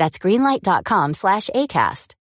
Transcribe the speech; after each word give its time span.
That's 0.00 0.18
greenlight.com 0.18 1.14
slash 1.14 1.50
ACAST. 1.54 2.16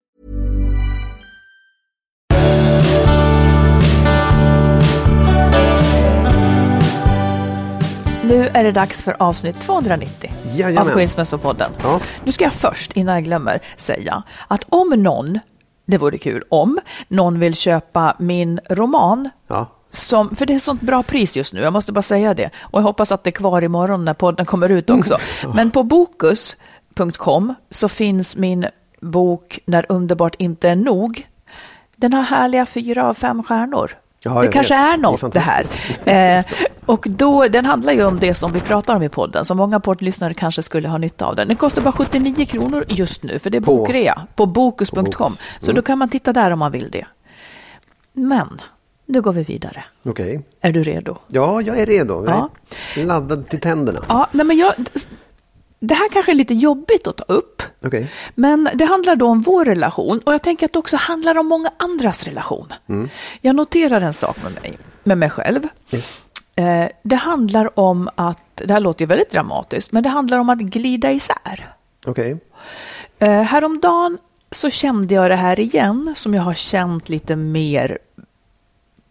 Nu 8.23 8.50
är 8.53 8.64
det 8.64 8.72
dags 8.72 9.03
för 9.03 9.16
avsnitt 9.20 9.59
290 9.62 10.31
Jajamän. 10.52 10.78
av 10.78 10.94
Skilsmässopodden. 10.94 11.72
Ja. 11.84 12.00
Nu 12.23 12.31
ska 12.31 12.44
jag 12.44 12.53
först, 12.53 12.92
innan 12.98 13.16
jag 13.16 13.23
glömmer, 13.23 13.59
säga 13.78 14.23
att 14.48 14.66
om 14.70 14.90
någon, 14.90 15.40
det 15.86 15.98
vore 15.98 16.18
kul, 16.18 16.44
om 16.50 16.80
någon 17.08 17.40
vill 17.40 17.56
köpa 17.56 18.16
min 18.20 18.59
roman 18.70 19.30
Ja. 19.48 19.68
som, 19.90 20.36
för 20.36 20.46
det 20.46 20.53
är 20.53 20.59
sånt 20.59 20.81
bra 20.81 21.03
pris 21.03 21.38
just 21.38 21.53
nu, 21.53 21.62
jag 21.62 21.73
måste 21.73 21.92
bara 21.94 22.02
säga 22.02 22.34
det. 22.34 22.50
Och 22.62 22.80
jag 22.80 22.84
hoppas 22.84 23.12
att 23.12 23.23
det 23.23 23.30
är 23.30 23.31
kvar 23.31 23.62
imorgon 23.64 24.06
när 24.06 24.14
podden 24.14 24.46
kommer 24.46 24.70
ut 24.72 24.90
också. 24.90 25.18
Men 25.56 25.72
på 25.72 25.84
bokus.com 26.96 27.54
så 27.70 27.90
finns 27.90 28.36
min 28.38 28.66
bok 29.02 29.60
När 29.66 29.86
underbart 29.90 30.36
inte 30.40 30.70
är 30.70 30.76
nog. 30.76 31.28
Den 31.96 32.14
har 32.14 32.22
härliga 32.22 32.66
fyra 32.66 33.10
av 33.10 33.14
fem 33.14 33.44
stjärnor. 33.44 33.92
Ja, 34.24 34.42
det 34.42 34.48
kanske 34.48 34.74
vet. 34.74 34.82
är 34.84 34.88
Det 34.88 34.94
är 34.94 34.98
något 34.98 35.34
det, 35.34 35.40
här. 35.40 36.40
Eh, 36.40 36.46
och 36.86 37.06
då, 37.09 37.47
den 37.47 37.66
handlar 37.66 37.94
ju 37.94 38.06
om 38.06 38.19
det 38.19 38.34
som 38.36 38.52
vi 38.52 38.59
pratar 38.59 38.96
om 38.96 39.03
i 39.03 39.09
podden, 39.09 39.46
så 39.46 39.56
många 39.56 39.80
poddlyssnare 39.80 40.34
kanske 40.34 40.64
skulle 40.64 40.90
ha 40.90 40.97
nytta 40.97 41.25
av 41.25 41.36
den. 41.36 41.47
Den 41.47 41.58
kostar 41.58 41.81
bara 41.81 41.92
79 41.92 42.46
kronor 42.46 42.86
just 42.88 43.24
nu, 43.24 43.40
för 43.40 43.50
det 43.50 43.58
är 43.58 43.62
På- 43.62 43.75
bokrea 43.78 44.28
på 44.36 44.46
bokus.com. 44.46 45.03
Bokus. 45.03 45.40
Så 45.59 45.72
då 45.72 45.81
kan 45.81 45.98
man 45.98 46.09
titta 46.09 46.34
där 46.34 46.52
om 46.52 46.59
man 46.59 46.72
vill 46.72 46.92
det. 46.92 47.06
Men, 48.14 48.62
nu 49.06 49.22
går 49.22 49.34
vi 49.34 49.44
vidare. 49.44 49.84
Okej. 50.06 50.42
Är 50.62 50.72
du 50.72 50.84
redo? 50.84 51.18
Ja, 51.28 51.62
jag 51.62 51.80
är 51.80 51.86
redo. 51.86 52.25
Jag 52.25 52.36
Ja. 52.36 52.50
är 53.02 53.06
laddad 53.06 53.50
till 53.50 53.59
tänderna. 53.62 54.00
Ja, 54.09 54.28
nej 54.31 54.46
men 54.46 54.58
jag, 54.58 54.74
det 55.88 55.96
här 55.96 56.09
kanske 56.09 56.31
är 56.31 56.35
lite 56.35 56.53
jobbigt 56.53 57.07
att 57.07 57.18
ta 57.18 57.23
upp. 57.23 57.63
Okej. 57.85 58.12
Men 58.35 58.69
det 58.73 58.85
handlar 58.85 59.16
då 59.16 59.28
om 59.28 59.41
vår 59.41 59.66
relation 59.66 60.19
och 60.19 60.34
jag 60.34 60.44
tänker 60.44 60.66
att 60.66 60.73
det 60.73 60.79
också 60.79 60.97
handlar 60.97 61.38
om 61.38 61.47
många 61.47 61.72
andras 61.78 62.23
relation. 62.23 62.73
Jag 63.41 63.56
noterar 63.56 64.01
en 64.01 64.13
sak 64.13 64.38
med 64.44 64.53
mig, 64.53 64.78
med 65.03 65.18
mig 65.18 65.29
själv. 65.29 65.68
Yes. 65.91 66.22
Eh, 66.56 66.88
det 67.03 67.16
handlar 67.16 67.79
om 67.79 68.09
att, 68.16 68.56
det 68.56 68.74
här 68.74 68.79
låter 68.79 69.01
ju 69.01 69.06
väldigt 69.07 69.31
dramatiskt, 69.31 69.91
men 69.91 70.03
det 70.03 70.09
handlar 70.09 70.38
om 70.38 70.50
att 70.50 70.59
glida 70.59 71.12
isär. 71.12 71.74
Okej. 72.06 72.38
Eh, 73.19 73.41
häromdagen 73.41 74.18
så 74.51 74.69
kände 74.69 75.13
jag 75.13 75.29
det 75.29 75.35
här 75.35 75.59
igen, 75.59 76.13
som 76.18 76.34
jag 76.34 76.41
har 76.41 76.53
känt 76.53 77.09
lite 77.09 77.35
mer 77.35 77.97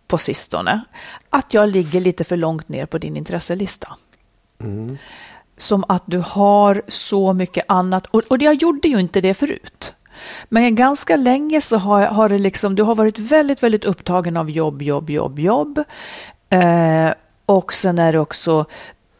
på 0.06 0.18
sistone. 0.18 0.80
Att 1.30 1.54
jag 1.54 1.68
ligger 1.68 2.00
lite 2.00 2.24
för 2.24 2.36
långt 2.36 2.68
ner 2.68 2.86
på 2.86 2.98
din 2.98 3.16
intresselista. 3.16 3.96
Som 5.56 5.84
att 5.88 6.03
du 6.06 6.19
har 6.19 6.82
så 6.88 7.32
mycket 7.32 7.65
annat. 7.69 8.06
Och, 8.06 8.22
och 8.28 8.42
jag 8.42 8.54
gjorde 8.54 8.88
ju 8.88 9.00
inte 9.00 9.20
det 9.20 9.34
förut. 9.34 9.94
Men 10.48 10.75
ganska 10.75 11.16
länge 11.16 11.60
så 11.60 11.76
har, 11.76 12.03
har 12.03 12.28
det 12.28 12.38
liksom, 12.38 12.75
du 12.75 12.82
har 12.82 12.94
varit 12.94 13.19
väldigt, 13.19 13.62
väldigt 13.62 13.84
upptagen 13.84 14.37
av 14.37 14.50
jobb, 14.50 14.82
jobb, 14.82 15.10
jobb, 15.10 15.38
jobb. 15.38 15.78
Eh, 16.50 17.10
och 17.47 17.72
sen 17.72 17.98
är 17.98 18.12
det 18.12 18.19
också 18.19 18.66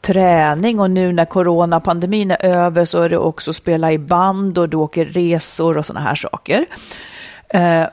träning 0.00 0.81
och 0.81 0.91
nu 0.91 1.12
när 1.12 1.25
coronapandemin 1.25 2.31
är 2.31 2.44
över 2.44 2.84
så 2.84 3.03
är 3.03 3.09
det 3.09 3.19
också 3.19 3.53
spela 3.53 3.93
i 3.93 3.99
band 3.99 4.59
och 4.59 4.69
du 4.69 4.77
åker 4.77 5.05
resor 5.05 5.78
och 5.78 5.87
sådana 5.87 6.06
här 6.06 6.15
saker. 6.15 6.67
Eh, 7.49 7.87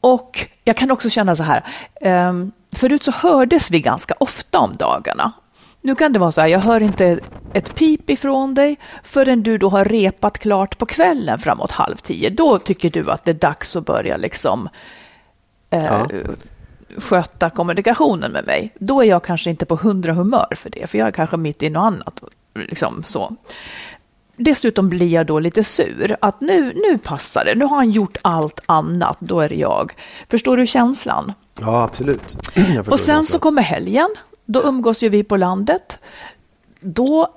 och 0.00 0.46
jag 0.64 0.76
kan 0.76 0.90
också 0.90 1.10
känna 1.10 1.36
så 1.36 1.42
här, 1.42 1.64
eh, 2.00 2.32
förut 2.72 3.04
så 3.04 3.12
hördes 3.12 3.70
vi 3.70 3.80
ganska 3.80 4.14
ofta 4.18 4.58
om 4.58 4.72
dagarna. 4.72 5.32
Nu 5.84 5.94
kan 5.94 6.12
det 6.12 6.18
vara 6.18 6.32
så 6.32 6.40
här, 6.40 6.48
jag 6.48 6.60
hör 6.60 6.80
inte 6.82 7.18
ett 7.52 7.74
pip 7.74 8.10
ifrån 8.10 8.54
dig 8.54 8.76
förrän 9.02 9.42
du 9.42 9.58
då 9.58 9.68
har 9.68 9.84
repat 9.84 10.38
klart 10.38 10.78
på 10.78 10.86
kvällen 10.86 11.38
framåt 11.38 11.70
halv 11.70 11.96
tio. 11.96 12.30
Då 12.30 12.58
tycker 12.58 12.90
du 12.90 13.10
att 13.10 13.24
det 13.24 13.30
är 13.30 13.34
dags 13.34 13.76
att 13.76 13.86
börja 13.86 14.16
liksom 14.16 14.68
eh, 15.70 15.84
Ja. 15.84 16.06
sköta 16.98 17.50
kommunikationen 17.50 18.32
med 18.32 18.46
mig. 18.46 18.72
Då 18.78 19.00
är 19.02 19.06
jag 19.06 19.24
kanske 19.24 19.50
inte 19.50 19.66
på 19.66 19.76
hundra 19.76 20.12
humör 20.12 20.46
för 20.56 20.70
det, 20.70 20.86
för 20.90 20.98
jag 20.98 21.08
är 21.08 21.12
kanske 21.12 21.36
mitt 21.36 21.62
i 21.62 21.70
något 21.70 21.82
annat. 21.84 22.22
Liksom 22.54 23.02
så. 23.06 23.36
Dessutom 24.36 24.88
blir 24.88 25.08
jag 25.08 25.26
då 25.26 25.38
lite 25.38 25.64
sur, 25.64 26.16
att 26.20 26.40
nu, 26.40 26.72
nu 26.74 26.98
passar 26.98 27.44
det, 27.44 27.54
nu 27.54 27.64
har 27.64 27.76
han 27.76 27.90
gjort 27.90 28.16
allt 28.22 28.60
annat, 28.66 29.16
då 29.20 29.40
är 29.40 29.48
det 29.48 29.54
jag. 29.54 29.92
Förstår 30.30 30.56
du 30.56 30.66
känslan? 30.66 31.32
Ja, 31.60 31.82
absolut. 31.82 32.36
Och 32.90 33.00
sen 33.00 33.26
så 33.26 33.38
kommer 33.38 33.62
helgen, 33.62 34.08
då 34.44 34.62
umgås 34.62 35.02
ju 35.02 35.08
vi 35.08 35.24
på 35.24 35.36
landet. 35.36 35.98
Då, 36.80 37.28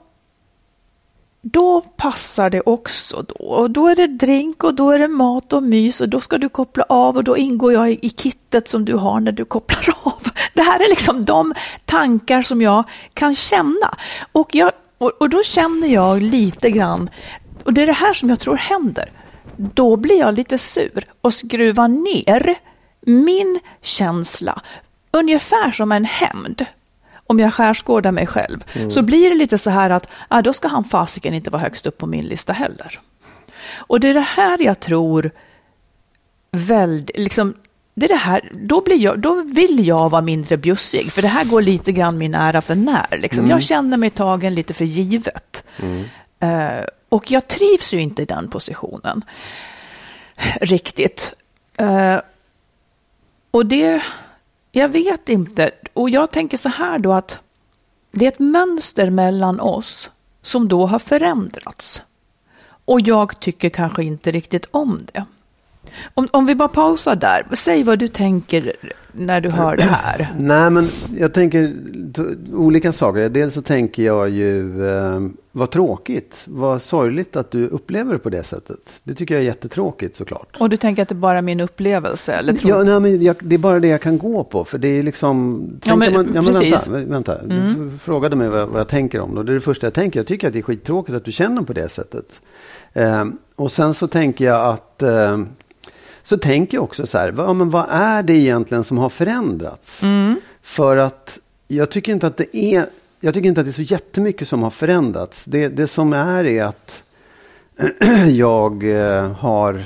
då 1.41 1.81
passar 1.81 2.49
det 2.49 2.61
också 2.61 3.25
då. 3.27 3.45
Och 3.45 3.71
då 3.71 3.87
är 3.87 3.95
det 3.95 4.07
drink 4.07 4.63
och 4.63 4.73
då 4.73 4.91
är 4.91 4.99
det 4.99 5.07
mat 5.07 5.53
och 5.53 5.63
mys 5.63 6.01
och 6.01 6.09
då 6.09 6.19
ska 6.19 6.37
du 6.37 6.49
koppla 6.49 6.85
av 6.89 7.17
och 7.17 7.23
då 7.23 7.37
ingår 7.37 7.73
jag 7.73 7.91
i, 7.91 8.09
kittet 8.09 8.67
som 8.67 8.85
du 8.85 8.93
har 8.93 9.19
när 9.19 9.31
du 9.31 9.45
kopplar 9.45 9.95
av. 10.03 10.21
Det 10.53 10.61
här 10.61 10.79
är 10.79 10.89
liksom 10.89 11.25
de 11.25 11.53
tankar 11.85 12.41
som 12.41 12.61
jag 12.61 12.83
kan 13.13 13.35
känna. 13.35 13.97
Och, 14.31 14.55
jag, 14.55 14.71
och, 14.97 15.11
och 15.19 15.29
då 15.29 15.43
känner 15.43 15.87
jag 15.87 16.21
lite 16.21 16.71
grann, 16.71 17.09
och 17.63 17.73
det 17.73 17.81
är 17.81 17.85
det 17.85 17.93
här 17.93 18.13
som 18.13 18.29
jag 18.29 18.39
tror 18.39 18.55
händer. 18.55 19.11
Då 19.57 19.95
blir 19.95 20.19
jag 20.19 20.33
lite 20.33 20.57
sur 20.57 21.05
och 21.21 21.33
skruvar 21.33 21.87
ner 21.87 22.55
min 23.05 23.59
känsla, 23.81 24.61
ungefär 25.11 25.71
som 25.71 25.91
en 25.91 26.05
hämnd. 26.05 26.65
Om 27.27 27.39
jag 27.39 27.53
skärskådar 27.53 28.11
mig 28.11 28.27
själv, 28.27 28.63
så 28.89 29.01
blir 29.01 29.29
det 29.29 29.35
lite 29.35 29.57
så 29.57 29.69
här 29.69 29.89
att 29.89 30.07
ah, 30.27 30.41
då 30.41 30.53
ska 30.53 30.67
han 30.67 30.83
fasiken 30.83 31.33
inte 31.33 31.49
vara 31.49 31.61
högst 31.61 31.85
upp 31.85 31.97
på 31.97 32.07
min 32.07 32.25
lista 32.25 32.53
heller. 32.53 32.99
Och 33.77 33.99
det 33.99 34.07
är 34.07 34.13
det 34.13 34.19
här 34.19 34.61
jag 34.61 34.79
tror 34.79 35.31
väldigt, 36.51 37.17
liksom, 37.17 37.53
det 37.93 38.05
är 38.05 38.09
det 38.09 38.15
här, 38.15 38.49
då, 38.51 38.81
blir 38.81 38.97
jag, 38.97 39.19
då 39.19 39.41
vill 39.41 39.87
jag 39.87 40.09
vara 40.09 40.21
mindre 40.21 40.57
bjussig, 40.57 41.11
för 41.11 41.21
det 41.21 41.27
här 41.27 41.45
går 41.45 41.61
lite 41.61 41.91
grann 41.91 42.17
min 42.17 42.35
ära 42.35 42.61
för 42.61 42.75
när. 42.75 43.17
Liksom. 43.17 43.49
Jag 43.49 43.63
känner 43.63 43.97
mig 43.97 44.09
tagen 44.09 44.55
lite 44.55 44.73
för 44.73 44.85
givet. 44.85 45.63
Eh, 46.39 46.85
och 47.09 47.31
jag 47.31 47.47
trivs 47.47 47.93
ju 47.93 48.01
inte 48.01 48.21
i 48.21 48.25
den 48.25 48.47
positionen 48.47 49.25
riktigt. 50.61 51.33
Eh, 51.77 52.17
och 53.51 53.65
det, 53.65 54.03
jag 54.79 54.89
vet 54.89 55.29
inte. 55.29 55.71
Och 55.93 56.09
jag 56.09 56.31
tänker 56.31 56.57
så 56.57 56.69
här 56.69 56.99
då 56.99 57.13
att 57.13 57.39
det 58.11 58.25
är 58.25 58.31
ett 58.31 58.39
mönster 58.39 59.09
mellan 59.09 59.59
oss 59.59 60.09
som 60.41 60.67
då 60.67 60.85
har 60.85 60.99
förändrats. 60.99 62.01
och 62.85 63.01
jag 63.01 63.39
tycker 63.39 63.69
kanske 63.69 64.03
inte 64.03 64.31
riktigt 64.31 64.67
om 64.71 64.99
det. 65.13 65.25
Om, 66.13 66.27
om 66.31 66.45
vi 66.45 66.55
bara 66.55 66.67
pausar 66.67 67.15
där, 67.15 67.47
säg 67.53 67.83
vad 67.83 67.99
du 67.99 68.07
tänker 68.07 68.71
när 69.11 69.41
du 69.41 69.49
hör 69.49 69.77
det 69.77 69.83
här. 69.83 70.33
Nej, 70.39 70.69
men 70.69 70.87
jag 71.17 71.33
tänker 71.33 71.73
olika 72.53 72.91
saker. 72.91 73.29
Dels 73.29 73.53
så 73.53 73.61
tänker 73.61 74.03
jag 74.03 74.29
ju, 74.29 74.87
eh, 74.89 75.19
vad 75.51 75.71
tråkigt, 75.71 76.43
vad 76.45 76.81
sorgligt 76.81 77.35
att 77.35 77.51
du 77.51 77.67
upplever 77.67 78.13
det 78.13 78.19
på 78.19 78.29
det 78.29 78.43
sättet. 78.43 78.77
Det 79.03 79.13
tycker 79.13 79.35
jag 79.35 79.41
är 79.41 79.45
jättetråkigt 79.47 80.15
såklart. 80.15 80.57
Och 80.59 80.69
du 80.69 80.77
tänker 80.77 81.01
att 81.01 81.09
det 81.09 81.13
är 81.15 81.17
bara 81.17 81.41
min 81.41 81.59
upplevelse? 81.59 82.33
Eller 82.33 82.53
tror... 82.53 82.71
Ja, 82.71 82.83
nej, 82.83 82.99
men 82.99 83.23
jag, 83.23 83.35
det 83.39 83.55
är 83.55 83.59
bara 83.59 83.79
det 83.79 83.87
jag 83.87 84.01
kan 84.01 84.17
gå 84.17 84.43
på. 84.43 84.65
För 84.65 84.77
det 84.77 84.87
är 84.87 85.03
liksom... 85.03 85.61
Ja, 85.83 85.95
men 85.95 86.13
tänker 86.13 86.35
ja, 86.35 86.41
men 86.41 86.45
precis. 86.53 86.87
vänta, 86.87 87.09
vänta. 87.11 87.43
Du 87.43 87.87
f- 87.95 88.01
frågade 88.01 88.35
mig 88.35 88.49
vad, 88.49 88.69
vad 88.69 88.79
jag 88.79 88.87
tänker 88.87 89.19
om 89.19 89.35
det. 89.35 89.43
Det 89.43 89.51
är 89.51 89.53
det 89.53 89.61
första 89.61 89.85
jag 89.85 89.93
tänker. 89.93 90.19
Jag 90.19 90.27
tycker 90.27 90.47
att 90.47 90.53
det 90.53 90.59
är 90.59 90.63
skittråkigt 90.63 91.15
att 91.17 91.25
du 91.25 91.31
känner 91.31 91.61
på 91.61 91.73
det 91.73 91.89
sättet. 91.89 92.41
Eh, 92.93 93.25
och 93.55 93.71
sen 93.71 93.93
så 93.93 94.07
tänker 94.07 94.45
jag 94.45 94.65
att... 94.73 95.01
Eh, 95.01 95.39
så 96.25 96.37
tänker 96.37 96.77
jag 96.77 96.83
också 96.83 97.07
så 97.07 97.17
här, 97.17 97.31
vad, 97.31 97.47
ja, 97.47 97.53
men 97.53 97.69
vad 97.69 97.85
är 97.89 98.23
det 98.23 98.33
egentligen 98.33 98.83
som 98.83 98.97
har 98.97 99.09
förändrats? 99.09 100.03
För 100.61 100.97
att 100.97 101.39
jag 101.67 101.91
tycker 101.91 102.11
inte 102.11 102.27
att 102.27 102.37
det 102.37 102.57
är... 102.57 102.85
Jag 103.19 103.33
tycker 103.33 103.49
inte 103.49 103.61
att 103.61 103.67
det 103.67 103.71
är 103.71 103.73
så 103.73 103.81
jättemycket 103.81 104.47
som 104.47 104.63
har 104.63 104.69
förändrats. 104.69 105.45
Det, 105.45 105.67
det 105.67 105.87
som 105.87 106.13
är 106.13 106.45
är 106.45 106.63
att 106.63 107.03
jag 108.27 108.83
eh, 108.83 109.31
har... 109.31 109.83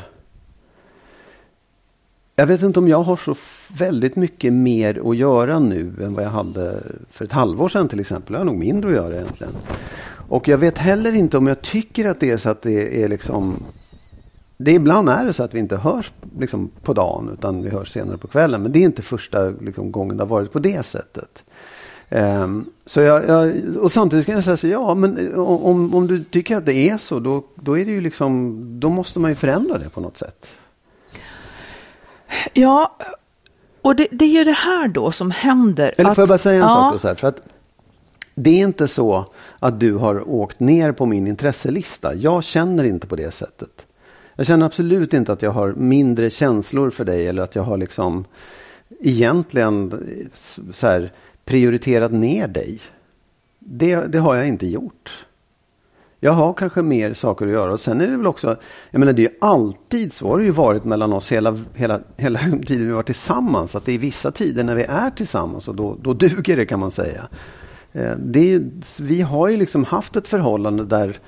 Jag 2.36 2.48
vet 2.48 2.62
inte 2.62 2.80
om 2.80 2.88
jag 2.88 3.04
har 3.04 3.18
så 3.18 3.36
väldigt 3.68 4.16
mycket 4.16 4.54
mer 4.54 5.10
att 5.10 5.18
göra 5.18 5.60
nu 5.60 5.94
än 6.02 6.14
vad 6.14 6.26
jag 6.26 6.30
hade 6.30 6.84
för 7.12 7.26
ett 7.26 7.32
halvår 7.32 7.70
sedan 7.70 7.88
till 7.88 8.00
exempel. 8.00 8.34
Jag 8.34 8.40
har 8.40 8.46
nog 8.46 8.60
mindre 8.60 8.90
att 8.90 8.96
göra 8.96 9.16
egentligen. 9.16 9.54
Och 10.30 10.48
jag 10.48 10.58
vet 10.58 10.78
heller 10.78 11.16
inte 11.16 11.38
om 11.38 11.48
jag 11.48 11.62
tycker 11.62 12.10
att 12.10 12.20
det 12.20 12.32
är 12.32 12.38
så 12.38 12.50
att 12.50 12.62
det 12.62 13.04
är 13.04 13.08
liksom... 13.08 13.64
Det 14.64 14.72
ibland 14.72 15.10
är 15.10 15.26
det 15.26 15.34
så 15.34 15.44
att 15.44 15.54
vi 15.54 15.60
inte 15.60 15.78
hörs 15.78 16.12
liksom 16.40 16.72
på 16.84 16.94
dagen 16.94 17.30
utan 17.34 17.64
vi 17.64 17.70
hörs 17.70 17.92
senare 17.94 18.18
på 18.18 18.28
kvällen. 18.28 18.62
Men 18.64 18.72
det 18.72 18.80
är 18.80 18.84
inte 18.84 19.02
första 19.02 19.50
liksom, 19.50 19.92
gången 19.92 20.18
det 20.18 20.24
har 20.24 20.30
varit 20.30 20.52
på 20.52 20.60
det 20.60 20.86
sättet. 20.86 21.44
Ehm, 22.10 22.66
så 22.86 23.02
jag, 23.02 23.28
jag, 23.28 23.56
och 23.78 23.92
samtidigt 23.92 24.26
kan 24.26 24.36
jag 24.36 24.44
säga 24.44 24.58
så 24.58 24.68
ja 24.68 24.96
men 24.96 25.36
om, 25.36 25.96
om 25.96 26.08
du 26.08 26.24
tycker 26.24 26.58
att 26.58 26.66
det 26.66 26.90
är 26.90 26.98
så 26.98 27.20
då, 27.20 27.44
då 27.56 27.78
är 27.78 27.86
det 27.86 27.92
ju 27.92 28.02
liksom, 28.02 28.60
då 28.80 28.90
måste 28.90 29.20
man 29.20 29.32
ju 29.32 29.36
förändra 29.36 29.78
det 29.78 29.90
på 29.90 30.02
något 30.02 30.18
sätt. 30.18 30.48
Ja, 32.54 32.96
och 33.82 33.96
det, 33.96 34.08
det 34.12 34.26
är 34.26 34.30
ju 34.30 34.44
det 34.44 34.52
här 34.52 34.88
då 34.88 35.12
som 35.12 35.32
händer. 35.32 35.94
Eller 35.98 36.10
att- 36.10 36.16
får 36.16 36.22
jag 36.22 36.30
bara 36.30 36.38
säga 36.38 36.56
en 36.56 36.62
ja, 36.62 36.70
sak 36.70 36.94
då 36.94 37.00
så 37.00 37.08
här, 37.08 37.16
för 37.16 37.28
att 37.28 37.42
det 38.36 38.50
är 38.50 38.64
inte 38.64 38.88
så 38.88 39.26
att 39.60 39.80
du 39.80 39.94
har 39.96 40.30
åkt 40.30 40.60
ner 40.60 40.92
på 40.92 41.06
min 41.06 41.28
intresselista. 41.28 42.16
Jag 42.16 42.44
känner 42.44 42.84
inte 42.84 43.08
på 43.08 43.16
det 43.16 43.32
sättet. 43.34 43.86
Jag 44.40 44.46
känner 44.46 44.66
absolut 44.66 45.14
inte 45.14 45.34
att 45.34 45.42
jag 45.42 45.52
har 45.52 45.74
mindre 45.74 46.30
känslor 46.30 46.90
för 46.90 47.06
dig 47.06 47.28
eller 47.28 47.44
att 47.44 47.56
jag 47.56 47.64
har 47.64 47.78
liksom 47.78 48.26
egentligen 49.00 49.94
så 50.72 50.88
här, 50.88 51.12
prioriterat 51.46 52.12
ner 52.12 52.48
dig. 52.48 52.82
Det, 53.60 53.96
det 53.96 54.20
har 54.20 54.36
jag 54.36 54.48
inte 54.48 54.68
gjort. 54.68 55.26
Jag 56.20 56.32
har 56.32 56.54
kanske 56.54 56.82
mer 56.82 57.14
saker 57.14 57.46
att 57.46 57.52
göra. 57.52 57.72
Och 57.72 57.80
sen 57.80 58.02
är 58.02 58.08
det 58.08 58.18
väl 58.18 58.28
också, 58.28 58.56
jag 58.92 59.00
menar 59.00 59.14
det 59.14 59.22
är 59.22 59.30
ju 59.30 59.38
alltid 59.42 60.14
så, 60.14 60.28
har 60.28 60.38
det 60.38 60.46
ju 60.46 60.52
varit 60.52 60.84
mellan 60.84 61.14
oss 61.14 61.32
hela, 61.32 61.60
hela, 61.74 62.00
hela 62.18 62.40
tiden 62.68 62.88
vi 62.88 62.92
varit 62.92 63.06
tillsammans. 63.06 63.76
Att 63.76 63.86
det 63.86 63.92
är 63.92 64.00
vissa 64.00 64.32
tider 64.32 64.64
när 64.64 64.76
vi 64.76 64.84
är 64.84 65.10
tillsammans 65.10 65.68
och 65.68 65.76
då, 65.76 65.98
då 66.02 66.14
duger 66.14 66.58
det 66.58 66.66
kan 66.66 66.80
man 66.80 66.92
säga. 66.92 67.28
Eh, 67.94 68.16
det 68.18 68.62
vi 69.00 69.22
har 69.22 69.50
ju 69.50 69.58
liksom 69.58 69.84
haft 69.84 70.16
ett 70.16 70.28
förhållande 70.28 70.86
där 70.86 71.20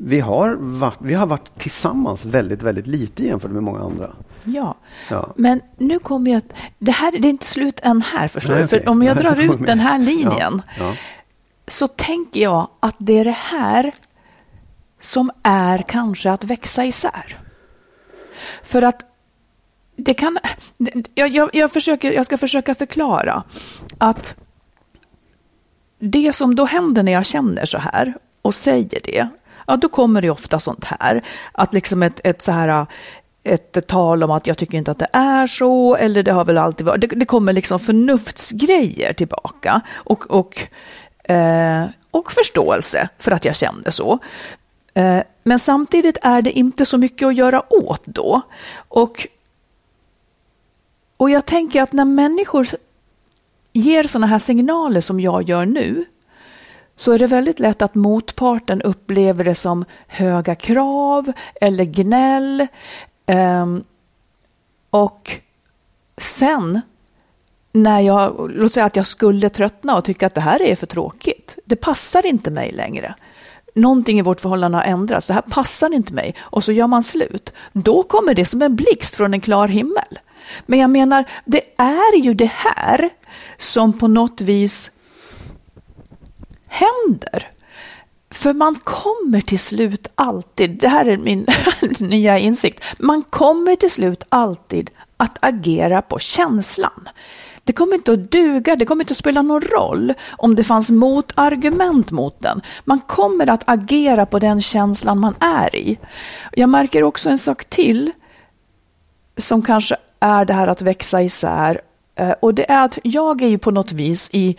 vi 0.00 0.20
har, 0.20 0.54
varit, 0.54 0.98
vi 0.98 1.14
har 1.14 1.26
varit 1.26 1.58
tillsammans 1.58 2.24
väldigt, 2.24 2.62
väldigt 2.62 2.86
lite 2.86 3.24
jämfört 3.24 3.50
med 3.50 3.62
många 3.62 3.80
andra. 3.80 4.10
Ja. 4.44 4.74
Ja. 5.10 5.32
men 5.36 5.60
nu 5.76 5.98
kommer 5.98 6.30
jag... 6.30 6.42
Det, 6.78 6.92
här, 6.92 7.12
det 7.12 7.28
är 7.28 7.30
inte 7.30 7.46
slut 7.46 7.80
än 7.82 8.02
här, 8.02 8.28
förstår 8.28 8.52
Nej, 8.52 8.62
du. 8.62 8.68
För 8.68 8.76
okej. 8.76 8.88
om 8.88 9.02
jag 9.02 9.16
drar 9.16 9.40
ut 9.40 9.66
den 9.66 9.80
här 9.80 9.98
linjen 9.98 10.62
Ja, 10.78 10.84
ja. 10.84 10.94
så 11.66 11.88
tänker 11.88 12.40
jag 12.40 12.68
att 12.80 12.96
det 12.98 13.18
är 13.18 13.24
det 13.24 13.36
här 13.38 13.92
som 15.00 15.30
är 15.42 15.78
kanske 15.78 16.30
att 16.30 16.44
växa 16.44 16.84
isär. 16.84 17.38
För 18.62 18.82
att 18.82 19.04
det 19.96 20.14
kan... 20.14 20.38
Jag, 21.14 21.28
jag, 21.28 21.50
jag, 21.52 21.72
försöker, 21.72 22.12
jag 22.12 22.26
ska 22.26 22.38
försöka 22.38 22.74
förklara 22.74 23.42
att 23.98 24.36
det 25.98 26.32
som 26.32 26.54
då 26.54 26.64
händer 26.64 27.02
när 27.02 27.12
jag 27.12 27.26
känner 27.26 27.66
så 27.66 27.78
här 27.78 28.14
och 28.42 28.54
säger 28.54 29.00
det, 29.04 29.28
ja 29.68 29.76
då 29.76 29.88
kommer 29.88 30.22
det 30.22 30.30
ofta 30.30 30.58
sånt 30.58 30.84
här. 30.84 31.22
Att 31.52 31.74
liksom 31.74 32.02
ett, 32.02 32.20
ett 32.24 32.42
så 32.42 32.52
här 32.52 32.86
ett 33.44 33.86
tal 33.86 34.22
om 34.22 34.30
att 34.30 34.46
jag 34.46 34.58
tycker 34.58 34.78
inte 34.78 34.90
att 34.90 34.98
det 34.98 35.08
är 35.12 35.46
så, 35.46 35.96
eller 35.96 36.22
det 36.22 36.32
har 36.32 36.44
väl 36.44 36.58
alltid 36.58 36.86
varit, 36.86 37.00
det, 37.00 37.06
det 37.06 37.24
kommer 37.24 37.52
liksom 37.52 37.78
förnuftsgrejer 37.78 39.12
tillbaka 39.12 39.80
och, 39.94 40.30
och, 40.30 40.66
eh, 41.30 41.84
och 42.10 42.32
förståelse 42.32 43.08
för 43.18 43.32
att 43.32 43.44
jag 43.44 43.56
kände 43.56 43.92
så. 43.92 44.18
Eh, 44.94 45.22
men 45.42 45.58
samtidigt 45.58 46.18
är 46.22 46.42
det 46.42 46.50
inte 46.50 46.86
så 46.86 46.98
mycket 46.98 47.28
att 47.28 47.36
göra 47.36 47.72
åt 47.72 48.02
då. 48.04 48.40
Och, 48.88 49.26
och 51.16 51.30
jag 51.30 51.46
tänker 51.46 51.82
att 51.82 51.92
när 51.92 52.04
människor 52.04 52.68
ger 53.72 54.04
sådana 54.04 54.26
här 54.26 54.38
signaler 54.38 55.00
som 55.00 55.20
jag 55.20 55.48
gör 55.48 55.66
nu, 55.66 56.04
så 56.98 57.12
är 57.12 57.18
det 57.18 57.26
väldigt 57.26 57.60
lätt 57.60 57.82
att 57.82 57.94
motparten 57.94 58.82
upplever 58.82 59.44
det 59.44 59.54
som 59.54 59.84
höga 60.06 60.54
krav 60.54 61.32
eller 61.60 61.84
gnäll. 61.84 62.66
Ehm, 63.26 63.84
och 64.90 65.36
sen, 66.16 66.80
när 67.72 68.00
jag, 68.00 68.50
låt 68.54 68.72
säga 68.72 68.86
att 68.86 68.96
jag 68.96 69.06
skulle 69.06 69.48
tröttna 69.48 69.96
och 69.96 70.04
tycka 70.04 70.26
att 70.26 70.34
det 70.34 70.40
här 70.40 70.62
är 70.62 70.76
för 70.76 70.86
tråkigt, 70.86 71.58
det 71.64 71.76
passar 71.76 72.26
inte 72.26 72.50
mig 72.50 72.72
längre. 72.72 73.14
Någonting 73.74 74.18
i 74.18 74.22
vårt 74.22 74.40
förhållande 74.40 74.78
har 74.78 74.84
ändrats, 74.84 75.26
det 75.26 75.34
här 75.34 75.42
passar 75.42 75.94
inte 75.94 76.14
mig 76.14 76.34
och 76.40 76.64
så 76.64 76.72
gör 76.72 76.86
man 76.86 77.02
slut. 77.02 77.52
Då 77.72 78.02
kommer 78.02 78.34
det 78.34 78.44
som 78.44 78.62
en 78.62 78.76
blixt 78.76 79.16
från 79.16 79.34
en 79.34 79.40
klar 79.40 79.68
himmel. 79.68 80.18
Men 80.66 80.78
jag 80.78 80.90
menar, 80.90 81.24
det 81.44 81.62
är 81.76 82.16
ju 82.16 82.34
det 82.34 82.52
här 82.54 83.10
som 83.56 83.98
på 83.98 84.08
något 84.08 84.40
vis 84.40 84.92
händer. 86.68 87.50
För 88.30 88.54
man 88.54 88.74
kommer 88.74 89.40
till 89.40 89.58
slut 89.58 90.06
alltid, 90.14 90.70
det 90.70 90.88
här 90.88 91.06
är 91.06 91.16
min 91.16 91.46
nya 91.98 92.38
insikt, 92.38 92.84
man 92.98 93.22
kommer 93.22 93.76
till 93.76 93.90
slut 93.90 94.24
alltid 94.28 94.90
att 95.16 95.38
agera 95.40 96.02
på 96.02 96.18
känslan. 96.18 97.08
Det 97.64 97.72
kommer 97.72 97.94
inte 97.94 98.12
att 98.12 98.30
duga, 98.30 98.76
det 98.76 98.84
kommer 98.84 99.04
inte 99.04 99.12
att 99.12 99.18
spela 99.18 99.42
någon 99.42 99.62
roll 99.62 100.14
om 100.30 100.54
det 100.54 100.64
fanns 100.64 100.90
motargument 100.90 102.10
mot 102.10 102.42
den. 102.42 102.62
Man 102.84 103.00
kommer 103.00 103.50
att 103.50 103.62
agera 103.66 104.26
på 104.26 104.38
den 104.38 104.62
känslan 104.62 105.18
man 105.18 105.34
är 105.40 105.76
i. 105.76 105.98
Jag 106.52 106.68
märker 106.68 107.02
också 107.02 107.30
en 107.30 107.38
sak 107.38 107.64
till 107.64 108.12
som 109.36 109.62
kanske 109.62 109.96
är 110.20 110.44
det 110.44 110.52
här 110.52 110.66
att 110.66 110.82
växa 110.82 111.22
isär. 111.22 111.80
Eh, 112.14 112.30
och 112.30 112.54
det 112.54 112.70
är 112.70 112.84
att 112.84 112.98
jag 113.02 113.42
är 113.42 113.48
ju 113.48 113.58
på 113.58 113.70
något 113.70 113.92
vis 113.92 114.30
i, 114.32 114.56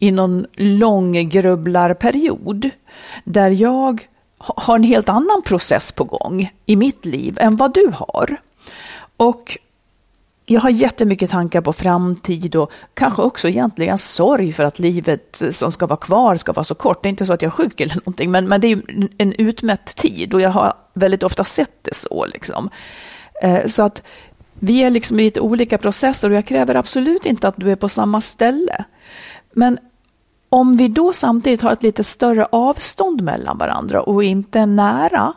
i 0.00 0.10
någon 0.10 0.46
lång 0.54 1.28
grubblarperiod 1.28 2.70
där 3.24 3.50
jag 3.50 4.08
har 4.38 4.76
en 4.76 4.82
helt 4.82 5.08
annan 5.08 5.42
process 5.42 5.92
på 5.92 6.04
gång 6.04 6.52
i 6.66 6.76
mitt 6.76 7.04
liv 7.04 7.38
än 7.40 7.56
vad 7.56 7.74
du 7.74 7.92
har. 7.94 8.40
Och 9.16 9.58
jag 10.46 10.60
har 10.60 10.70
jättemycket 10.70 11.30
tankar 11.30 11.60
på 11.60 11.72
framtid 11.72 12.56
och 12.56 12.72
kanske 12.94 13.22
också 13.22 13.48
egentligen 13.48 13.98
sorg 13.98 14.52
för 14.52 14.64
att 14.64 14.78
livet 14.78 15.42
som 15.50 15.72
ska 15.72 15.86
vara 15.86 15.96
kvar 15.96 16.36
ska 16.36 16.52
vara 16.52 16.64
så 16.64 16.74
kort. 16.74 17.02
Det 17.02 17.06
är 17.06 17.10
inte 17.10 17.26
så 17.26 17.32
att 17.32 17.42
jag 17.42 17.48
är 17.48 17.56
sjuk 17.56 17.80
eller 17.80 17.94
någonting, 17.94 18.30
men, 18.30 18.48
men 18.48 18.60
det 18.60 18.72
är 18.72 18.82
en 19.18 19.32
utmätt 19.32 19.96
tid 19.96 20.34
och 20.34 20.40
jag 20.40 20.50
har 20.50 20.72
väldigt 20.94 21.22
ofta 21.22 21.44
sett 21.44 21.84
det 21.84 21.94
så. 21.94 22.26
Liksom. 22.26 22.70
Eh, 23.42 23.66
så 23.66 23.82
att 23.82 24.02
vi 24.54 24.82
är 24.82 24.90
liksom 24.90 25.20
i 25.20 25.22
lite 25.22 25.40
olika 25.40 25.78
processer 25.78 26.30
och 26.30 26.36
jag 26.36 26.46
kräver 26.46 26.74
absolut 26.74 27.26
inte 27.26 27.48
att 27.48 27.56
du 27.56 27.72
är 27.72 27.76
på 27.76 27.88
samma 27.88 28.20
ställe. 28.20 28.84
Men 29.52 29.78
om 30.48 30.76
vi 30.76 30.88
då 30.88 31.12
samtidigt 31.12 31.62
har 31.62 31.72
ett 31.72 31.82
lite 31.82 32.04
större 32.04 32.46
avstånd 32.52 33.22
mellan 33.22 33.58
varandra 33.58 34.02
och 34.02 34.24
inte 34.24 34.60
är 34.60 34.66
nära, 34.66 35.32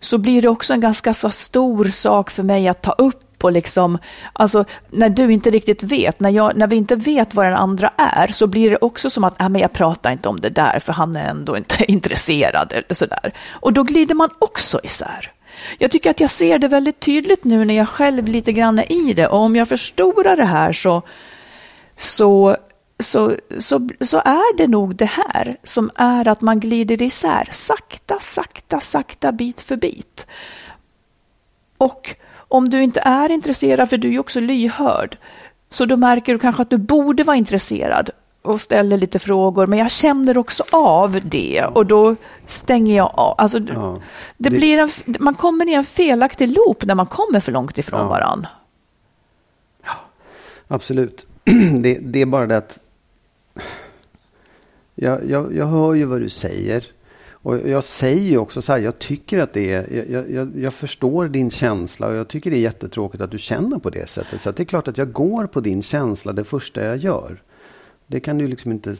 så 0.00 0.18
blir 0.18 0.42
det 0.42 0.48
också 0.48 0.72
en 0.72 0.80
ganska 0.80 1.14
så 1.14 1.30
stor 1.30 1.84
sak 1.84 2.30
för 2.30 2.42
mig 2.42 2.68
att 2.68 2.82
ta 2.82 2.92
upp 2.92 3.44
och 3.44 3.52
liksom, 3.52 3.98
alltså 4.32 4.64
när 4.90 5.08
du 5.08 5.32
inte 5.32 5.50
riktigt 5.50 5.82
vet, 5.82 6.20
när, 6.20 6.30
jag, 6.30 6.56
när 6.56 6.66
vi 6.66 6.76
inte 6.76 6.96
vet 6.96 7.34
vad 7.34 7.46
den 7.46 7.54
andra 7.54 7.90
är, 7.96 8.28
så 8.28 8.46
blir 8.46 8.70
det 8.70 8.78
också 8.80 9.10
som 9.10 9.24
att, 9.24 9.40
äh, 9.40 9.48
men 9.48 9.60
jag 9.60 9.72
pratar 9.72 10.12
inte 10.12 10.28
om 10.28 10.40
det 10.40 10.50
där, 10.50 10.78
för 10.78 10.92
han 10.92 11.16
är 11.16 11.30
ändå 11.30 11.56
inte 11.56 11.84
intresserad 11.92 12.72
eller 12.72 12.94
sådär. 12.94 13.32
Och 13.52 13.72
då 13.72 13.82
glider 13.82 14.14
man 14.14 14.30
också 14.38 14.80
isär. 14.82 15.32
Jag 15.78 15.90
tycker 15.90 16.10
att 16.10 16.20
jag 16.20 16.30
ser 16.30 16.58
det 16.58 16.68
väldigt 16.68 17.00
tydligt 17.00 17.44
nu 17.44 17.64
när 17.64 17.74
jag 17.74 17.88
själv 17.88 18.28
lite 18.28 18.52
grann 18.52 18.78
är 18.78 18.92
i 18.92 19.12
det, 19.12 19.26
och 19.26 19.38
om 19.38 19.56
jag 19.56 19.68
förstorar 19.68 20.36
det 20.36 20.44
här 20.44 20.72
så, 20.72 21.02
så, 21.96 22.56
så, 23.00 23.36
så, 23.58 23.88
så 24.00 24.18
är 24.18 24.56
det 24.56 24.66
nog 24.66 24.96
det 24.96 25.10
här 25.10 25.56
som 25.64 25.90
är 25.94 26.28
att 26.28 26.40
man 26.40 26.60
glider 26.60 27.02
isär 27.02 27.48
sakta, 27.50 28.18
sakta, 28.20 28.80
sakta, 28.80 29.32
bit 29.32 29.60
för 29.60 29.76
bit. 29.76 30.26
Och 31.78 32.14
om 32.36 32.68
du 32.68 32.82
inte 32.82 33.00
är 33.00 33.30
intresserad, 33.30 33.90
för 33.90 33.98
du 33.98 34.08
är 34.08 34.12
ju 34.12 34.18
också 34.18 34.40
lyhörd, 34.40 35.18
så 35.68 35.84
då 35.84 35.96
märker 35.96 36.32
du 36.32 36.38
kanske 36.38 36.62
att 36.62 36.70
du 36.70 36.78
borde 36.78 37.24
vara 37.24 37.36
intresserad 37.36 38.10
och 38.42 38.60
ställer 38.60 38.98
lite 38.98 39.18
frågor, 39.18 39.66
men 39.66 39.78
jag 39.78 39.90
känner 39.90 40.38
också 40.38 40.64
av 40.72 41.20
det 41.24 41.64
och 41.64 41.86
då 41.86 42.16
stänger 42.46 42.96
jag 42.96 43.12
av. 43.14 43.34
Alltså, 43.38 43.58
ja, 43.58 43.98
det, 44.36 44.50
det, 44.50 44.56
blir 44.56 44.78
en, 44.78 44.90
man 45.20 45.34
kommer 45.34 45.68
i 45.68 45.74
en 45.74 45.84
felaktig 45.84 46.48
loop 46.48 46.84
när 46.84 46.94
man 46.94 47.06
kommer 47.06 47.40
för 47.40 47.52
långt 47.52 47.78
ifrån 47.78 48.00
ja. 48.00 48.08
varann. 48.08 48.46
Ja, 49.84 49.92
absolut. 50.68 51.26
Det, 51.82 51.98
det, 52.02 52.22
är 52.22 52.26
bara 52.26 52.46
det 52.46 52.56
att 52.56 52.78
jag, 55.00 55.30
jag, 55.30 55.56
jag 55.56 55.66
hör 55.66 55.94
ju 55.94 56.04
vad 56.04 56.20
du 56.20 56.28
säger. 56.28 56.84
Och 57.42 57.68
jag 57.68 57.84
säger 57.84 58.30
ju 58.30 58.38
också 58.38 58.62
så 58.62 58.72
här, 58.72 58.78
jag 58.78 58.98
tycker 58.98 59.38
att 59.38 59.52
det 59.52 59.72
är, 59.72 60.06
jag, 60.12 60.30
jag, 60.30 60.58
jag, 60.58 60.74
förstår 60.74 61.28
din 61.28 61.50
känsla 61.50 62.06
och 62.06 62.14
jag 62.14 62.28
tycker 62.28 62.50
det 62.50 62.56
är 62.56 62.60
jättetråkigt 62.60 63.22
att 63.22 63.30
du 63.30 63.38
känner 63.38 63.78
på 63.78 63.90
det 63.90 64.08
sättet. 64.08 64.40
Så 64.40 64.50
det 64.50 64.62
är 64.62 64.64
klart 64.64 64.88
att 64.88 64.98
jag 64.98 65.12
går 65.12 65.46
på 65.46 65.60
din 65.60 65.82
känsla 65.82 66.32
det 66.32 66.44
första 66.44 66.84
jag 66.84 66.96
gör. 66.96 67.42
Det 68.06 68.20
kan 68.20 68.38
du 68.38 68.48
liksom 68.48 68.72
inte 68.72 68.96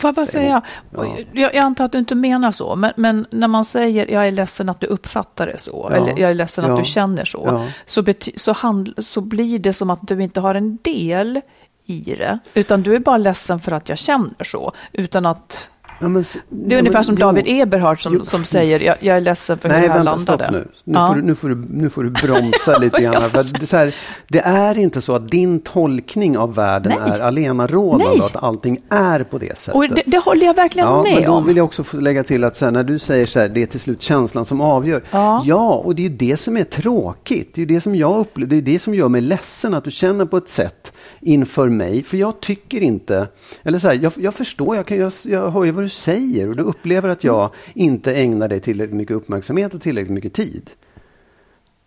Får 0.00 0.08
jag 0.08 0.14
bara 0.14 0.26
säga, 0.26 0.62
ja. 0.90 1.16
jag, 1.32 1.54
jag, 1.54 1.56
antar 1.56 1.84
att 1.84 1.92
du 1.92 1.98
inte 1.98 2.14
menar 2.14 2.50
så, 2.50 2.76
men, 2.76 2.92
men, 2.96 3.26
när 3.30 3.48
man 3.48 3.64
säger 3.64 4.10
jag 4.10 4.26
är 4.26 4.32
ledsen 4.32 4.68
att 4.68 4.80
du 4.80 4.86
uppfattar 4.86 5.46
det 5.46 5.58
så, 5.58 5.88
ja. 5.90 5.96
eller 5.96 6.18
jag 6.18 6.30
är 6.30 6.34
ledsen 6.34 6.64
ja. 6.64 6.72
att 6.72 6.78
du 6.78 6.84
känner 6.84 7.24
så, 7.24 7.66
så, 7.86 8.04
så, 8.36 8.54
så 8.98 9.20
blir 9.20 9.58
det 9.58 9.72
som 9.72 9.90
att 9.90 10.08
du 10.08 10.22
inte 10.22 10.40
har 10.40 10.54
en 10.54 10.78
del 10.82 11.40
i 11.86 12.00
det, 12.00 12.38
utan 12.54 12.82
du 12.82 12.94
är 12.94 13.00
bara 13.00 13.18
ledsen 13.18 13.60
för 13.60 13.72
att 13.72 13.88
jag 13.88 13.98
känner 13.98 14.44
så, 14.44 14.72
utan 14.92 15.26
att 15.26 15.68
Ja, 15.98 16.08
men, 16.08 16.24
det 16.48 16.66
är 16.66 16.72
ja, 16.72 16.78
ungefär 16.78 16.98
men, 16.98 17.04
som 17.04 17.18
David 17.18 17.44
jo, 17.46 17.62
Eberhardt 17.62 18.00
som, 18.00 18.24
som 18.24 18.44
säger, 18.44 18.80
jag, 18.80 18.96
jag 19.00 19.16
är 19.16 19.20
ledsen 19.20 19.58
för 19.58 19.68
nej, 19.68 19.80
hur 19.80 19.86
jag 19.86 19.94
vänta, 19.94 20.10
landade. 20.10 20.44
Stopp 20.44 20.52
nu. 20.52 20.68
Nu, 20.84 20.98
ja. 20.98 21.08
får 21.08 21.14
du, 21.14 21.22
nu, 21.22 21.34
får 21.34 21.48
du, 21.48 21.66
nu 21.70 21.90
får 21.90 22.02
du 22.02 22.10
bromsa 22.10 22.78
lite 22.80 23.00
grann. 23.00 23.20
för 23.20 23.38
det, 23.60 23.72
är 23.72 23.78
här, 23.78 23.94
det, 24.28 24.38
är 24.38 24.78
inte 24.78 25.00
så 25.00 25.14
att 25.14 25.28
din 25.28 25.60
tolkning 25.60 26.38
av 26.38 26.54
världen 26.54 26.92
nej. 27.00 27.12
är 27.12 27.22
allenarådande 27.22 28.06
och 28.06 28.24
att 28.24 28.42
allting 28.42 28.78
är 28.88 29.22
på 29.22 29.38
det 29.38 29.58
sättet. 29.58 29.74
Och 29.74 29.88
det, 29.88 30.02
det 30.06 30.18
håller 30.18 30.46
jag 30.46 30.54
verkligen 30.54 30.88
ja, 30.88 31.02
med 31.02 31.14
men 31.14 31.24
då 31.24 31.32
om. 31.32 31.46
vill 31.46 31.56
jag 31.56 31.64
också 31.64 31.84
lägga 31.92 32.22
till 32.22 32.44
att 32.44 32.60
här, 32.60 32.70
när 32.70 32.84
du 32.84 32.98
säger 32.98 33.26
så 33.26 33.40
här, 33.40 33.48
det 33.48 33.62
är 33.62 33.66
till 33.66 33.80
slut 33.80 34.02
känslan 34.02 34.44
som 34.44 34.60
avgör. 34.60 35.02
Ja, 35.10 35.42
ja 35.44 35.74
och 35.74 35.94
det 35.94 36.06
är 36.06 36.10
det 36.10 36.36
som 36.36 36.56
är 36.56 36.64
tråkigt. 36.64 37.54
Det 37.54 37.62
är 37.62 37.66
det 37.66 37.80
som 37.80 37.94
jag 37.94 38.18
upplever, 38.18 38.50
det 38.50 38.56
är 38.56 38.62
det 38.62 38.82
som 38.82 38.94
gör 38.94 39.08
mig 39.08 39.20
ledsen, 39.20 39.74
att 39.74 39.84
du 39.84 39.90
känner 39.90 40.24
på 40.24 40.36
ett 40.36 40.48
sätt 40.48 40.92
inför 41.26 41.68
mig. 41.68 42.02
För 42.02 42.16
jag 42.16 42.40
tycker 42.40 42.80
inte, 42.80 43.28
eller 43.62 43.78
så 43.78 43.88
här, 43.88 43.98
jag, 44.02 44.12
jag 44.16 44.34
förstår, 44.34 44.76
jag, 44.76 44.86
kan, 44.86 44.98
jag, 44.98 45.12
jag 45.24 45.50
hör 45.50 45.64
ju 45.64 45.70
vad 45.70 45.84
du 45.84 45.88
säger 45.88 46.48
och 46.48 46.56
du 46.56 46.62
upplever 46.62 47.08
att 47.08 47.24
jag 47.24 47.50
inte 47.74 48.14
ägnar 48.14 48.48
dig 48.48 48.60
tillräckligt 48.60 48.96
mycket 48.96 49.16
uppmärksamhet 49.16 49.74
och 49.74 49.82
tillräckligt 49.82 50.14
mycket 50.14 50.32
tid. 50.32 50.70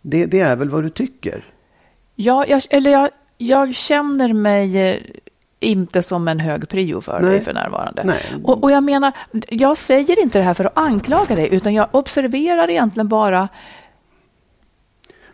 Det, 0.02 0.26
det 0.26 0.40
är 0.40 0.56
väl 0.56 0.68
vad 0.68 0.82
du 0.82 0.90
tycker? 0.90 1.44
Ja, 2.14 2.46
jag, 2.46 2.62
eller 2.70 2.90
jag, 2.90 3.10
jag 3.38 3.74
känner 3.74 4.32
mig 4.32 4.78
eh, 4.78 4.96
inte 5.60 6.02
som 6.02 6.28
en 6.28 6.40
hög 6.40 6.68
prio 6.68 7.00
för 7.00 7.20
Nej. 7.20 7.30
dig 7.30 7.40
för 7.40 7.52
närvarande. 7.52 8.14
Och, 8.44 8.62
och, 8.62 8.70
jag 8.70 8.82
menar, 8.82 9.12
jag 9.48 9.76
säger 9.76 10.20
inte 10.20 10.38
det 10.38 10.44
här 10.44 10.54
för 10.54 10.64
att 10.64 10.78
anklaga 10.78 11.36
dig, 11.36 11.48
utan 11.52 11.74
jag 11.74 11.88
observerar 11.92 12.70
egentligen 12.70 13.08
bara 13.08 13.48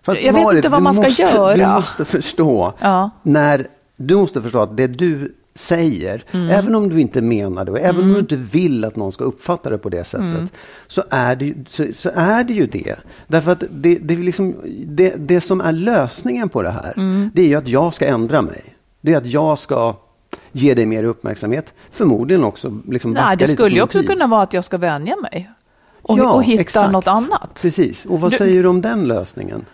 Fast 0.02 0.20
jag 0.20 0.32
vet 0.32 0.52
inte 0.52 0.68
vad 0.68 0.82
man 0.82 0.94
ska 0.94 1.02
måste, 1.02 1.22
göra. 1.22 1.56
Du 1.56 1.66
måste 1.66 2.04
förstå 2.04 2.72
ja. 2.78 3.10
när 3.22 3.66
du 3.96 4.16
måste 4.16 4.42
förstå 4.42 4.60
att 4.60 4.76
det 4.76 4.86
du 4.86 5.34
säger, 5.54 6.24
mm. 6.30 6.48
även 6.48 6.74
om 6.74 6.88
du 6.88 7.00
inte 7.00 7.22
menar 7.22 7.64
det 7.64 7.70
och 7.70 7.80
även 7.80 7.94
mm. 7.94 8.06
om 8.06 8.12
du 8.12 8.18
inte 8.18 8.36
vill 8.36 8.84
att 8.84 8.96
någon 8.96 9.12
ska 9.12 9.24
uppfatta 9.24 9.70
det 9.70 9.78
på 9.78 9.88
det 9.88 10.04
sättet, 10.04 10.22
mm. 10.22 10.48
så, 10.86 11.02
är 11.10 11.36
det, 11.36 11.54
så, 11.68 11.86
så, 11.94 12.10
är 12.14 12.44
det 12.44 12.52
ju 12.52 12.66
det. 12.66 12.96
Därför 13.26 13.52
att 13.52 13.64
det, 13.70 13.98
det, 13.98 14.16
liksom, 14.16 14.54
det, 14.86 15.14
det 15.16 15.40
som 15.40 15.60
är 15.60 15.72
lösningen 15.72 16.48
på 16.48 16.62
det 16.62 16.70
här, 16.70 16.92
mm. 16.96 17.30
det 17.34 17.42
är 17.42 17.46
ju 17.46 17.54
att 17.54 17.68
jag 17.68 17.94
ska 17.94 18.06
ändra 18.06 18.42
mig. 18.42 18.76
Det 19.00 19.12
är 19.12 19.16
att 19.16 19.26
jag 19.26 19.58
ska 19.58 19.96
ge 20.52 20.74
dig 20.74 20.86
mer 20.86 21.04
uppmärksamhet, 21.04 21.74
förmodligen 21.90 22.44
också 22.44 22.78
liksom 22.88 23.12
Nej, 23.12 23.36
Det 23.36 23.46
skulle 23.46 23.74
ju 23.74 23.82
också 23.82 24.02
kunna 24.02 24.26
vara 24.26 24.42
att 24.42 24.52
jag 24.52 24.64
ska 24.64 24.78
vänja 24.78 25.16
mig 25.16 25.50
och, 26.02 26.18
ja, 26.18 26.32
och 26.32 26.44
hitta 26.44 26.60
exakt. 26.60 26.92
något 26.92 27.06
annat. 27.06 27.58
Precis, 27.62 28.06
och 28.06 28.20
vad 28.20 28.32
du, 28.32 28.36
säger 28.36 28.62
du 28.62 28.68
om 28.68 28.80
den 28.80 29.08
lösningen? 29.08 29.64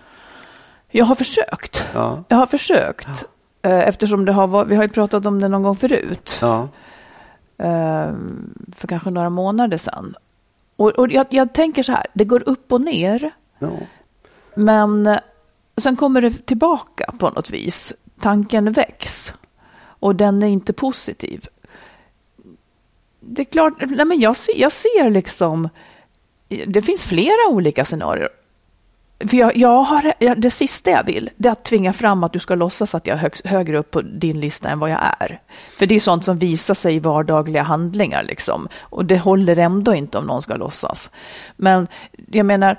Jag 0.90 1.04
har 1.04 1.14
försökt. 1.14 1.82
Ja. 1.94 2.24
Jag 2.28 2.36
har 2.36 2.46
försökt. 2.46 3.08
Eh, 3.08 3.14
eftersom 3.70 4.24
det 4.24 4.32
har, 4.32 4.64
vi 4.64 4.76
har 4.76 4.82
ju 4.82 4.88
pratat 4.88 5.26
om 5.26 5.40
det 5.40 5.48
någon 5.48 5.62
gång 5.62 5.76
förut. 5.76 6.38
Ja. 6.40 6.68
Eh, 7.58 8.12
för 8.76 8.88
kanske 8.88 9.10
några 9.10 9.30
månader 9.30 9.78
sedan. 9.78 10.14
Och, 10.76 10.90
och 10.90 11.12
jag, 11.12 11.26
jag, 11.30 11.52
tänker 11.52 11.82
så 11.82 11.92
här, 11.92 12.06
det 12.12 12.24
går 12.24 12.48
upp 12.48 12.72
och 12.72 12.80
ner. 12.80 13.30
Ja. 13.58 13.70
Men 14.54 15.06
eh, 15.06 15.18
sen 15.76 15.96
kommer 15.96 16.22
det 16.22 16.46
tillbaka 16.46 17.14
på 17.18 17.30
något 17.30 17.50
vis. 17.50 17.92
Tanken 18.20 18.72
väcks. 18.72 19.34
Och 19.78 20.16
den 20.16 20.42
är 20.42 20.46
inte 20.46 20.72
positiv. 20.72 21.46
Det 23.20 23.42
är 23.42 23.46
klart, 23.46 23.74
nej 23.80 24.06
men 24.06 24.20
jag 24.20 24.36
ser, 24.36 24.60
jag 24.60 24.72
ser 24.72 25.10
liksom, 25.10 25.68
det 26.66 26.82
finns 26.82 27.04
flera 27.04 27.48
olika 27.48 27.84
scenarier. 27.84 28.28
För 29.28 29.36
jag, 29.36 29.56
jag 29.56 29.82
har, 29.82 30.34
det 30.34 30.50
sista 30.50 30.90
jag 30.90 31.04
vill, 31.04 31.30
det 31.36 31.48
är 31.48 31.52
att 31.52 31.64
tvinga 31.64 31.92
fram 31.92 32.24
att 32.24 32.32
du 32.32 32.38
ska 32.38 32.54
låtsas 32.54 32.94
att 32.94 33.06
jag 33.06 33.14
är 33.14 33.20
hög, 33.20 33.32
högre 33.44 33.78
upp 33.78 33.90
på 33.90 34.02
din 34.02 34.40
lista 34.40 34.68
än 34.68 34.78
vad 34.78 34.90
jag 34.90 35.00
är. 35.20 35.40
För 35.78 35.86
det 35.86 35.94
är 35.94 36.00
sånt 36.00 36.24
som 36.24 36.38
visar 36.38 36.74
sig 36.74 36.94
i 36.94 36.98
vardagliga 36.98 37.62
handlingar 37.62 38.22
liksom. 38.22 38.68
Och 38.80 39.04
det 39.04 39.18
håller 39.18 39.58
ändå 39.58 39.94
inte 39.94 40.18
om 40.18 40.26
någon 40.26 40.42
ska 40.42 40.56
låtsas. 40.56 41.10
Men 41.56 41.88
jag 42.30 42.46
menar, 42.46 42.78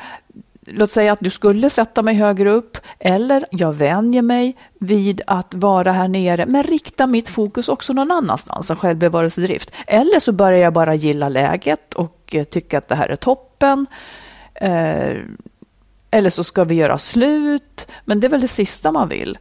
låt 0.67 0.91
säga 0.91 1.11
att 1.11 1.19
du 1.19 1.29
skulle 1.29 1.69
sätta 1.69 2.01
mig 2.01 2.15
högre 2.15 2.49
upp 2.49 2.77
eller 2.99 3.45
jag 3.51 3.73
vänjer 3.73 4.21
mig 4.21 4.57
vid 4.79 5.21
att 5.27 5.53
vara 5.53 5.91
här 5.91 6.07
nere 6.07 6.45
men 6.45 6.63
rikta 6.63 7.07
mitt 7.07 7.29
fokus 7.29 7.69
också 7.69 7.93
någon 7.93 8.11
annanstans 8.11 8.71
av 8.71 8.77
självbevarelsedrift. 8.77 9.71
Eller 9.87 10.19
så 10.19 10.31
börjar 10.31 10.59
jag 10.59 10.73
bara 10.73 10.95
gilla 10.95 11.29
läget 11.29 11.93
och 11.93 12.35
eh, 12.35 12.43
tycka 12.43 12.77
att 12.77 12.87
det 12.87 12.95
här 12.95 13.09
är 13.09 13.15
toppen. 13.15 13.87
Eh, 14.55 15.17
eller 16.13 16.29
så 16.29 16.43
ska 16.43 16.63
vi 16.63 16.75
göra 16.75 16.97
slut. 16.97 17.87
Men 18.05 18.19
det 18.19 18.27
är 18.27 18.29
väl 18.29 18.41
det 18.41 18.47
sista 18.47 18.91
man 18.91 19.09
vill. 19.09 19.37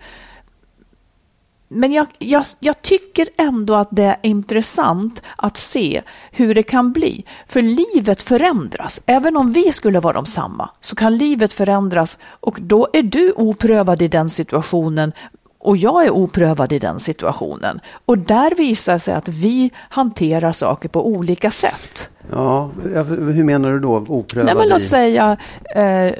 Men 1.68 1.92
jag, 1.92 2.06
jag, 2.18 2.44
jag, 2.60 2.82
tycker 2.82 3.28
ändå 3.38 3.74
att 3.74 3.88
det 3.90 4.02
är 4.02 4.16
intressant 4.22 5.22
att 5.36 5.56
se 5.56 6.02
hur 6.30 6.54
det 6.54 6.62
kan 6.62 6.92
bli. 6.92 7.24
För 7.48 7.62
livet 7.62 8.22
förändras. 8.22 9.00
Även 9.06 9.36
om 9.36 9.52
vi 9.52 9.72
skulle 9.72 10.00
vara 10.00 10.12
de 10.12 10.26
samma 10.26 10.70
så 10.80 10.96
kan 10.96 11.16
livet 11.16 11.52
förändras 11.52 12.18
och 12.24 12.58
då 12.60 12.88
är 12.92 13.02
du 13.02 13.32
oprövad 13.32 14.02
i 14.02 14.08
den 14.08 14.30
situationen 14.30 15.12
och 15.58 15.76
jag 15.76 16.04
är 16.04 16.10
oprövad 16.10 16.72
i 16.72 16.78
den 16.78 17.00
situationen. 17.00 17.80
Och 18.04 18.18
där 18.18 18.54
visar 18.54 18.98
sig 18.98 19.14
att 19.14 19.28
vi 19.28 19.70
hanterar 19.88 20.52
saker 20.52 20.88
på 20.88 21.06
olika 21.06 21.50
sätt. 21.50 22.10
Ja, 22.30 22.70
hur 23.08 23.44
menar 23.44 23.72
du 23.72 23.80
då 23.80 23.96
oprövad? 24.08 24.46
Nej, 24.46 24.54
men 24.54 24.68
låt 24.68 24.82
säga, 24.82 25.36
eh, 25.74 26.12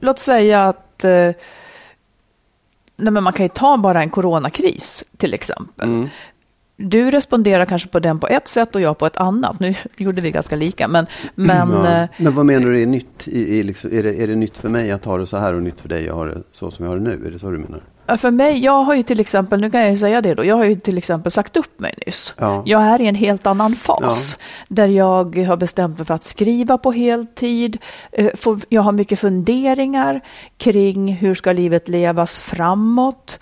låt 0.00 0.18
säga 0.18 0.64
att 0.64 1.04
eh, 1.04 1.30
nej 2.96 3.12
men 3.12 3.22
man 3.22 3.32
kan 3.32 3.44
ju 3.44 3.50
ta 3.54 3.76
bara 3.76 4.02
en 4.02 4.10
coronakris 4.10 5.04
till 5.16 5.34
exempel. 5.34 5.88
Mm. 5.88 6.08
Du 6.76 7.10
responderar 7.10 7.66
kanske 7.66 7.88
på 7.88 7.98
den 7.98 8.18
på 8.18 8.26
ett 8.28 8.48
sätt 8.48 8.74
och 8.74 8.80
jag 8.80 8.98
på 8.98 9.06
ett 9.06 9.16
annat. 9.16 9.60
Nu 9.60 9.74
gjorde 9.96 10.20
vi 10.20 10.30
ganska 10.30 10.56
lika, 10.56 10.88
men... 10.88 11.06
Men, 11.34 11.70
ja. 11.70 12.02
Eh, 12.02 12.08
men 12.16 12.34
vad 12.34 12.46
menar 12.46 12.66
du 12.66 12.82
är 12.82 12.86
nytt? 12.86 13.28
I, 13.28 13.58
i 13.58 13.62
liksom, 13.62 13.92
är, 13.92 14.02
det, 14.02 14.22
är 14.22 14.26
det 14.26 14.34
nytt 14.34 14.56
för 14.56 14.68
mig 14.68 14.90
att 14.90 15.04
ha 15.04 15.18
det 15.18 15.26
så 15.26 15.36
här 15.36 15.54
och 15.54 15.62
nytt 15.62 15.80
för 15.80 15.88
dig 15.88 16.08
att 16.08 16.14
ha 16.14 16.24
det 16.24 16.42
så 16.52 16.70
som 16.70 16.84
jag 16.84 16.92
har 16.92 16.98
det 16.98 17.04
nu? 17.04 17.26
Är 17.26 17.30
det 17.30 17.38
så 17.38 17.50
du 17.50 17.58
menar? 17.58 17.82
För 18.18 18.30
mig, 18.30 18.58
jag 18.58 18.82
har 18.82 18.94
ju 18.94 19.02
till 19.02 19.20
exempel, 19.20 19.60
nu 19.60 19.70
kan 19.70 19.80
jag 19.80 19.90
ju 19.90 19.96
säga 19.96 20.20
det 20.20 20.34
då, 20.34 20.44
jag 20.44 20.56
har 20.56 20.64
ju 20.64 20.74
till 20.74 20.98
exempel 20.98 21.32
sagt 21.32 21.56
upp 21.56 21.80
mig 21.80 21.94
nyss. 22.06 22.34
Ja. 22.38 22.62
Jag 22.66 22.82
är 22.82 23.00
i 23.00 23.06
en 23.06 23.14
helt 23.14 23.46
annan 23.46 23.74
fas 23.74 24.36
ja. 24.38 24.44
där 24.68 24.86
jag 24.86 25.36
har 25.38 25.56
bestämt 25.56 25.98
mig 25.98 26.06
för 26.06 26.14
att 26.14 26.24
skriva 26.24 26.78
på 26.78 26.92
heltid. 26.92 27.78
Eh, 28.12 28.30
jag 28.68 28.82
har 28.82 28.92
mycket 28.92 29.18
funderingar 29.18 30.20
kring 30.56 31.14
hur 31.14 31.34
ska 31.34 31.52
livet 31.52 31.88
levas 31.88 32.38
framåt. 32.38 33.40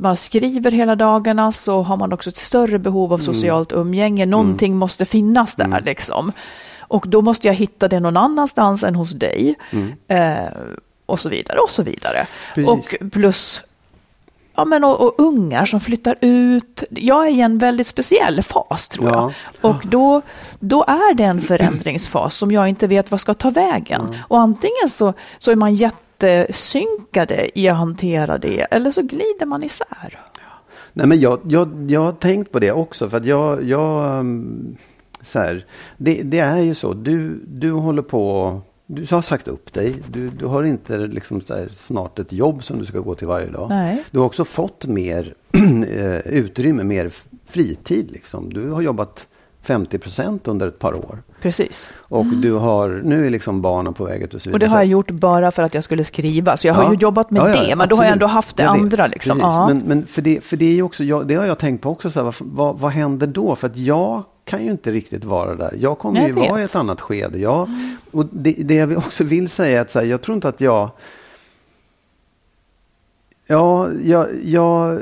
Man 0.00 0.16
skriver 0.16 0.70
hela 0.70 0.96
dagarna 0.96 1.52
så 1.52 1.82
har 1.82 1.96
man 1.96 2.12
också 2.12 2.30
ett 2.30 2.36
större 2.36 2.78
behov 2.78 3.12
av 3.12 3.20
mm. 3.20 3.34
socialt 3.34 3.72
umgänge. 3.72 4.26
Någonting 4.26 4.70
mm. 4.70 4.78
måste 4.78 5.04
finnas 5.04 5.54
där 5.54 5.64
mm. 5.64 5.84
liksom. 5.84 6.32
Och 6.78 7.08
då 7.08 7.22
måste 7.22 7.48
jag 7.48 7.54
hitta 7.54 7.88
det 7.88 8.00
någon 8.00 8.16
annanstans 8.16 8.84
än 8.84 8.94
hos 8.94 9.10
dig. 9.10 9.54
Mm. 9.70 9.92
Eh, 10.08 10.52
och 11.06 11.20
så 11.20 11.28
vidare 11.28 11.58
och 11.58 11.70
så 11.70 11.82
vidare. 11.82 12.26
Precis. 12.54 12.68
Och 12.68 13.10
plus 13.12 13.62
Ja, 14.56 14.64
men 14.64 14.84
och, 14.84 15.00
och, 15.00 15.14
ungar 15.18 15.64
som 15.64 15.80
flyttar 15.80 16.16
ut. 16.20 16.84
Jag 16.90 17.26
är 17.26 17.30
i 17.30 17.40
en 17.40 17.58
väldigt 17.58 17.86
speciell 17.86 18.42
fas 18.42 18.88
tror 18.88 19.08
jag. 19.10 19.32
Och 19.60 19.86
då, 19.86 20.22
då 20.60 20.84
är 20.84 21.14
det 21.14 21.24
en 21.24 21.40
förändringsfas 21.40 22.36
som 22.36 22.52
jag 22.52 22.68
inte 22.68 22.86
vet 22.86 23.10
vad 23.10 23.20
ska 23.20 23.34
ta 23.34 23.50
vägen. 23.50 24.00
Mm. 24.00 24.14
Och 24.28 24.40
antingen 24.40 24.88
så, 24.88 25.12
så 25.38 25.50
är 25.50 25.56
man 25.56 25.74
jättesynkade 25.74 27.58
i 27.58 27.68
att 27.68 27.76
hantera 27.76 28.38
det 28.38 28.66
eller 28.70 28.90
så 28.90 29.02
glider 29.02 29.46
man 29.46 29.64
isär. 29.64 30.20
Nej, 30.92 31.06
men 31.06 31.20
jag, 31.20 31.40
jag, 31.44 31.90
jag 31.90 32.00
har 32.00 32.12
tänkt 32.12 32.52
på 32.52 32.58
det 32.58 32.72
också. 32.72 33.08
För 33.10 33.16
att 33.16 33.24
jag, 33.24 33.62
jag 33.62 34.18
um, 34.20 34.76
så 35.22 35.38
här, 35.38 35.66
det, 35.96 36.22
det 36.22 36.38
är 36.38 36.60
ju 36.60 36.74
så. 36.74 36.94
Du, 36.94 37.40
du 37.46 37.72
håller 37.72 38.02
på 38.02 38.60
du 38.86 39.06
har 39.10 39.22
sagt 39.22 39.48
upp 39.48 39.72
dig. 39.72 40.02
Du, 40.08 40.28
du 40.28 40.46
har 40.46 40.62
inte 40.62 40.98
liksom 40.98 41.40
här, 41.48 41.68
snart 41.76 42.18
ett 42.18 42.32
jobb 42.32 42.64
som 42.64 42.78
du 42.78 42.84
ska 42.84 42.98
gå 42.98 43.14
till 43.14 43.26
varje 43.26 43.50
dag. 43.50 43.68
Nej. 43.68 44.04
Du 44.10 44.18
har 44.18 44.26
också 44.26 44.44
fått 44.44 44.86
mer 44.86 45.34
eh, 45.88 46.18
utrymme, 46.18 46.84
mer 46.84 47.12
fritid. 47.46 48.10
Liksom. 48.10 48.52
Du 48.52 48.70
har 48.70 48.82
jobbat 48.82 49.28
50 49.62 49.98
procent 49.98 50.48
under 50.48 50.68
ett 50.68 50.78
par 50.78 50.94
år. 50.94 51.22
Precis. 51.40 51.90
Och 51.94 52.26
du 52.26 52.52
har, 52.52 53.02
nu 53.04 53.26
är 53.26 53.30
liksom 53.30 53.62
barnen 53.62 53.94
på 53.94 54.04
väg 54.04 54.22
ut 54.22 54.34
och 54.34 54.42
så 54.42 54.48
vidare. 54.48 54.54
Och 54.54 54.60
det 54.60 54.66
har 54.66 54.76
jag 54.76 54.86
gjort 54.86 55.10
bara 55.10 55.50
för 55.50 55.62
att 55.62 55.74
jag 55.74 55.84
skulle 55.84 56.04
skriva. 56.04 56.56
Så 56.56 56.66
jag 56.66 56.74
har 56.74 56.92
ju 56.92 56.98
jobbat 56.98 57.30
med 57.30 57.40
ja, 57.40 57.48
ja, 57.48 57.54
det, 57.54 57.60
men 57.60 57.72
absolut. 57.72 57.90
då 57.90 57.96
har 57.96 58.04
jag 58.04 58.12
ändå 58.12 58.26
haft 58.26 58.56
det 58.56 58.68
andra. 58.68 59.06
Liksom. 59.06 59.38
Precis. 59.38 59.42
Ja. 59.42 59.66
Men, 59.68 59.78
men 59.78 60.06
för, 60.06 60.22
det, 60.22 60.44
för 60.44 60.56
det 60.56 60.64
är 60.64 60.74
ju 60.74 60.82
också, 60.82 61.04
jag, 61.04 61.28
det 61.28 61.34
har 61.34 61.46
jag 61.46 61.58
tänkt 61.58 61.82
på 61.82 61.90
också, 61.90 62.10
så 62.10 62.18
här, 62.18 62.24
vad, 62.24 62.34
vad, 62.40 62.78
vad 62.78 62.90
händer 62.90 63.26
då? 63.26 63.56
För 63.56 63.66
att 63.66 63.76
jag 63.76 64.22
kan 64.44 64.64
ju 64.64 64.70
inte 64.70 64.92
riktigt 64.92 65.24
vara 65.24 65.54
där. 65.54 65.74
Jag 65.78 65.98
kommer 65.98 66.20
Jag 66.20 66.28
ju 66.28 66.34
vara 66.34 66.60
i 66.60 66.64
ett 66.64 66.76
annat 66.76 67.00
skede. 67.00 67.38
Jag, 67.38 67.68
och 68.10 68.26
det, 68.32 68.52
det 68.52 68.74
jag 68.74 68.98
också 68.98 69.24
vill 69.24 69.48
säga 69.48 69.78
är 69.78 69.82
att 69.82 69.90
så 69.90 69.98
här, 69.98 70.06
jag 70.06 70.22
tror 70.22 70.34
inte 70.34 70.48
att 70.48 70.60
jag 70.60 70.90
Ja, 73.46 73.90
jag, 74.04 74.26
jag, 74.42 75.00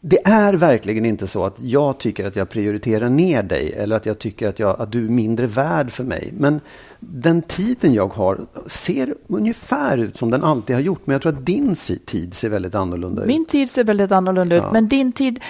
det 0.00 0.26
är 0.26 0.54
verkligen 0.54 1.04
inte 1.04 1.26
så 1.26 1.44
att 1.44 1.56
jag 1.60 1.98
tycker 1.98 2.26
att 2.26 2.36
jag 2.36 2.48
prioriterar 2.48 3.08
ner 3.08 3.42
dig 3.42 3.72
eller 3.76 3.96
att 3.96 4.06
jag 4.06 4.18
tycker 4.18 4.48
att, 4.48 4.58
jag, 4.58 4.80
att 4.80 4.92
du 4.92 5.04
är 5.04 5.10
mindre 5.10 5.46
värd 5.46 5.90
för 5.90 6.04
mig. 6.04 6.32
Men 6.36 6.60
den 7.00 7.42
tiden 7.42 7.94
jag 7.94 8.12
har 8.12 8.38
ser 8.66 9.14
ungefär 9.28 9.98
ut 9.98 10.16
som 10.18 10.30
den 10.30 10.44
alltid 10.44 10.76
har 10.76 10.80
gjort. 10.80 11.00
Men 11.04 11.12
jag 11.12 11.22
tror 11.22 11.32
att 11.32 11.46
din 11.46 11.76
tid 12.06 12.34
ser 12.34 12.48
väldigt 12.48 12.74
annorlunda 12.74 13.22
ut. 13.22 13.28
Min 13.28 13.46
tid 13.46 13.70
ser 13.70 13.84
väldigt 13.84 14.12
annorlunda 14.12 14.56
ut, 14.56 14.62
Ja. 14.62 14.72
men 14.72 14.88
din 14.88 15.12
tid, 15.12 15.40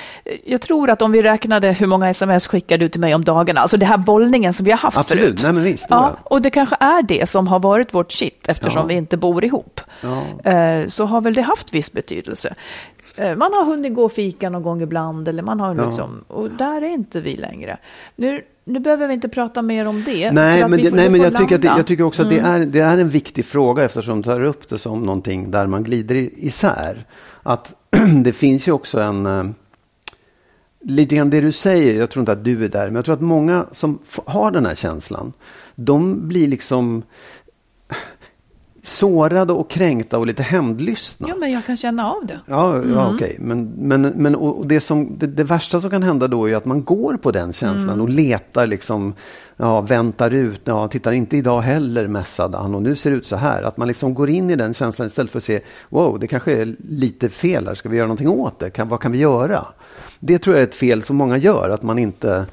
jag 0.44 0.60
tror 0.60 0.90
att 0.90 1.02
om 1.02 1.12
vi 1.12 1.22
räknade 1.22 1.72
hur 1.72 1.86
många 1.86 2.10
sms 2.10 2.46
skickar 2.46 2.78
du 2.78 2.88
till 2.88 3.00
mig 3.00 3.14
om 3.14 3.24
dagarna, 3.24 3.60
alltså 3.60 3.76
det 3.76 3.86
här 3.86 3.98
bollningen 3.98 4.52
som 4.52 4.64
vi 4.64 4.70
har 4.70 4.78
haft 4.78 4.98
Absolut, 4.98 5.24
förut. 5.24 5.40
nej 5.42 5.52
men 5.52 5.62
visst. 5.62 5.86
Ja, 5.88 6.16
och 6.24 6.42
det 6.42 6.50
kanske 6.50 6.76
är 6.80 7.02
det 7.02 7.28
som 7.28 7.46
har 7.48 7.58
varit 7.60 7.94
vårt 7.94 8.12
shit 8.12 8.48
eftersom 8.48 8.80
Ja. 8.82 8.86
vi 8.86 8.94
inte 8.94 9.16
bor 9.16 9.44
ihop. 9.44 9.80
Ja. 10.44 10.50
Eh, 10.50 10.86
Så 10.86 11.04
har 11.04 11.20
väl 11.20 11.34
det 11.34 11.42
haft 11.42 11.74
viss 11.74 11.92
betydelse. 11.92 12.54
Eh, 13.16 13.36
Man 13.36 13.52
har 13.52 13.64
hunnit 13.64 13.94
gå 13.94 14.04
och 14.04 14.12
fika 14.12 14.50
någon 14.50 14.62
gång 14.62 14.82
ibland, 14.82 15.28
eller 15.28 15.42
man 15.42 15.60
har 15.60 15.74
Ja. 15.74 15.86
liksom, 15.86 16.24
och 16.28 16.50
där 16.50 16.82
är 16.82 16.88
inte 16.88 17.20
vi 17.20 17.36
längre. 17.36 17.78
Nu, 18.16 18.42
nu 18.64 18.78
behöver 18.80 19.08
vi 19.08 19.14
inte 19.14 19.28
prata 19.28 19.62
mer 19.62 19.88
om 19.88 20.02
det. 20.06 20.32
Nej, 20.32 20.68
men, 20.68 20.82
det, 20.82 20.94
nej, 20.94 21.08
men 21.10 21.20
jag, 21.20 21.36
tycker 21.36 21.58
det, 21.58 21.66
jag 21.68 21.86
tycker 21.86 22.04
också 22.04 22.22
att 22.22 22.30
det, 22.30 22.38
är, 22.38 22.60
det 22.66 22.80
är 22.80 22.98
en 22.98 23.08
viktig 23.08 23.44
fråga 23.44 23.84
eftersom 23.84 24.16
du 24.16 24.22
tar 24.22 24.40
upp 24.40 24.68
det 24.68 24.78
som 24.78 25.02
någonting 25.02 25.50
där 25.50 25.66
man 25.66 25.82
glider 25.82 26.14
isär. 26.44 27.04
Att 27.42 27.74
det 28.24 28.32
finns 28.32 28.68
ju 28.68 28.72
också 28.72 29.00
en... 29.00 29.26
eh, 29.26 29.44
Lite 30.82 31.16
grann 31.16 31.30
det 31.30 31.40
du 31.40 31.52
säger, 31.52 31.98
jag 32.00 32.10
tror 32.10 32.20
inte 32.22 32.32
att 32.32 32.44
du 32.44 32.64
är 32.64 32.68
där, 32.68 32.84
men 32.86 32.94
jag 32.94 33.04
tror 33.04 33.14
att 33.14 33.20
många 33.20 33.66
som 33.72 33.98
har 34.26 34.50
den 34.50 34.66
här 34.66 34.74
känslan, 34.74 35.32
de 35.74 36.28
blir 36.28 36.48
liksom 36.48 37.02
sårade 38.82 39.52
och 39.52 39.70
kränkta 39.70 40.18
och 40.18 40.26
lite 40.26 40.42
hämndlystna. 40.42 41.28
Ja, 41.28 41.34
men 41.34 41.52
jag 41.52 41.66
kan 41.66 41.76
känna 41.76 42.12
av 42.12 42.26
det. 42.26 42.40
Ja, 42.46 42.82
ja 42.94 43.14
okej. 43.14 43.36
Men, 43.40 43.64
men, 43.64 44.02
men 44.02 44.34
och 44.34 44.66
det, 44.66 44.80
som, 44.80 45.18
det, 45.18 45.26
det 45.26 45.44
värsta 45.44 45.80
som 45.80 45.90
kan 45.90 46.02
hända 46.02 46.28
då 46.28 46.48
är 46.48 46.56
att 46.56 46.64
man 46.64 46.84
går 46.84 47.16
på 47.16 47.30
den 47.30 47.52
känslan 47.52 48.00
och 48.00 48.08
letar 48.08 48.66
liksom, 48.66 49.14
ja, 49.56 49.80
väntar 49.80 50.30
ut, 50.30 50.60
ja, 50.64 50.88
tittar 50.88 51.12
inte 51.12 51.36
idag 51.36 51.60
heller 51.60 52.08
mässade 52.08 52.58
han 52.58 52.74
och 52.74 52.82
nu 52.82 52.96
ser 52.96 53.10
det 53.10 53.16
ut 53.16 53.26
så 53.26 53.36
här. 53.36 53.62
Att 53.62 53.76
man 53.76 53.88
liksom 53.88 54.14
går 54.14 54.30
in 54.30 54.50
i 54.50 54.56
den 54.56 54.74
känslan 54.74 55.08
istället 55.08 55.30
för 55.30 55.38
att 55.38 55.44
se, 55.44 55.60
wow, 55.88 56.18
det 56.18 56.26
kanske 56.26 56.52
är 56.52 56.74
lite 56.88 57.28
fel 57.28 57.66
här, 57.66 57.74
ska 57.74 57.88
vi 57.88 57.96
göra 57.96 58.06
någonting 58.06 58.28
åt 58.28 58.58
det? 58.58 58.70
Kan, 58.70 58.88
vad 58.88 59.00
kan 59.00 59.12
vi 59.12 59.18
göra? 59.18 59.66
Det 60.20 60.38
tror 60.38 60.56
jag 60.56 60.62
är 60.62 60.66
ett 60.66 60.74
fel 60.74 61.02
som 61.02 61.16
många 61.16 61.36
gör, 61.36 61.70
att 61.70 61.82
man 61.82 61.98
inte 61.98 62.46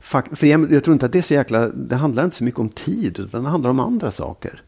för 0.00 0.46
jag, 0.46 0.72
jag 0.72 0.84
tror 0.84 0.92
inte 0.92 1.06
att 1.06 1.12
det 1.12 1.18
är 1.18 1.22
så 1.22 1.34
jäkla, 1.34 1.68
det 1.68 1.96
handlar 1.96 2.24
inte 2.24 2.36
så 2.36 2.44
mycket 2.44 2.60
om 2.60 2.68
tid, 2.68 3.18
utan 3.18 3.44
det 3.44 3.50
handlar 3.50 3.70
om 3.70 3.80
andra 3.80 4.10
saker. 4.10 4.62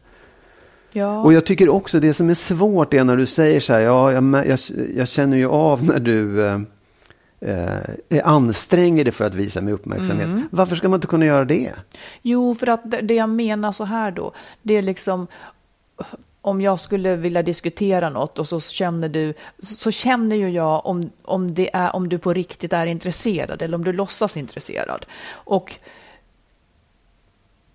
Ja. 0.93 1.21
Och 1.21 1.33
jag 1.33 1.45
tycker 1.45 1.69
också 1.69 1.99
det 1.99 2.13
som 2.13 2.29
är 2.29 2.33
svårt 2.33 2.93
är 2.93 3.03
när 3.03 3.17
du 3.17 3.25
säger 3.25 3.59
så 3.59 3.73
här, 3.73 3.79
ja, 3.79 4.11
jag, 4.11 4.47
jag, 4.47 4.59
jag 4.95 5.07
känner 5.07 5.37
ju 5.37 5.47
av 5.47 5.83
när 5.83 5.99
du 5.99 6.45
eh, 6.45 6.59
eh, 8.09 8.27
anstränger 8.27 9.03
dig 9.03 9.13
för 9.13 9.25
att 9.25 9.35
visa 9.35 9.61
mig 9.61 9.73
uppmärksamhet. 9.73 10.27
Mm. 10.27 10.47
Varför 10.51 10.75
ska 10.75 10.89
man 10.89 10.97
inte 10.97 11.07
kunna 11.07 11.25
göra 11.25 11.45
det? 11.45 11.71
Jo, 12.21 12.55
för 12.55 12.67
att 12.67 12.91
det 12.91 13.01
det 13.01 13.13
jag 13.13 13.29
menar 13.29 13.71
så 13.71 13.83
här 13.83 14.11
då, 14.11 14.33
det 14.61 14.77
är 14.77 14.81
liksom 14.81 15.27
om 16.41 16.61
jag 16.61 16.79
skulle 16.79 17.15
vilja 17.15 17.43
diskutera 17.43 18.09
något 18.09 18.39
och 18.39 18.47
så 18.47 18.59
känner 18.59 19.09
du, 19.09 19.33
så 19.59 19.91
känner 19.91 20.35
ju 20.35 20.49
jag 20.49 20.85
om, 20.85 21.11
om, 21.23 21.53
det 21.53 21.69
är, 21.73 21.95
om 21.95 22.09
du 22.09 22.17
på 22.17 22.33
riktigt 22.33 22.73
är 22.73 22.85
intresserad 22.85 23.61
eller 23.61 23.75
om 23.75 23.83
du 23.83 23.93
låtsas 23.93 24.37
intresserad. 24.37 25.05
Och, 25.29 25.79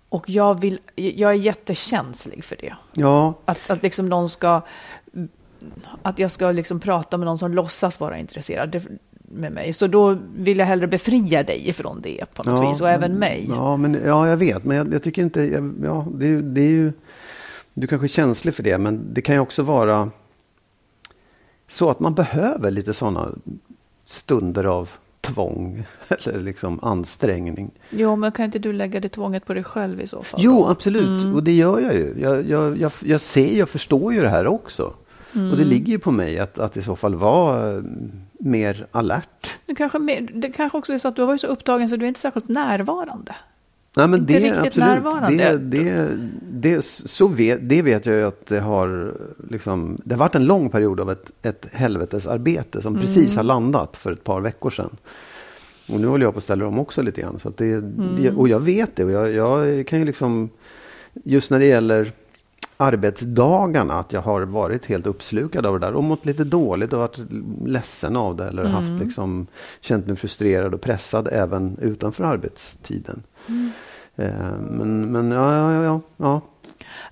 och 0.09 0.29
jag, 0.29 0.61
vill, 0.61 0.79
jag 0.95 1.31
är 1.31 1.35
jättekänslig 1.35 2.43
för 2.43 2.55
det. 2.55 2.73
Ja, 2.93 3.33
Att, 3.45 3.69
att 3.69 3.83
liksom 3.83 4.09
någon 4.09 4.29
ska, 4.29 4.61
att 6.01 6.19
jag 6.19 6.31
ska 6.31 6.51
liksom 6.51 6.79
prata 6.79 7.17
med 7.17 7.25
någon 7.25 7.37
som 7.37 7.51
låtsas 7.53 7.99
vara 7.99 8.17
intresserad 8.17 8.81
med 9.29 9.51
mig. 9.51 9.73
Så 9.73 9.87
då 9.87 10.17
vill 10.35 10.59
jag 10.59 10.65
hellre 10.65 10.87
befria 10.87 11.43
dig 11.43 11.69
ifrån 11.69 12.01
det 12.01 12.25
på 12.33 12.43
något 12.43 12.59
ja, 12.63 12.69
vis 12.69 12.81
och 12.81 12.89
även 12.89 13.11
men- 13.11 13.19
mig. 13.19 13.45
Ja, 13.49 13.77
men, 13.77 14.01
ja, 14.05 14.27
jag 14.27 14.37
vet, 14.37 14.63
men 14.63 14.77
jag, 14.77 14.93
jag 14.93 15.03
tycker 15.03 15.21
inte, 15.21 15.41
jag, 15.41 15.73
ja, 15.83 16.07
det, 16.13 16.41
det 16.41 16.61
är 16.61 16.69
ju, 16.69 16.93
du 17.73 17.87
kanske 17.87 18.05
är 18.05 18.09
känslig 18.09 18.55
för 18.55 18.63
det, 18.63 18.77
men 18.77 19.13
det 19.13 19.21
kan 19.21 19.35
ju 19.35 19.41
också 19.41 19.63
vara 19.63 20.09
så 21.67 21.89
att 21.89 21.99
man 21.99 22.13
behöver 22.13 22.71
lite 22.71 22.93
sådana 22.93 23.31
stunder 24.05 24.63
av 24.63 24.89
tvång 25.27 25.83
eller 26.25 26.39
liksom 26.39 26.79
ansträngning. 26.83 27.71
Jo, 27.89 28.15
men 28.15 28.31
kan 28.31 28.45
inte 28.45 28.59
du 28.59 28.73
lägga 28.73 28.99
det 28.99 29.09
tvånget 29.09 29.45
på 29.45 29.53
dig 29.53 29.63
själv 29.63 30.01
i 30.01 30.07
så 30.07 30.23
fall? 30.23 30.39
Jo, 30.43 30.63
då? 30.63 30.67
absolut. 30.67 31.35
Och 31.35 31.43
det 31.43 31.53
gör 31.53 31.79
jag 31.79 31.93
ju. 31.93 32.15
Jag, 32.19 32.49
jag, 32.49 32.77
jag, 32.77 32.91
jag 33.01 33.21
ser, 33.21 33.57
jag 33.57 33.69
förstår 33.69 34.13
ju 34.13 34.21
det 34.21 34.29
här 34.29 34.47
också. 34.47 34.93
Och 35.33 35.57
det 35.57 35.65
ligger 35.65 35.91
ju 35.91 35.99
på 35.99 36.11
mig 36.11 36.39
att, 36.39 36.59
att 36.59 36.77
i 36.77 36.83
så 36.83 36.95
fall 36.95 37.15
vara 37.15 37.71
eh, 37.71 37.81
mer 38.39 38.87
alert. 38.91 39.55
Du 39.65 39.75
kanske, 39.75 39.99
det 40.33 40.49
kanske 40.49 40.77
också 40.77 40.93
är 40.93 40.97
så 40.97 41.07
att 41.07 41.15
du 41.15 41.21
har 41.21 41.27
varit 41.27 41.41
så 41.41 41.47
upptagen 41.47 41.89
så 41.89 41.95
du 41.95 42.05
är 42.05 42.07
inte 42.07 42.19
särskilt 42.19 42.49
närvarande. 42.49 43.35
Nej, 43.97 44.07
men 44.07 44.19
Inte 44.19 44.33
det, 44.33 44.39
riktigt 44.39 44.65
absolut. 44.65 44.89
närvarande. 44.89 45.57
Det, 45.57 45.57
det, 45.57 46.17
det, 46.51 46.85
så 46.85 47.27
vet, 47.27 47.69
det 47.69 47.81
vet 47.81 48.05
jag 48.05 48.15
ju 48.15 48.23
att 48.23 48.45
det 48.45 48.59
har, 48.59 49.13
liksom, 49.49 50.01
det 50.05 50.15
har 50.15 50.19
varit 50.19 50.35
en 50.35 50.45
lång 50.45 50.69
period 50.69 50.99
av 50.99 51.11
ett, 51.11 51.31
ett 51.41 51.73
helvetesarbete 51.73 52.81
som 52.81 52.99
precis 52.99 53.35
har 53.35 53.43
landat 53.43 53.97
för 53.97 54.11
ett 54.11 54.23
par 54.23 54.41
veckor 54.41 54.69
sedan. 54.69 54.97
Och 55.89 55.99
nu 55.99 56.07
håller 56.07 56.25
jag 56.25 56.33
på 56.33 56.37
att 56.37 56.43
ställa 56.43 56.67
om 56.67 56.79
också 56.79 57.01
lite 57.01 57.21
grann. 57.21 57.39
Så 57.39 57.49
det, 57.57 57.81
det, 58.17 58.31
och 58.31 58.49
jag 58.49 58.59
vet 58.59 58.95
det. 58.95 59.05
Och 59.05 59.11
jag, 59.11 59.31
jag 59.31 59.87
kan 59.87 59.99
ju 59.99 60.05
liksom, 60.05 60.49
just 61.13 61.51
när 61.51 61.59
det 61.59 61.65
gäller 61.65 62.11
arbetsdagarna, 62.77 63.93
att 63.93 64.13
jag 64.13 64.21
har 64.21 64.41
varit 64.41 64.85
helt 64.85 65.07
uppslukad 65.07 65.65
av 65.65 65.79
det 65.79 65.85
där 65.85 65.93
och 65.93 66.03
mått 66.03 66.25
lite 66.25 66.43
dåligt 66.43 66.93
och 66.93 66.99
varit 66.99 67.19
ledsen 67.65 68.15
av 68.15 68.35
det 68.35 68.47
eller 68.47 68.65
haft 68.65 69.05
liksom, 69.05 69.47
känt 69.81 70.07
mig 70.07 70.15
frustrerad 70.15 70.73
och 70.73 70.81
pressad 70.81 71.29
även 71.31 71.77
utanför 71.81 72.23
arbetstiden. 72.23 73.23
Eh, 74.15 74.51
Men, 74.59 75.11
men 75.11 75.31
ja, 75.31 75.53
ja, 75.53 75.73
ja, 75.73 75.83
ja, 75.83 76.01
ja. 76.17 76.41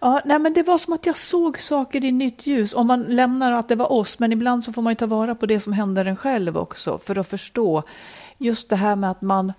Ja, 0.02 0.22
nej, 0.26 0.40
men 0.40 0.54
det 0.54 0.64
var 0.64 0.78
som 0.78 0.94
att 0.94 1.06
jag 1.06 1.18
såg 1.18 1.62
saker 1.62 2.06
i 2.06 2.12
nytt 2.12 2.48
ljus. 2.48 2.74
Om 2.74 2.88
man 2.88 3.04
lämnar 3.04 3.52
att 3.52 3.68
det 3.68 3.76
var 3.76 3.92
oss, 3.92 4.20
men 4.20 4.32
ibland 4.32 4.64
så 4.64 4.74
får 4.74 4.82
man 4.82 4.92
ju 4.92 4.96
ta 4.96 5.06
vara 5.06 5.36
på 5.36 5.46
det 5.46 5.60
som 5.60 5.74
händer 5.74 6.06
en 6.06 6.16
själv 6.16 6.58
också 6.58 6.98
för 6.98 7.18
att 7.18 7.28
förstå 7.28 7.84
just 8.38 8.70
det 8.70 8.76
här 8.76 8.96
med 8.96 9.12
att 9.12 9.22
man 9.22 9.54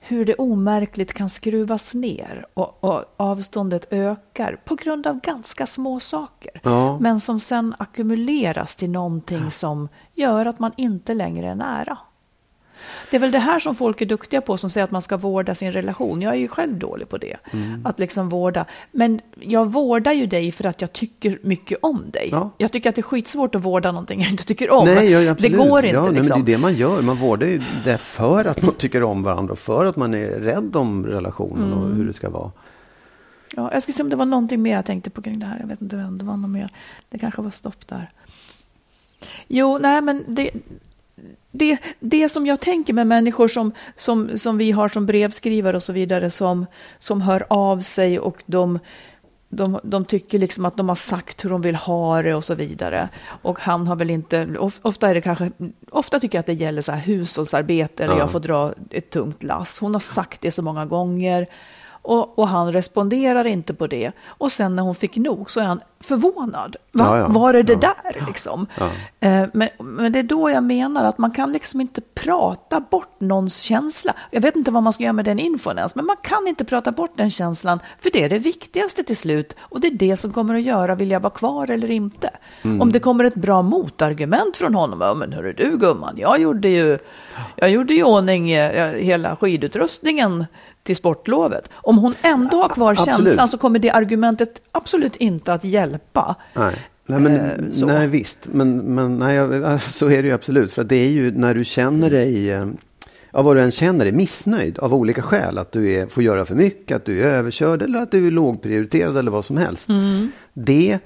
hur 0.00 0.24
det 0.24 0.34
omärkligt 0.34 1.12
kan 1.12 1.30
skruvas 1.30 1.94
ner 1.94 2.46
och, 2.54 2.84
och 2.84 3.04
avståndet 3.16 3.92
ökar 3.92 4.60
på 4.64 4.74
grund 4.74 5.06
av 5.06 5.20
ganska 5.20 5.66
små 5.66 6.00
saker. 6.00 6.60
Ja. 6.62 6.98
Men 6.98 7.20
som 7.20 7.40
sen 7.40 7.74
ackumuleras 7.78 8.76
till 8.76 8.90
någonting 8.90 9.50
som 9.50 9.88
gör 10.14 10.46
att 10.46 10.58
man 10.58 10.72
inte 10.76 11.14
längre 11.14 11.50
är 11.50 11.54
nära. 11.54 11.98
Det 13.10 13.16
är 13.16 13.20
väl 13.20 13.30
det 13.30 13.38
här 13.38 13.58
som 13.58 13.74
folk 13.74 14.00
är 14.00 14.06
duktiga 14.06 14.40
på 14.40 14.56
som 14.56 14.70
säger 14.70 14.84
att 14.84 14.90
man 14.90 15.02
ska 15.02 15.16
vårda 15.16 15.54
sin 15.54 15.72
relation. 15.72 16.22
Jag 16.22 16.32
är 16.34 16.38
ju 16.38 16.48
själv 16.48 16.78
dålig 16.78 17.08
på 17.08 17.18
det. 17.18 17.36
Mm. 17.52 17.86
Att 17.86 17.98
liksom 17.98 18.28
vårda. 18.28 18.64
Men 18.92 19.20
jag 19.40 19.72
vårdar 19.72 20.12
ju 20.12 20.26
dig 20.26 20.52
för 20.52 20.66
att 20.66 20.80
jag 20.80 20.92
tycker 20.92 21.38
mycket 21.42 21.78
om 21.82 22.04
dig. 22.10 22.28
Ja. 22.32 22.50
Jag 22.58 22.72
tycker 22.72 22.88
att 22.88 22.94
det 22.96 23.00
är 23.00 23.02
skitsvårt 23.02 23.54
att 23.54 23.62
vårda 23.62 23.92
någonting 23.92 24.20
jag 24.20 24.30
inte 24.30 24.44
tycker 24.44 24.70
om. 24.70 24.84
Nej, 24.84 25.10
ja, 25.10 25.34
det 25.34 25.48
går 25.48 25.84
inte 25.84 25.96
ja, 25.96 26.02
nej, 26.04 26.12
liksom. 26.12 26.28
men 26.38 26.44
det 26.44 26.52
är 26.52 26.56
det 26.56 26.62
man 26.62 26.74
gör. 26.74 27.02
Man 27.02 27.16
vårdar 27.16 27.46
ju 27.46 27.62
det 27.84 27.98
för 27.98 28.44
att 28.44 28.62
man 28.62 28.74
tycker 28.74 29.02
om 29.02 29.22
varandra 29.22 29.52
och 29.52 29.58
för 29.58 29.84
att 29.86 29.96
man 29.96 30.14
är 30.14 30.28
rädd 30.28 30.76
om 30.76 31.06
relationen 31.06 31.72
och 31.72 31.86
Mm. 31.86 31.96
hur 31.98 32.06
det 32.06 32.12
ska 32.12 32.30
vara. 32.30 32.50
Ja, 33.56 33.70
jag 33.72 33.82
ska 33.82 33.92
se 33.92 34.02
om 34.02 34.10
det 34.10 34.16
var 34.16 34.26
någonting 34.26 34.62
mer 34.62 34.72
jag 34.76 34.84
tänkte 34.86 35.10
på 35.10 35.22
kring 35.22 35.38
det 35.38 35.46
här. 35.46 35.56
Jag 35.60 35.66
vet 35.66 35.82
inte 35.82 35.96
vem 35.96 36.18
det 36.18 36.24
var 36.24 36.36
något 36.36 36.50
mer. 36.50 36.70
Det 37.08 37.18
kanske 37.18 37.42
var 37.42 37.50
stopp 37.50 37.86
där. 37.86 38.10
Jo, 39.48 39.78
nej 39.78 40.00
men 40.02 40.24
det, 40.28 40.50
det, 41.52 41.78
det 42.00 42.28
som 42.28 42.46
jag 42.46 42.60
tänker 42.60 42.92
med 42.92 43.06
människor 43.06 43.48
som, 43.48 43.72
som, 43.94 44.38
som 44.38 44.58
vi 44.58 44.70
har 44.70 44.88
som 44.88 45.06
brevskrivare 45.06 45.76
och 45.76 45.82
så 45.82 45.92
vidare 45.92 46.30
som, 46.30 46.66
som 46.98 47.20
hör 47.20 47.46
av 47.48 47.80
sig 47.80 48.18
och 48.18 48.42
de 48.46 48.78
de, 49.48 49.80
de 49.82 50.04
tycker 50.04 50.38
liksom 50.38 50.64
att 50.64 50.76
de 50.76 50.88
har 50.88 50.96
sagt 50.96 51.44
hur 51.44 51.50
de 51.50 51.60
vill 51.60 51.76
ha 51.76 52.22
det 52.22 52.34
och 52.34 52.44
så 52.44 52.54
vidare. 52.54 53.08
Och 53.42 53.58
han 53.60 53.86
har 53.86 53.96
väl 53.96 54.10
inte, 54.10 54.58
of, 54.58 54.78
ofta 54.82 55.08
är 55.08 55.14
det 55.14 55.20
kanske, 55.20 55.50
ofta 55.90 56.20
tycker 56.20 56.38
jag 56.38 56.40
att 56.40 56.46
det 56.46 56.52
gäller 56.52 56.82
så 56.82 56.92
här 56.92 56.98
hushållsarbete 56.98 58.04
eller 58.04 58.14
Ja. 58.14 58.20
jag 58.20 58.32
får 58.32 58.40
dra 58.40 58.74
ett 58.90 59.10
tungt 59.10 59.42
lass. 59.42 59.78
Hon 59.80 59.94
har 59.94 60.00
sagt 60.00 60.40
det 60.40 60.50
så 60.50 60.62
många 60.62 60.86
gånger. 60.86 61.46
Och, 62.06 62.38
och 62.38 62.48
han 62.48 62.72
responderar 62.72 63.44
inte 63.46 63.74
på 63.74 63.86
det. 63.86 64.12
Och 64.26 64.52
sen 64.52 64.76
när 64.76 64.82
hon 64.82 64.94
fick 64.94 65.16
nog 65.16 65.50
så 65.50 65.60
är 65.60 65.64
han 65.64 65.80
förvånad. 66.00 66.76
Va? 66.92 67.04
Ja, 67.04 67.18
ja. 67.18 67.28
Var 67.28 67.54
är 67.54 67.62
det 67.62 67.72
Ja. 67.72 67.94
där 68.04 68.26
liksom? 68.26 68.66
Eh, 69.20 69.44
Men, 69.52 69.68
men 69.78 70.12
det 70.12 70.18
är 70.18 70.22
då 70.22 70.50
jag 70.50 70.64
menar 70.64 71.04
att 71.04 71.18
man 71.18 71.30
kan 71.30 71.52
liksom 71.52 71.80
inte 71.80 72.00
prata 72.00 72.80
bort 72.80 73.20
någons 73.20 73.60
känsla. 73.60 74.14
Jag 74.30 74.40
vet 74.40 74.56
inte 74.56 74.70
vad 74.70 74.82
man 74.82 74.92
ska 74.92 75.02
göra 75.02 75.12
med 75.12 75.24
den 75.24 75.38
infon 75.38 75.78
ens, 75.78 75.94
men 75.94 76.04
man 76.06 76.16
kan 76.22 76.48
inte 76.48 76.64
prata 76.64 76.92
bort 76.92 77.10
den 77.16 77.30
känslan, 77.30 77.80
för 78.00 78.10
det 78.10 78.22
är 78.24 78.28
det 78.28 78.38
viktigaste 78.38 79.04
till 79.04 79.16
slut. 79.16 79.56
Och 79.60 79.80
det 79.80 79.88
är 79.88 79.92
det 79.94 80.16
som 80.16 80.32
kommer 80.32 80.54
att 80.54 80.62
göra, 80.62 80.94
vill 80.94 81.10
jag 81.10 81.20
vara 81.20 81.30
kvar 81.32 81.70
eller 81.70 81.90
inte? 81.90 82.30
Mm. 82.62 82.80
Om 82.82 82.92
det 82.92 83.00
kommer 83.00 83.24
ett 83.24 83.34
bra 83.34 83.62
motargument 83.62 84.56
från 84.56 84.74
honom, 84.74 85.00
ja 85.00 85.14
men 85.14 85.32
hörru 85.32 85.52
du 85.52 85.76
gumman, 85.78 86.14
jag 86.18 86.38
gjorde 86.40 86.68
ju, 86.68 86.98
jag 87.56 87.70
gjorde 87.70 87.94
ju 87.94 88.02
ordning 88.04 88.50
eh, 88.50 88.92
hela 88.92 89.36
skidutrustningen 89.36 90.46
till 90.86 90.96
sportlovet. 90.96 91.70
Om 91.74 91.98
hon 91.98 92.14
ändå 92.22 92.56
har 92.62 92.68
kvar 92.68 92.92
Absolut. 92.92 93.16
känslan 93.16 93.48
så 93.48 93.58
kommer 93.58 93.78
det 93.78 93.90
argumentet 93.90 94.62
absolut 94.72 95.16
inte 95.16 95.52
att 95.52 95.64
hjälpa. 95.64 96.34
Nej, 96.54 96.74
nej, 97.06 97.20
men, 97.20 97.34
Eh, 97.36 97.50
så. 97.72 97.86
nej 97.86 98.06
visst. 98.08 98.48
Men, 98.52 98.76
men 98.78 99.16
nej, 99.18 99.34
jag- 99.36 99.82
så 99.82 100.06
är 100.10 100.22
det 100.22 100.28
ju 100.28 100.34
absolut. 100.34 100.72
För 100.72 100.84
det 100.84 100.96
är 100.96 101.08
ju 101.10 101.30
när 101.30 101.54
du 101.54 101.64
känner 101.64 102.10
dig, 102.10 102.52
eh, 102.52 102.66
ja, 103.32 103.42
vad 103.42 103.56
du 103.56 103.60
än 103.62 103.70
känner 103.70 104.04
dig, 104.04 104.12
missnöjd 104.14 104.78
av 104.78 104.94
olika 104.94 105.22
skäl. 105.22 105.58
Att 105.58 105.72
du 105.72 105.92
är, 105.94 106.06
får 106.06 106.22
göra 106.22 106.44
för 106.44 106.54
mycket, 106.54 106.96
att 106.96 107.04
du 107.04 107.20
är 107.22 107.26
överkörd 107.30 107.82
eller 107.82 107.98
att 107.98 108.10
du 108.10 108.26
är 108.26 108.30
lågprioriterad 108.30 109.16
eller 109.16 109.30
vad 109.30 109.44
som 109.44 109.56
helst. 109.56 109.88
Mm. 109.88 110.30
Det, 110.54 110.98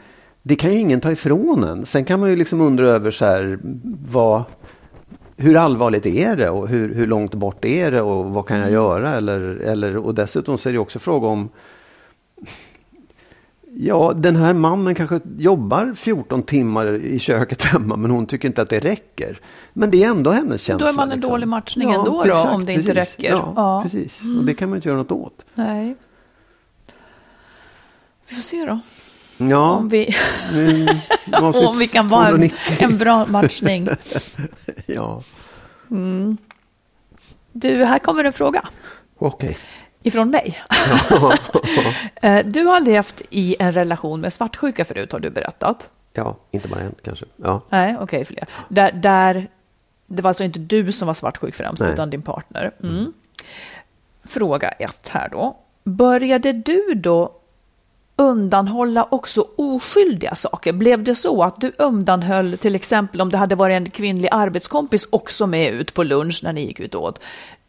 det 0.42 0.54
kan 0.54 0.72
ju 0.72 0.78
ingen 0.78 1.00
ta 1.00 1.12
ifrån 1.12 1.64
en. 1.64 1.86
Sen 1.86 2.04
kan 2.04 2.20
man 2.20 2.30
ju 2.30 2.36
liksom 2.36 2.60
undra 2.60 2.88
över 2.90 3.10
så 3.10 3.24
här, 3.24 3.58
vad, 4.10 4.42
hur 5.40 5.56
allvarligt 5.56 6.06
är 6.06 6.36
det 6.36 6.50
och 6.50 6.68
hur, 6.68 6.94
hur 6.94 7.06
långt 7.06 7.34
bort 7.34 7.64
är 7.64 7.90
det 7.90 8.02
och 8.02 8.24
vad 8.30 8.46
kan 8.46 8.58
jag 8.58 8.70
göra? 8.70 9.14
Eller, 9.14 9.40
eller, 9.40 9.96
och 9.96 10.14
dessutom 10.14 10.58
så 10.58 10.68
är 10.68 10.72
det 10.72 10.78
också 10.78 10.98
fråga 10.98 11.26
om 11.26 11.48
Ja, 13.74 14.12
den 14.16 14.36
här 14.36 14.54
mannen 14.54 14.94
kanske 14.94 15.20
jobbar 15.38 15.94
14 15.96 16.42
timmar 16.42 16.92
i 16.94 17.18
köket 17.18 17.62
hemma 17.62 17.96
men 17.96 18.10
hon 18.10 18.26
tycker 18.26 18.48
inte 18.48 18.62
att 18.62 18.68
det 18.68 18.80
räcker. 18.80 19.40
Men 19.72 19.90
det 19.90 20.04
är 20.04 20.10
ändå 20.10 20.30
hennes 20.30 20.62
känsla. 20.62 20.86
Då 20.86 20.92
är 20.92 20.96
man 20.96 21.10
en 21.10 21.16
liksom. 21.18 21.30
dålig 21.30 21.48
matchning 21.48 21.90
ändå 21.90 22.24
då, 22.24 22.34
om 22.34 22.64
det 22.64 22.72
inte 22.72 22.94
precis. 22.94 23.14
räcker. 23.18 23.30
Ja, 23.30 23.52
Ja. 23.56 23.82
precis. 23.82 24.20
Och 24.38 24.44
det 24.44 24.54
kan 24.54 24.68
man 24.68 24.76
inte 24.76 24.88
göra 24.88 24.98
något 24.98 25.12
åt. 25.12 25.44
Nej. 25.54 25.96
Vi 28.28 28.34
får 28.34 28.42
se 28.42 28.64
då. 28.64 28.80
Ja, 29.40 29.76
Om 29.76 29.88
vi, 29.88 30.16
om 31.54 31.78
vi 31.78 31.88
kan 31.88 32.08
vara 32.08 32.26
en, 32.28 32.32
290. 32.34 32.76
en 32.80 32.98
bra 32.98 33.26
matchning. 33.26 33.88
Ja, 34.86 35.22
Du, 37.52 37.84
här 37.84 37.98
kommer 37.98 38.24
en 38.24 38.32
fråga 38.32 38.68
okej. 39.18 39.58
ifrån 40.02 40.30
mig. 40.30 40.58
Eh, 42.22 42.46
Du 42.46 42.64
har 42.64 42.80
levt 42.80 43.22
i 43.30 43.56
en 43.58 43.72
relation 43.72 44.20
med 44.20 44.32
svartsjuka 44.32 44.84
förut, 44.84 45.12
har 45.12 45.20
du 45.20 45.30
berättat. 45.30 45.90
Ja, 46.12 46.36
inte 46.50 46.68
bara 46.68 46.80
en 46.80 46.94
kanske. 47.04 47.26
Ja. 47.36 47.60
Nej, 47.68 47.96
okej, 48.00 48.24
fler. 48.24 48.46
Där, 48.68 48.92
där, 48.92 49.48
det 50.06 50.22
var 50.22 50.30
alltså 50.30 50.44
inte 50.44 50.58
du 50.58 50.92
som 50.92 51.06
var 51.06 51.14
svartsjuk 51.14 51.54
främst, 51.54 51.82
Nej. 51.82 51.92
utan 51.92 52.10
din 52.10 52.22
partner. 52.22 52.70
Mm. 52.82 53.12
Fråga 54.24 54.68
ett 54.68 55.08
här 55.08 55.28
då. 55.28 55.56
Började 55.84 56.52
du 56.52 56.94
då 56.94 57.32
undanhålla 58.20 59.06
också 59.10 59.46
oskyldiga 59.56 60.34
saker? 60.34 60.72
Blev 60.72 61.04
det 61.04 61.14
så 61.14 61.42
att 61.42 61.60
du 61.60 61.72
undanhöll 61.78 62.58
till 62.58 62.74
exempel 62.74 63.20
om 63.20 63.30
det 63.30 63.36
hade 63.36 63.54
varit 63.54 63.74
en 63.74 63.90
kvinnlig 63.90 64.28
arbetskompis 64.32 65.06
också 65.10 65.46
med 65.46 65.72
ut 65.72 65.94
på 65.94 66.02
lunch 66.02 66.40
när 66.44 66.52
ni 66.52 66.66
gick 66.66 66.80
ut 66.80 66.94
åt? 66.94 67.20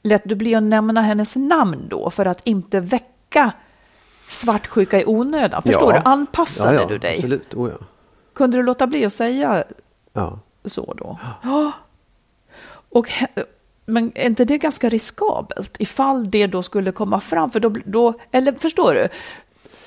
Lät 0.04 0.22
du 0.26 0.36
bli 0.36 0.56
att 0.56 0.64
nämna 0.64 1.02
hennes 1.02 1.36
namn 1.36 1.88
då 1.90 2.10
för 2.10 2.26
att 2.26 2.42
inte 2.44 2.80
väcka 2.80 3.52
svartsjuka 4.28 5.02
i 5.02 5.06
onödan? 5.06 5.64
Förstår 5.64 5.94
Ja. 5.94 6.00
du? 6.00 6.10
Anpassade 6.10 6.76
ja, 6.76 6.82
ja, 6.82 6.88
du 6.88 6.98
dig? 6.98 7.16
Absolut, 7.16 7.54
oh, 7.54 7.70
ja. 7.70 7.86
Kunde 8.34 8.58
du 8.58 8.64
låta 8.64 8.88
bli 8.88 9.06
att 9.06 9.14
säga 9.14 9.64
så 10.66 10.94
då. 10.94 11.20
Ja. 11.44 11.72
Och, 12.94 13.12
men 13.86 14.12
är 14.16 14.26
inte 14.26 14.46
det 14.46 14.58
ganska 14.58 14.90
riskabelt 14.90 15.76
ifall 15.80 16.32
det 16.32 16.48
då 16.48 16.64
skulle 16.64 16.92
komma 16.92 17.20
fram? 17.20 17.52
För 17.52 17.60
då, 17.60 17.74
då, 17.86 18.14
eller 18.32 18.52
förstår 18.52 18.94
du? 18.94 19.08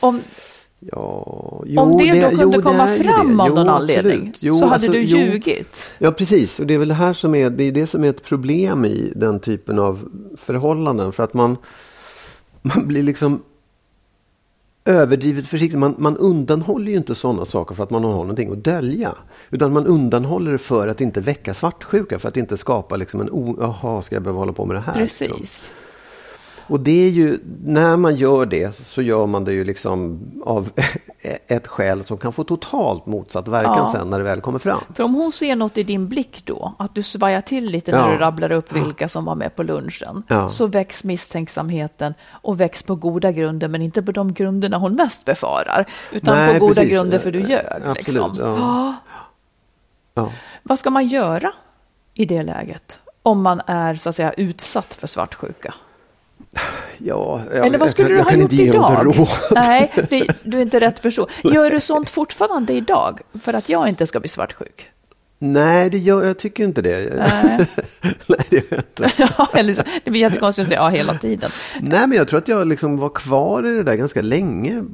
Om, 0.00 0.20
Ja, 0.92 1.82
om 1.82 1.98
det, 1.98 2.20
då 2.22 2.28
kunde 2.28 2.56
jo, 2.56 2.62
komma 2.62 2.86
det 2.86 3.04
fram 3.04 3.36
det. 3.36 3.42
av 3.42 3.48
Jo, 3.48 3.54
någon 3.54 3.68
absolut. 3.68 3.96
anledning 3.98 4.34
Jo, 4.40 4.54
så 4.54 4.60
hade 4.60 4.74
alltså, 4.74 4.92
du 4.92 5.02
jo. 5.02 5.18
ljugit. 5.18 5.90
Ja, 5.98 6.10
precis. 6.12 6.60
Och 6.60 6.66
det 6.66 6.74
är 6.74 6.78
väl 6.78 6.88
det 6.88 6.94
här 6.94 7.12
som 7.12 7.34
är, 7.34 7.50
det 7.50 7.64
är 7.64 7.72
det 7.72 7.86
som 7.86 8.04
är 8.04 8.10
ett 8.10 8.24
problem 8.24 8.84
i 8.84 9.12
den 9.16 9.40
typen 9.40 9.78
av 9.78 10.08
förhållanden. 10.36 11.12
För 11.12 11.22
att 11.22 11.34
man, 11.34 11.56
man 12.62 12.86
blir 12.88 13.02
liksom 13.02 13.42
överdrivet 14.84 15.46
försiktig. 15.46 15.78
Man, 15.78 15.94
man 15.98 16.16
undanhåller 16.16 16.90
ju 16.90 16.96
inte 16.96 17.14
sådana 17.14 17.44
saker 17.44 17.74
för 17.74 17.84
att 17.84 17.90
man 17.90 18.04
har 18.04 18.12
någonting 18.12 18.52
att 18.52 18.64
dölja. 18.64 19.14
Utan 19.50 19.72
man 19.72 19.86
undanhåller 19.86 20.52
det 20.52 20.58
för 20.58 20.88
att 20.88 21.00
inte 21.00 21.20
väcka 21.20 21.54
svartsjuka. 21.54 22.18
För 22.18 22.28
att 22.28 22.36
inte 22.36 22.56
skapa 22.56 22.96
liksom 22.96 23.20
en, 23.20 23.56
jaha, 23.60 24.02
ska 24.02 24.16
jag 24.16 24.22
behöva 24.22 24.38
hålla 24.38 24.52
på 24.52 24.64
med 24.64 24.76
det 24.76 24.80
här? 24.80 25.00
liksom? 25.00 25.26
Och 26.66 26.80
det 26.80 27.06
är 27.06 27.10
ju, 27.10 27.38
när 27.64 27.96
man 27.96 28.16
gör 28.16 28.46
det 28.46 28.76
så 28.76 29.02
gör 29.02 29.26
man 29.26 29.44
det 29.44 29.52
ju 29.52 29.64
liksom 29.64 30.20
av 30.44 30.70
ett 31.46 31.66
skäl 31.66 32.04
som 32.04 32.18
kan 32.18 32.32
få 32.32 32.44
totalt 32.44 33.06
motsatt 33.06 33.48
verkan 33.48 33.74
Ja. 33.76 33.92
sen 33.92 34.10
när 34.10 34.18
det 34.18 34.24
väl 34.24 34.40
kommer 34.40 34.58
fram. 34.58 34.80
För 34.94 35.04
om 35.04 35.14
hon 35.14 35.32
ser 35.32 35.56
något 35.56 35.78
i 35.78 35.82
din 35.82 36.08
blick 36.08 36.42
då, 36.44 36.74
att 36.78 36.94
du 36.94 37.02
svajar 37.02 37.40
till 37.40 37.64
lite 37.64 37.90
när 37.92 37.98
Ja. 37.98 38.12
du 38.12 38.18
rabblar 38.18 38.52
upp 38.52 38.72
vilka 38.72 39.08
som 39.08 39.24
var 39.24 39.34
med 39.34 39.56
på 39.56 39.62
lunchen, 39.62 40.22
Ja. 40.28 40.48
så 40.48 40.66
väcks 40.66 41.04
misstänksamheten 41.04 42.14
och 42.30 42.60
väcks 42.60 42.82
på 42.82 42.94
goda 42.94 43.32
grunder, 43.32 43.68
men 43.68 43.82
inte 43.82 44.02
på 44.02 44.12
de 44.12 44.32
grunderna 44.32 44.76
hon 44.78 44.94
mest 44.94 45.24
befarar, 45.24 45.86
utan 46.12 46.34
Nej, 46.36 46.58
på 46.58 46.66
goda 46.66 46.74
precis. 46.80 46.92
grunder 46.96 47.18
för 47.18 47.30
du 47.30 47.40
ljög. 47.40 47.66
Absolut, 47.84 47.96
liksom. 47.96 48.94
Vad 50.62 50.78
ska 50.78 50.90
man 50.90 51.06
göra 51.06 51.52
i 52.14 52.24
det 52.24 52.42
läget? 52.42 52.98
Om 53.22 53.42
man 53.42 53.60
är 53.66 53.94
så 53.94 54.08
att 54.08 54.16
säga 54.16 54.32
utsatt 54.32 54.94
för 54.94 55.06
svartsjuka? 55.06 55.74
Ja, 56.98 57.42
jag, 57.54 57.66
Eller 57.66 57.78
vad 57.78 57.86
jag 57.86 57.92
skulle 57.92 58.08
du 58.08 58.14
jag 58.14 58.24
ha 58.24 58.30
kan 58.30 58.40
gjort 58.40 58.52
idag? 58.52 59.28
Nej, 59.50 59.92
det, 60.10 60.26
du 60.42 60.58
är 60.58 60.62
inte 60.62 60.80
rätt 60.80 61.02
person. 61.02 61.26
Gör 61.44 61.70
du 61.70 61.80
sånt 61.80 62.10
fortfarande 62.10 62.72
idag 62.72 63.20
för 63.42 63.54
att 63.54 63.68
jag 63.68 63.88
inte 63.88 64.06
ska 64.06 64.20
bli 64.20 64.28
svartsjuk? 64.28 64.90
Nej, 65.38 65.90
det 65.90 65.98
gör, 65.98 66.24
jag 66.24 66.38
tycker 66.38 66.64
inte 66.64 66.82
det. 66.82 67.14
Nej. 67.16 67.66
Nej, 68.26 68.46
det 68.50 68.56
gör 68.56 68.64
jag 68.68 68.78
inte. 68.78 69.12
Ja, 69.38 69.74
så, 69.74 69.82
det 70.04 70.10
blir 70.10 70.20
jättekonstigt 70.20 70.64
att 70.64 70.68
säga 70.68 70.80
ja 70.80 70.88
hela 70.88 71.18
tiden. 71.18 71.50
Nej, 71.80 72.08
men 72.08 72.18
jag 72.18 72.28
tror 72.28 72.38
att 72.38 72.48
jag 72.48 72.66
liksom 72.66 72.96
var 72.96 73.08
kvar 73.08 73.66
i 73.66 73.76
det 73.76 73.82
där 73.82 73.94
ganska 73.94 74.22
länge. 74.22 74.84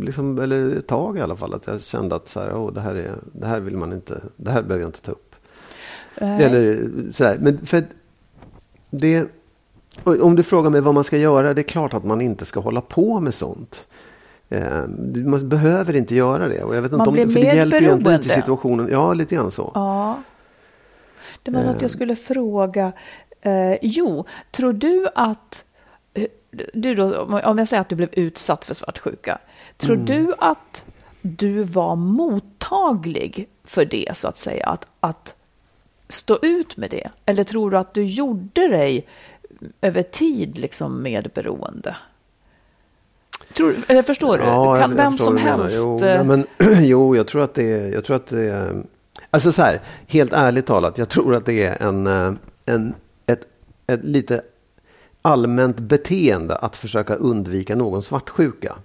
Liksom, 0.00 0.38
eller 0.38 0.76
ett 0.76 0.86
tag 0.86 1.18
i 1.18 1.20
alla 1.20 1.36
fall. 1.36 1.54
Att 1.54 1.66
jag 1.66 1.82
kände 1.82 2.16
att 2.16 2.28
så 2.28 2.40
här, 2.40 2.50
oh, 2.50 2.72
det, 2.72 2.80
här 2.80 2.94
är, 2.94 3.14
det 3.32 3.46
här 3.46 3.60
vill 3.60 3.76
man 3.76 3.92
inte, 3.92 4.20
det 4.36 4.50
här 4.50 4.62
behöver 4.62 4.82
jag 4.82 4.88
inte 4.88 5.00
ta 5.00 5.12
upp. 5.12 5.34
Nej. 6.20 6.44
Eller 6.44 6.88
sådär. 7.12 7.36
Men 7.40 7.66
för 7.66 7.84
det, 8.90 9.28
om 10.04 10.36
du 10.36 10.42
frågar 10.42 10.70
mig 10.70 10.80
vad 10.80 10.94
man 10.94 11.04
ska 11.04 11.16
göra, 11.16 11.54
det 11.54 11.60
är 11.60 11.62
klart 11.62 11.94
att 11.94 12.04
man 12.04 12.20
inte 12.20 12.44
ska 12.44 12.60
hålla 12.60 12.80
på 12.80 13.20
med 13.20 13.34
sånt. 13.34 13.86
Eh, 14.48 14.86
Man 15.24 15.48
behöver 15.48 15.96
inte 15.96 16.14
göra 16.14 16.48
det. 16.48 16.62
Och 16.62 16.76
jag 16.76 16.82
vet 16.82 16.88
inte 16.92 16.96
Man 16.96 17.08
om 17.08 17.14
blir 17.14 17.24
det, 17.24 17.32
för 17.32 17.40
det 17.40 17.46
mer 17.46 17.54
hjälper 17.54 17.80
ju 17.80 17.86
egentligen 17.86 18.14
inte 18.16 18.28
beroende. 18.28 18.42
situationen. 18.42 18.88
Ja, 18.90 19.14
lite 19.14 19.34
grann 19.34 19.50
så. 19.50 19.72
Ja. 19.74 20.18
Det 21.42 21.50
var 21.50 21.62
något 21.62 21.76
Eh. 21.76 21.82
jag 21.82 21.90
skulle 21.90 22.16
fråga. 22.16 22.92
Eh, 23.40 23.76
jo, 23.82 24.24
tror 24.50 24.72
du 24.72 25.08
att... 25.14 25.64
eh, 26.14 26.26
Du 26.72 26.94
då, 26.94 27.18
om- 27.20 27.40
om 27.44 27.58
jag 27.58 27.68
säger 27.68 27.80
att 27.80 27.88
du 27.88 27.96
blev 27.96 28.08
utsatt 28.12 28.64
för 28.64 28.74
svartsjuka. 28.74 29.38
Tror 29.76 29.94
Mm. 29.94 30.06
du 30.06 30.32
att 30.38 30.84
du 31.22 31.62
var 31.62 31.96
mottaglig 31.96 33.48
för 33.64 33.84
det, 33.84 34.10
så 34.16 34.28
att 34.28 34.38
säga? 34.38 34.66
Att, 34.66 34.86
att 35.00 35.34
stå 36.08 36.38
ut 36.42 36.76
med 36.76 36.90
det? 36.90 37.10
Eller 37.26 37.44
tror 37.44 37.70
du 37.70 37.76
att 37.78 37.94
du 37.94 38.04
gjorde 38.04 38.68
dig 38.68 39.06
över 39.80 40.02
tid 40.02 40.58
liksom 40.58 41.02
medberoende? 41.02 41.96
Tror, 43.56 43.74
eller 43.88 44.02
förstår 44.02 44.38
du? 44.38 44.44
Ja, 44.44 44.78
kan 44.78 44.96
vem 44.96 45.18
som 45.18 45.36
helst... 45.36 45.76
Jo, 45.78 45.96
eh, 45.96 46.00
nej, 46.00 46.24
men, 46.24 46.46
jo, 46.84 47.16
jag 47.16 47.26
tror 47.26 47.42
att 47.42 47.54
det 47.54 47.72
är... 47.72 47.92
Jag 47.92 48.04
tror 48.04 48.16
att 48.16 48.26
det 48.26 48.42
är 48.42 48.82
alltså 49.30 49.52
så 49.52 49.62
här, 49.62 49.80
helt 50.06 50.32
ärligt 50.32 50.66
talat, 50.66 50.98
jag 50.98 51.08
tror 51.08 51.34
att 51.34 51.46
det 51.46 51.64
är 51.64 51.82
en, 51.82 52.06
eh, 52.06 52.32
en, 52.66 52.94
ett, 53.26 53.40
ett 53.86 54.04
lite 54.04 54.42
allmänt 55.22 55.80
beteende 55.80 56.56
att 56.56 56.76
försöka 56.76 57.14
undvika 57.14 57.74
någon 57.74 58.02
svartsjuka. 58.02 58.76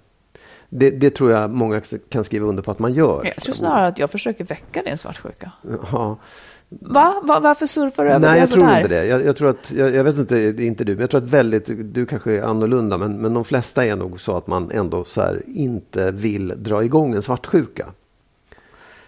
det, 0.68 0.90
det, 0.90 1.10
tror 1.10 1.30
jag 1.30 1.50
många 1.50 1.80
kan 2.08 2.24
skriva 2.24 2.46
under 2.46 2.62
på 2.62 2.70
att 2.70 2.78
man 2.78 2.94
gör. 2.94 3.20
Jag 3.24 3.36
tror 3.36 3.54
snarare 3.54 3.86
att 3.86 3.98
jag 3.98 4.10
försöker 4.10 4.44
väcka 4.44 4.82
din 4.82 4.98
svartsjuka. 4.98 5.52
Ja. 5.92 6.18
Va? 6.80 7.22
Va? 7.24 7.40
Varför 7.40 7.66
surfar 7.66 8.04
du 8.04 8.10
över 8.10 8.28
Nej, 8.28 8.40
jag 8.40 8.50
tror 8.50 8.70
inte 8.70 8.88
det. 8.88 9.04
Jag, 9.06 9.26
jag 9.26 9.36
tror 9.36 9.48
att, 9.48 9.72
jag, 9.72 9.94
jag, 9.94 10.04
vet 10.04 10.18
inte, 10.18 10.34
det 10.34 10.62
är 10.62 10.66
inte 10.66 10.84
du, 10.84 10.92
men 10.92 11.00
jag 11.00 11.10
tror 11.10 11.22
att 11.22 11.28
väldigt, 11.28 11.94
du 11.94 12.06
kanske 12.06 12.32
är 12.32 12.42
annorlunda, 12.42 12.98
men, 12.98 13.18
men 13.18 13.34
de 13.34 13.44
flesta 13.44 13.86
är 13.86 13.96
nog 13.96 14.20
så 14.20 14.36
att 14.36 14.46
man 14.46 14.70
ändå 14.70 15.04
så 15.04 15.20
här, 15.20 15.42
inte 15.46 16.12
vill 16.12 16.54
dra 16.56 16.84
igång 16.84 17.14
en 17.14 17.22
svartsjuka. 17.22 17.86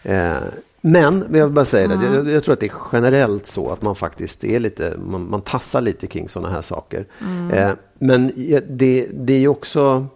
Eh, 0.02 0.32
men, 0.80 1.18
men 1.18 1.40
jag 1.40 1.46
vill 1.46 1.54
bara 1.54 1.64
säga 1.64 1.88
det, 1.88 2.16
jag, 2.16 2.30
jag, 2.30 2.44
tror 2.44 2.52
att 2.52 2.60
det 2.60 2.66
är 2.66 2.72
generellt 2.92 3.46
så 3.46 3.72
att 3.72 3.82
man 3.82 3.96
faktiskt 3.96 4.44
är 4.44 4.60
lite, 4.60 4.94
man, 4.98 5.30
man 5.30 5.40
tassar 5.40 5.80
lite 5.80 6.06
kring 6.06 6.28
sådana 6.28 6.54
här 6.54 6.62
saker. 6.62 7.06
Eh, 7.52 7.70
men 7.98 8.32
det, 8.68 9.08
det 9.12 9.32
är 9.32 9.38
ju 9.38 9.48
också, 9.48 10.06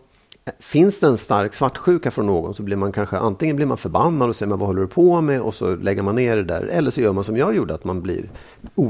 Finns 0.59 1.01
det 1.01 1.07
en 1.07 1.17
stark 1.17 1.55
svartsjuka 1.55 2.11
från 2.11 2.27
någon 2.27 2.55
så 2.55 2.63
blir 2.63 2.77
man 2.77 2.93
kanske 2.93 3.17
antingen 3.17 3.57
blir 3.57 3.67
man 3.67 3.79
förbannad 3.79 4.29
och 4.29 4.37
säger 4.37 4.49
men 4.49 4.59
vad 4.59 4.69
håller 4.69 4.81
du 4.81 4.87
på 4.87 5.21
med 5.21 5.41
och 5.41 5.55
så 5.55 5.77
lägger 5.77 6.03
man 6.03 6.15
ner 6.15 6.37
det 6.37 6.45
där. 6.45 6.63
Eller 6.63 6.91
så 6.91 7.01
gör 7.01 7.13
man 7.13 7.25
som 7.25 7.37
jag 7.37 7.57
gjorde 7.57 7.75
att 7.75 7.85
man 7.85 8.03
blir 8.03 8.31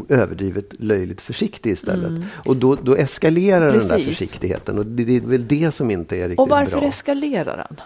överdrivet 0.09 0.81
löjligt 0.81 1.21
försiktig 1.21 1.71
istället. 1.71 2.11
Mm. 2.11 2.23
Och 2.45 2.57
då, 2.57 2.75
då 2.75 2.95
eskalerar 2.95 3.73
Precis. 3.73 3.89
den 3.91 3.99
där 3.99 4.05
försiktigheten 4.05 4.79
och 4.79 4.87
det, 4.87 5.05
det, 5.05 5.17
är 5.17 5.21
väl 5.21 5.47
det 5.49 5.75
som 5.75 5.91
inte 5.91 6.17
är 6.17 6.29
riktigt 6.29 6.37
bra. 6.37 6.43
Och 6.43 6.51
varför 6.51 6.79
bra. 6.79 6.89
eskalerar 6.89 7.69
den? 7.69 7.81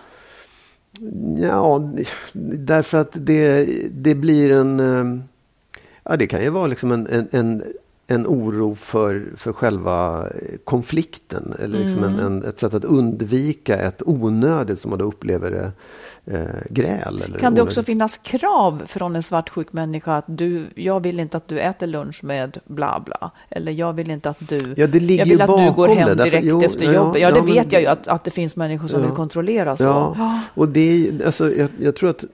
Ja, 1.40 1.92
därför 2.32 2.98
att 2.98 3.10
det, 3.12 3.64
det 3.90 4.14
blir 4.14 4.50
en... 4.50 4.80
Eh, 4.80 5.22
ja, 6.04 6.16
det 6.16 6.26
kan 6.26 6.42
ju 6.42 6.50
vara 6.50 6.66
liksom 6.66 6.92
en, 6.92 7.06
en, 7.06 7.28
en 7.30 7.64
en 8.14 8.26
oro 8.26 8.74
för, 8.74 9.32
för 9.36 9.52
själva 9.52 10.26
konflikten. 10.64 11.54
Eller 11.58 11.78
liksom 11.78 12.04
mm. 12.04 12.18
en, 12.18 12.26
en, 12.26 12.44
ett 12.44 12.58
sätt 12.58 12.74
att 12.74 12.84
undvika 12.84 13.76
ett 13.76 14.02
onödigt, 14.06 14.80
som 14.80 14.90
man 14.90 14.98
då 14.98 15.04
upplever 15.04 15.50
det, 15.50 15.72
eh, 16.26 16.40
gräl. 16.70 17.22
Eller 17.24 17.38
kan 17.38 17.54
det 17.54 17.62
också 17.62 17.82
finnas 17.82 18.16
krav 18.16 18.82
från 18.86 19.16
en 19.16 19.22
svartsjuk 19.22 19.72
människa 19.72 20.16
att 20.16 20.24
du, 20.26 20.66
jag 20.74 21.00
vill 21.00 21.20
inte 21.20 21.36
att 21.36 21.48
du 21.48 21.60
äter 21.60 21.86
lunch 21.86 22.24
med 22.24 22.58
bla 22.64 23.02
bla. 23.06 23.30
Eller 23.48 23.72
jag 23.72 23.92
vill 23.92 24.10
inte 24.10 24.30
att 24.30 24.48
du, 24.48 24.74
ja, 24.76 24.86
det 24.86 25.00
ligger 25.00 25.26
jag 25.26 25.26
vill 25.26 25.42
att 25.42 25.66
du 25.66 25.72
går 25.72 25.88
hem 25.88 26.16
det, 26.16 26.24
direkt 26.24 26.46
jo, 26.46 26.62
efter 26.62 26.84
ja, 26.84 26.92
jobbet. 26.92 27.22
Ja, 27.22 27.28
ja, 27.28 27.34
det 27.34 27.42
men, 27.42 27.54
vet 27.54 27.72
jag 27.72 27.82
ju 27.82 27.88
att, 27.88 28.08
att 28.08 28.24
det 28.24 28.30
finns 28.30 28.56
människor 28.56 28.88
som 28.88 29.02
vill 29.02 29.10
kontrollera 29.10 29.76
så. 29.76 29.84
Ja, 29.84 30.40
och 30.54 30.68
det 30.68 30.80
är, 30.80 31.26
alltså, 31.26 31.52
jag, 31.52 31.68
jag 31.78 31.96
tror 31.96 32.10
att 32.10 32.24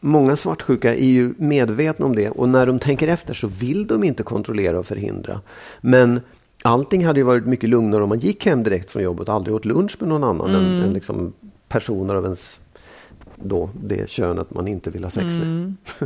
Många 0.00 0.36
svartsjuka 0.36 0.94
är 0.94 1.08
ju 1.08 1.34
medvetna 1.38 2.06
om 2.06 2.16
det 2.16 2.30
och 2.30 2.48
när 2.48 2.66
de 2.66 2.78
tänker 2.78 3.08
efter 3.08 3.34
så 3.34 3.46
vill 3.46 3.86
de 3.86 4.04
inte 4.04 4.22
kontrollera 4.22 4.78
och 4.78 4.86
förhindra. 4.86 5.40
Men 5.80 6.20
allting 6.62 7.06
hade 7.06 7.20
ju 7.20 7.24
varit 7.24 7.46
mycket 7.46 7.70
lugnare 7.70 8.02
om 8.02 8.08
man 8.08 8.18
gick 8.18 8.46
hem 8.46 8.62
direkt 8.62 8.90
från 8.90 9.02
jobbet 9.02 9.28
och 9.28 9.34
aldrig 9.34 9.56
åt 9.56 9.64
lunch 9.64 9.96
med 9.98 10.08
någon 10.08 10.24
annan 10.24 10.50
mm. 10.50 10.64
än, 10.64 10.82
än 10.82 10.92
liksom 10.92 11.32
personer 11.68 12.14
av 12.14 12.24
ens 12.24 12.60
då, 13.36 13.70
det 13.82 14.10
könet 14.10 14.54
man 14.54 14.68
inte 14.68 14.90
vill 14.90 15.04
ha 15.04 15.10
sex 15.10 15.24
med. 15.24 15.42
Mm. 15.42 15.76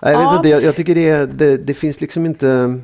jag, 0.00 0.08
vet 0.08 0.20
ja. 0.20 0.36
inte, 0.36 0.48
jag, 0.48 0.62
jag 0.62 0.76
tycker 0.76 0.94
det, 0.94 1.26
det, 1.26 1.56
det, 1.56 1.74
finns 1.74 2.00
liksom 2.00 2.26
inte 2.26 2.80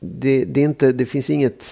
det, 0.00 0.44
det, 0.44 0.60
är 0.60 0.64
inte, 0.64 0.92
det 0.92 1.06
finns 1.06 1.30
inget 1.30 1.64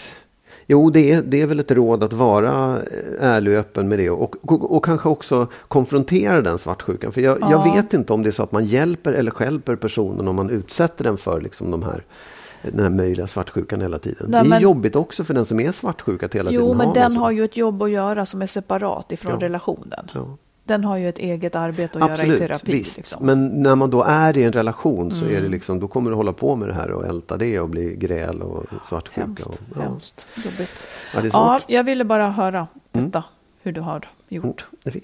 Jo, 0.67 0.91
det 0.91 1.13
är, 1.13 1.23
det 1.23 1.41
är 1.41 1.47
väl 1.47 1.61
ett 1.61 1.71
råd 1.71 2.05
att 2.05 2.13
vara 2.13 2.79
ärlig 3.21 3.53
och 3.53 3.59
öppen 3.59 3.89
med 3.89 3.99
det 3.99 4.11
och, 4.11 4.37
och, 4.43 4.77
och 4.77 4.85
kanske 4.85 5.09
också 5.09 5.47
konfrontera 5.69 6.41
den 6.41 6.59
svartsjukan. 6.59 7.13
För 7.13 7.21
jag, 7.21 7.39
ja. 7.41 7.51
jag, 7.51 7.75
vet 7.75 7.95
inte 7.95 8.13
om 8.13 8.23
det 8.23 8.29
är 8.29 8.33
så 8.33 8.43
att 8.43 8.53
man 8.53 8.65
hjälper 8.65 9.13
eller 9.13 9.31
skälper 9.31 9.77
personen 9.77 10.29
om 10.29 10.37
man 10.37 10.51
utsätter 10.51 11.05
den 11.05 11.17
för 11.17 11.41
liksom 11.41 11.71
de 11.71 11.83
här 11.83 12.05
den 12.63 12.81
här 12.81 12.91
möjliga 12.91 13.27
svartsjukan 13.27 13.81
hela 13.81 13.99
tiden. 13.99 14.27
Nej, 14.29 14.43
det 14.43 14.49
är 14.49 14.51
men, 14.51 14.63
jobbigt 14.63 14.97
också 14.97 15.25
för 15.25 15.35
den 15.35 15.47
som 15.47 15.61
är 15.61 15.73
svartsjuk 15.73 16.23
att 16.23 16.35
hela 16.35 16.51
jo, 16.51 16.61
tiden 16.61 16.69
Jo, 16.73 16.79
men 16.79 16.87
ha 16.87 16.95
den 16.95 17.17
har 17.17 17.31
ju 17.31 17.45
ett 17.45 17.57
jobb 17.57 17.83
att 17.83 17.91
göra 17.91 18.27
som 18.27 18.43
är 18.43 18.47
separat 18.47 19.13
ifrån 19.13 19.33
ja. 19.33 19.47
relationen. 19.47 20.09
Ja. 20.15 20.37
Den 20.67 20.85
har 20.85 20.97
ju 20.97 21.09
ett 21.09 21.19
eget 21.19 21.55
arbete 21.55 21.99
att 21.99 22.11
Absolut, 22.11 22.41
göra 22.41 22.45
i 22.45 22.49
terapi. 22.49 22.73
Visst. 22.73 22.97
Liksom. 22.97 23.27
Men 23.27 23.63
när 23.63 23.77
man 23.77 23.91
då 23.91 24.03
är 24.03 24.37
i 24.37 24.43
en 24.43 24.53
relation 24.53 25.11
så 25.11 25.25
mm. 25.25 25.37
är 25.37 25.41
det 25.41 25.49
liksom, 25.49 25.81
då 25.81 25.89
kommer 25.89 26.11
du 26.11 26.17
hålla 26.17 26.33
på 26.33 26.57
med 26.57 26.69
det 26.69 26.75
här 26.75 26.91
och 26.91 27.07
älta 27.07 27.37
det 27.37 27.61
och 27.61 27.69
bli 27.69 27.97
gräl 27.97 28.43
och 28.43 28.65
svartsjuka. 28.89 29.21
Hemskt, 29.21 29.47
och, 29.47 29.55
ja. 29.77 29.83
hemskt 29.83 30.27
jobbigt. 30.45 30.87
Ja, 31.15 31.21
det 31.21 31.29
är 31.29 31.31
ja, 31.33 31.61
jag 31.67 31.85
ville 31.85 32.05
bara 32.05 32.31
höra 32.31 32.67
detta, 32.93 33.19
mm. 33.19 33.29
hur 33.63 33.73
du 33.73 33.81
har 33.81 34.09
gjort. 34.29 34.67
Mm. 34.85 35.01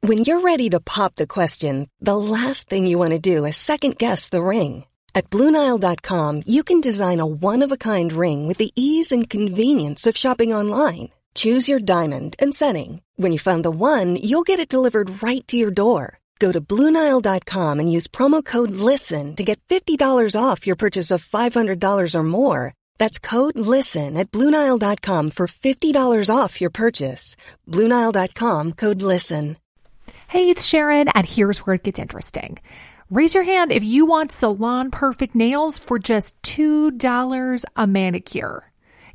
When 0.00 0.18
you're 0.18 0.40
ready 0.40 0.70
to 0.70 0.80
pop 0.80 1.16
the 1.16 1.26
question, 1.26 1.88
the 2.00 2.16
last 2.16 2.68
thing 2.70 2.86
you 2.86 2.98
want 2.98 3.12
to 3.12 3.36
do 3.36 3.44
is 3.48 3.56
second 3.56 3.98
guess 3.98 4.28
the 4.28 4.42
ring. 4.42 4.84
At 5.14 5.30
BlueNile.com 5.30 6.42
you 6.46 6.62
can 6.62 6.80
design 6.80 7.20
a 7.20 7.26
one-of-a-kind 7.26 8.12
ring 8.12 8.48
with 8.48 8.58
the 8.58 8.70
ease 8.74 9.12
and 9.12 9.30
convenience 9.30 10.06
of 10.10 10.16
shopping 10.16 10.54
online. 10.54 11.08
Choose 11.38 11.68
your 11.68 11.78
diamond 11.78 12.34
and 12.40 12.52
setting. 12.52 13.00
When 13.14 13.30
you 13.30 13.38
find 13.38 13.64
the 13.64 13.70
one, 13.70 14.16
you'll 14.16 14.48
get 14.50 14.58
it 14.58 14.68
delivered 14.68 15.22
right 15.22 15.46
to 15.46 15.56
your 15.56 15.70
door. 15.70 16.18
Go 16.40 16.50
to 16.50 16.60
Bluenile.com 16.60 17.78
and 17.78 17.92
use 17.92 18.08
promo 18.08 18.44
code 18.44 18.72
LISTEN 18.72 19.36
to 19.36 19.44
get 19.44 19.60
$50 19.68 20.34
off 20.34 20.66
your 20.66 20.74
purchase 20.74 21.12
of 21.12 21.24
$500 21.24 22.14
or 22.14 22.22
more. 22.24 22.74
That's 22.98 23.20
code 23.20 23.56
LISTEN 23.56 24.16
at 24.16 24.32
Bluenile.com 24.32 25.30
for 25.30 25.46
$50 25.46 26.36
off 26.36 26.60
your 26.60 26.70
purchase. 26.70 27.36
Bluenile.com 27.68 28.72
code 28.72 29.00
LISTEN. 29.00 29.56
Hey, 30.26 30.50
it's 30.50 30.64
Sharon, 30.64 31.06
and 31.14 31.24
here's 31.24 31.60
where 31.60 31.76
it 31.76 31.84
gets 31.84 32.00
interesting. 32.00 32.58
Raise 33.10 33.34
your 33.36 33.44
hand 33.44 33.70
if 33.70 33.84
you 33.84 34.06
want 34.06 34.32
salon 34.32 34.90
perfect 34.90 35.36
nails 35.36 35.78
for 35.78 36.00
just 36.00 36.34
$2 36.42 37.64
a 37.76 37.86
manicure. 37.86 38.64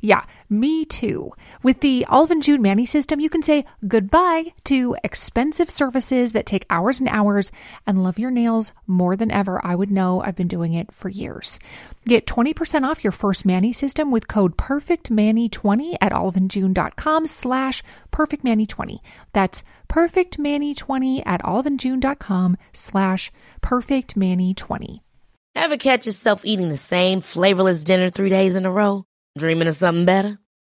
Yeah, 0.04 0.24
me 0.60 0.84
too. 0.84 1.32
With 1.62 1.80
the 1.80 2.06
and 2.10 2.42
June 2.42 2.62
Manny 2.62 2.86
system, 2.86 3.20
you 3.20 3.28
can 3.28 3.42
say 3.42 3.64
goodbye 3.86 4.52
to 4.64 4.96
expensive 5.04 5.68
services 5.68 6.32
that 6.32 6.46
take 6.46 6.66
hours 6.70 7.00
and 7.00 7.08
hours 7.08 7.52
and 7.86 8.02
love 8.02 8.18
your 8.18 8.30
nails 8.30 8.72
more 8.86 9.16
than 9.16 9.30
ever. 9.30 9.64
I 9.64 9.74
would 9.74 9.90
know 9.90 10.22
I've 10.22 10.36
been 10.36 10.48
doing 10.48 10.72
it 10.74 10.92
for 10.92 11.08
years. 11.08 11.58
Get 12.06 12.26
20% 12.26 12.84
off 12.84 13.04
your 13.04 13.12
first 13.12 13.44
Manny 13.44 13.72
system 13.72 14.10
with 14.10 14.28
code 14.28 14.56
PERFECTManny20 14.56 15.96
at 16.00 16.12
oliveandjune.com 16.12 17.26
slash 17.26 17.82
PERFECTManny20. 18.12 18.98
That's 19.32 19.62
PERFECTManny20 19.88 21.22
at 21.26 21.42
oliveandjune.com 21.42 22.56
slash 22.72 23.32
PERFECTManny20. 23.62 25.00
Ever 25.56 25.76
catch 25.76 26.06
yourself 26.06 26.44
eating 26.44 26.68
the 26.68 26.76
same 26.76 27.20
flavorless 27.20 27.84
dinner 27.84 28.10
three 28.10 28.28
days 28.28 28.56
in 28.56 28.66
a 28.66 28.72
row? 28.72 29.04
Dreaming 29.38 29.68
of 29.68 29.76
something 29.76 30.04
better? 30.04 30.38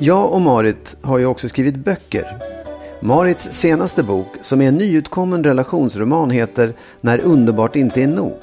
Jag 0.00 0.32
och 0.32 0.40
Marit 0.40 0.96
har 1.02 1.18
ju 1.18 1.26
också 1.26 1.48
skrivit 1.48 1.76
böcker. 1.76 2.24
Marits 3.00 3.52
senaste 3.52 4.02
bok, 4.02 4.26
som 4.42 4.62
är 4.62 4.68
en 4.68 4.76
nyutkommen 4.76 5.44
relationsroman, 5.44 6.30
heter 6.30 6.72
När 7.00 7.20
underbart 7.24 7.76
inte 7.76 8.02
är 8.02 8.06
nog. 8.06 8.36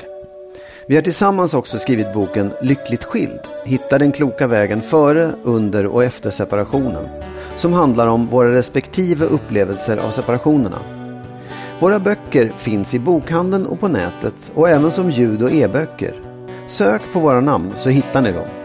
Vi 0.88 0.96
har 0.96 1.02
tillsammans 1.02 1.54
också 1.54 1.78
skrivit 1.78 2.14
boken 2.14 2.52
Lyckligt 2.62 3.04
skild. 3.04 3.40
Hitta 3.66 4.00
den 4.00 4.12
kloka 4.12 4.48
vägen 4.48 4.82
före, 4.82 5.32
under 5.44 5.86
och 5.86 6.04
efter 6.04 6.32
separationen. 6.32 7.08
Som 7.56 7.74
handlar 7.74 8.08
om 8.08 8.28
våra 8.28 8.54
respektive 8.54 9.26
upplevelser 9.26 9.98
av 9.98 10.12
separationerna. 10.12 10.80
Våra 11.80 12.00
böcker 12.00 12.52
finns 12.58 12.94
i 12.94 13.00
bokhandeln 13.00 13.66
och 13.66 13.80
på 13.80 13.88
nätet 13.88 14.52
och 14.56 14.70
även 14.70 14.92
som 14.92 15.12
ljud 15.12 15.44
och 15.44 15.52
e-böcker. 15.52 16.22
Sök 16.68 17.02
på 17.14 17.20
våra 17.20 17.42
namn 17.42 17.72
så 17.76 17.90
hittar 17.90 18.22
ni 18.22 18.32
dem. 18.32 18.65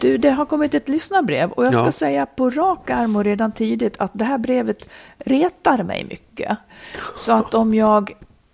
Du, 0.00 0.18
det 0.18 0.30
har 0.30 0.46
kommit 0.46 0.74
ett 0.74 0.88
lyssnarbrev 0.88 1.50
och 1.50 1.66
jag 1.66 1.74
ska 1.74 1.84
ja. 1.84 1.92
säga 1.92 2.26
på 2.26 2.50
rak 2.50 2.90
arm 2.90 3.16
och 3.16 3.24
redan 3.24 3.52
tidigt 3.52 3.94
att 3.98 4.10
det 4.14 4.24
här 4.24 4.38
brevet 4.38 4.88
retar 5.18 5.82
mig 5.82 6.04
mycket. 6.04 6.58
Så 7.14 7.32
att 7.32 7.54
om 7.54 7.74
jag 7.74 8.12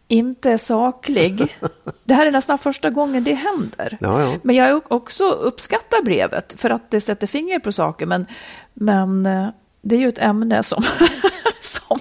inte 0.09 0.51
är 0.51 0.59
saklig. 0.59 1.57
Det 2.05 2.15
här 2.15 2.27
är 2.27 2.31
nästan 2.31 2.59
första 2.59 2.91
gången 2.91 3.25
det 3.25 3.35
händer. 3.35 3.99
Ja, 4.01 4.23
ja. 4.23 4.35
Men 4.43 4.57
jag 4.57 4.93
också 4.93 5.25
uppskattar 5.25 6.03
brevet 6.03 6.61
för 6.61 6.71
att 6.71 6.91
det 6.91 7.01
sätter 7.01 7.27
finger 7.27 7.59
på 7.59 7.73
saker. 7.73 8.07
Men, 8.07 8.27
men 8.75 9.27
eh, 9.27 9.49
det 9.83 9.97
är 9.97 10.01
ju 10.01 10.09
ett 10.09 10.19
ämne 10.19 10.63
som, 10.63 10.83
som 11.61 11.99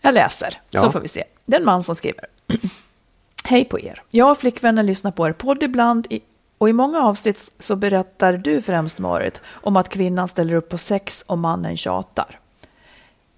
jag 0.00 0.14
läser. 0.14 0.60
Ja. 0.70 0.80
Så 0.80 0.92
får 0.92 1.00
vi 1.00 1.08
se. 1.08 1.24
Det 1.44 1.56
är 1.56 1.60
en 1.60 1.66
man 1.66 1.82
som 1.82 1.94
skriver. 1.94 2.24
Hej 3.44 3.64
på 3.64 3.80
er. 3.80 4.02
Jag 4.10 4.30
och 4.30 4.38
flickvännen 4.38 4.86
lyssnar 4.86 5.10
på 5.10 5.28
er 5.28 5.32
podd 5.32 5.62
ibland 5.62 6.06
i 6.10 6.20
Och 6.58 6.68
i 6.68 6.72
många 6.72 7.02
avsnitt 7.02 7.52
så 7.58 7.76
berättar 7.76 8.32
du 8.32 8.62
främst 8.62 8.98
Marit 8.98 9.40
om 9.48 9.76
att 9.76 9.88
kvinnan 9.88 10.28
ställer 10.28 10.54
upp 10.54 10.68
på 10.68 10.78
sex 10.78 11.24
och 11.28 11.38
mannen 11.38 11.76
tjatar. 11.76 12.38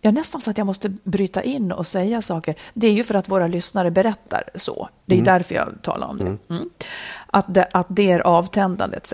Jag 0.00 0.14
nästan 0.14 0.40
så 0.40 0.50
att 0.50 0.58
jag 0.58 0.66
måste 0.66 0.88
bryta 0.88 1.42
in 1.42 1.72
och 1.72 1.86
säga 1.86 2.22
saker. 2.22 2.54
Det 2.74 2.86
är 2.86 2.92
ju 2.92 3.04
för 3.04 3.14
att 3.14 3.28
våra 3.28 3.46
lyssnare 3.46 3.90
berättar 3.90 4.44
så. 4.54 4.88
Det 5.06 5.14
är 5.14 5.18
mm. 5.18 5.24
därför 5.24 5.54
jag 5.54 5.68
talar 5.82 6.06
om 6.06 6.18
det. 6.18 6.54
Mm. 6.54 6.70
Att, 7.26 7.54
det 7.54 7.68
att 7.72 7.86
det 7.90 8.10
är 8.10 8.20
avtändande 8.20 8.96
etc. 8.96 9.12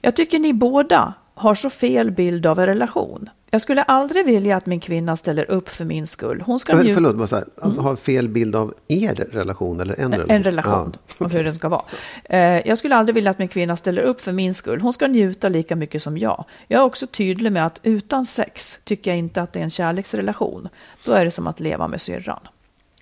Jag 0.00 0.16
tycker 0.16 0.38
ni 0.38 0.52
båda 0.52 1.14
har 1.34 1.54
så 1.54 1.70
fel 1.70 2.10
bild 2.10 2.46
av 2.46 2.58
en 2.58 2.66
relation. 2.66 3.30
Jag 3.50 3.60
skulle 3.60 3.82
aldrig 3.82 4.26
vilja 4.26 4.56
att 4.56 4.66
min 4.66 4.80
kvinna 4.80 5.16
ställer 5.16 5.50
upp 5.50 5.68
för 5.68 5.84
min 5.84 6.06
skull. 6.06 6.42
Hon 6.46 6.60
ska 6.60 6.76
För, 6.76 6.92
förlåt, 6.92 7.16
bara 7.16 7.26
så 7.26 7.36
här, 7.36 7.44
mm. 7.62 7.78
har 7.78 7.96
fel 7.96 8.28
bild 8.28 8.56
av 8.56 8.74
er 8.88 9.14
relation 9.32 9.80
eller 9.80 10.00
en 10.00 10.12
relation? 10.12 10.30
En 10.30 10.42
relation, 10.42 10.92
ja. 11.18 11.24
av 11.24 11.32
hur 11.32 11.44
den 11.44 11.54
ska 11.54 11.68
vara. 11.68 11.82
Eh, 12.24 12.40
jag 12.40 12.78
skulle 12.78 12.96
aldrig 12.96 13.14
vilja 13.14 13.30
att 13.30 13.38
min 13.38 13.48
kvinna 13.48 13.76
ställer 13.76 14.02
upp 14.02 14.20
för 14.20 14.32
min 14.32 14.54
skull. 14.54 14.80
Hon 14.80 14.92
ska 14.92 15.06
njuta 15.06 15.48
lika 15.48 15.76
mycket 15.76 16.02
som 16.02 16.18
jag. 16.18 16.44
Jag 16.68 16.80
är 16.80 16.84
också 16.84 17.06
tydlig 17.06 17.52
med 17.52 17.66
att 17.66 17.80
utan 17.82 18.26
sex 18.26 18.80
tycker 18.84 19.10
jag 19.10 19.18
inte 19.18 19.42
att 19.42 19.52
det 19.52 19.58
är 19.58 19.64
en 19.64 19.70
kärleksrelation. 19.70 20.68
Då 21.04 21.12
är 21.12 21.24
det 21.24 21.30
som 21.30 21.46
att 21.46 21.60
leva 21.60 21.88
med 21.88 22.00
syrran. 22.00 22.40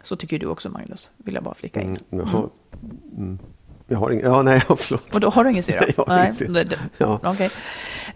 Så 0.02 0.16
tycker 0.16 0.38
du 0.38 0.46
också, 0.46 0.68
Magnus, 0.68 1.10
vill 1.16 1.34
jag 1.34 1.44
bara 1.44 1.54
flika 1.54 1.80
in. 1.80 1.96
Mm. 2.10 2.28
Mm. 3.16 3.38
Jag 3.86 3.98
har 3.98 4.10
ingen, 4.10 4.24
ja, 4.26 4.42
nej, 4.42 4.60
förlåt. 4.78 5.14
Och 5.14 5.20
då 5.20 5.30
har 5.30 5.44
du 5.44 5.50
ingen 5.50 5.62
syra? 5.62 5.82
Jag 5.96 6.04
har 6.04 6.22
ingen 6.22 6.34
syra. 6.34 6.78
Ja. 6.98 7.30
Okay. 7.30 7.50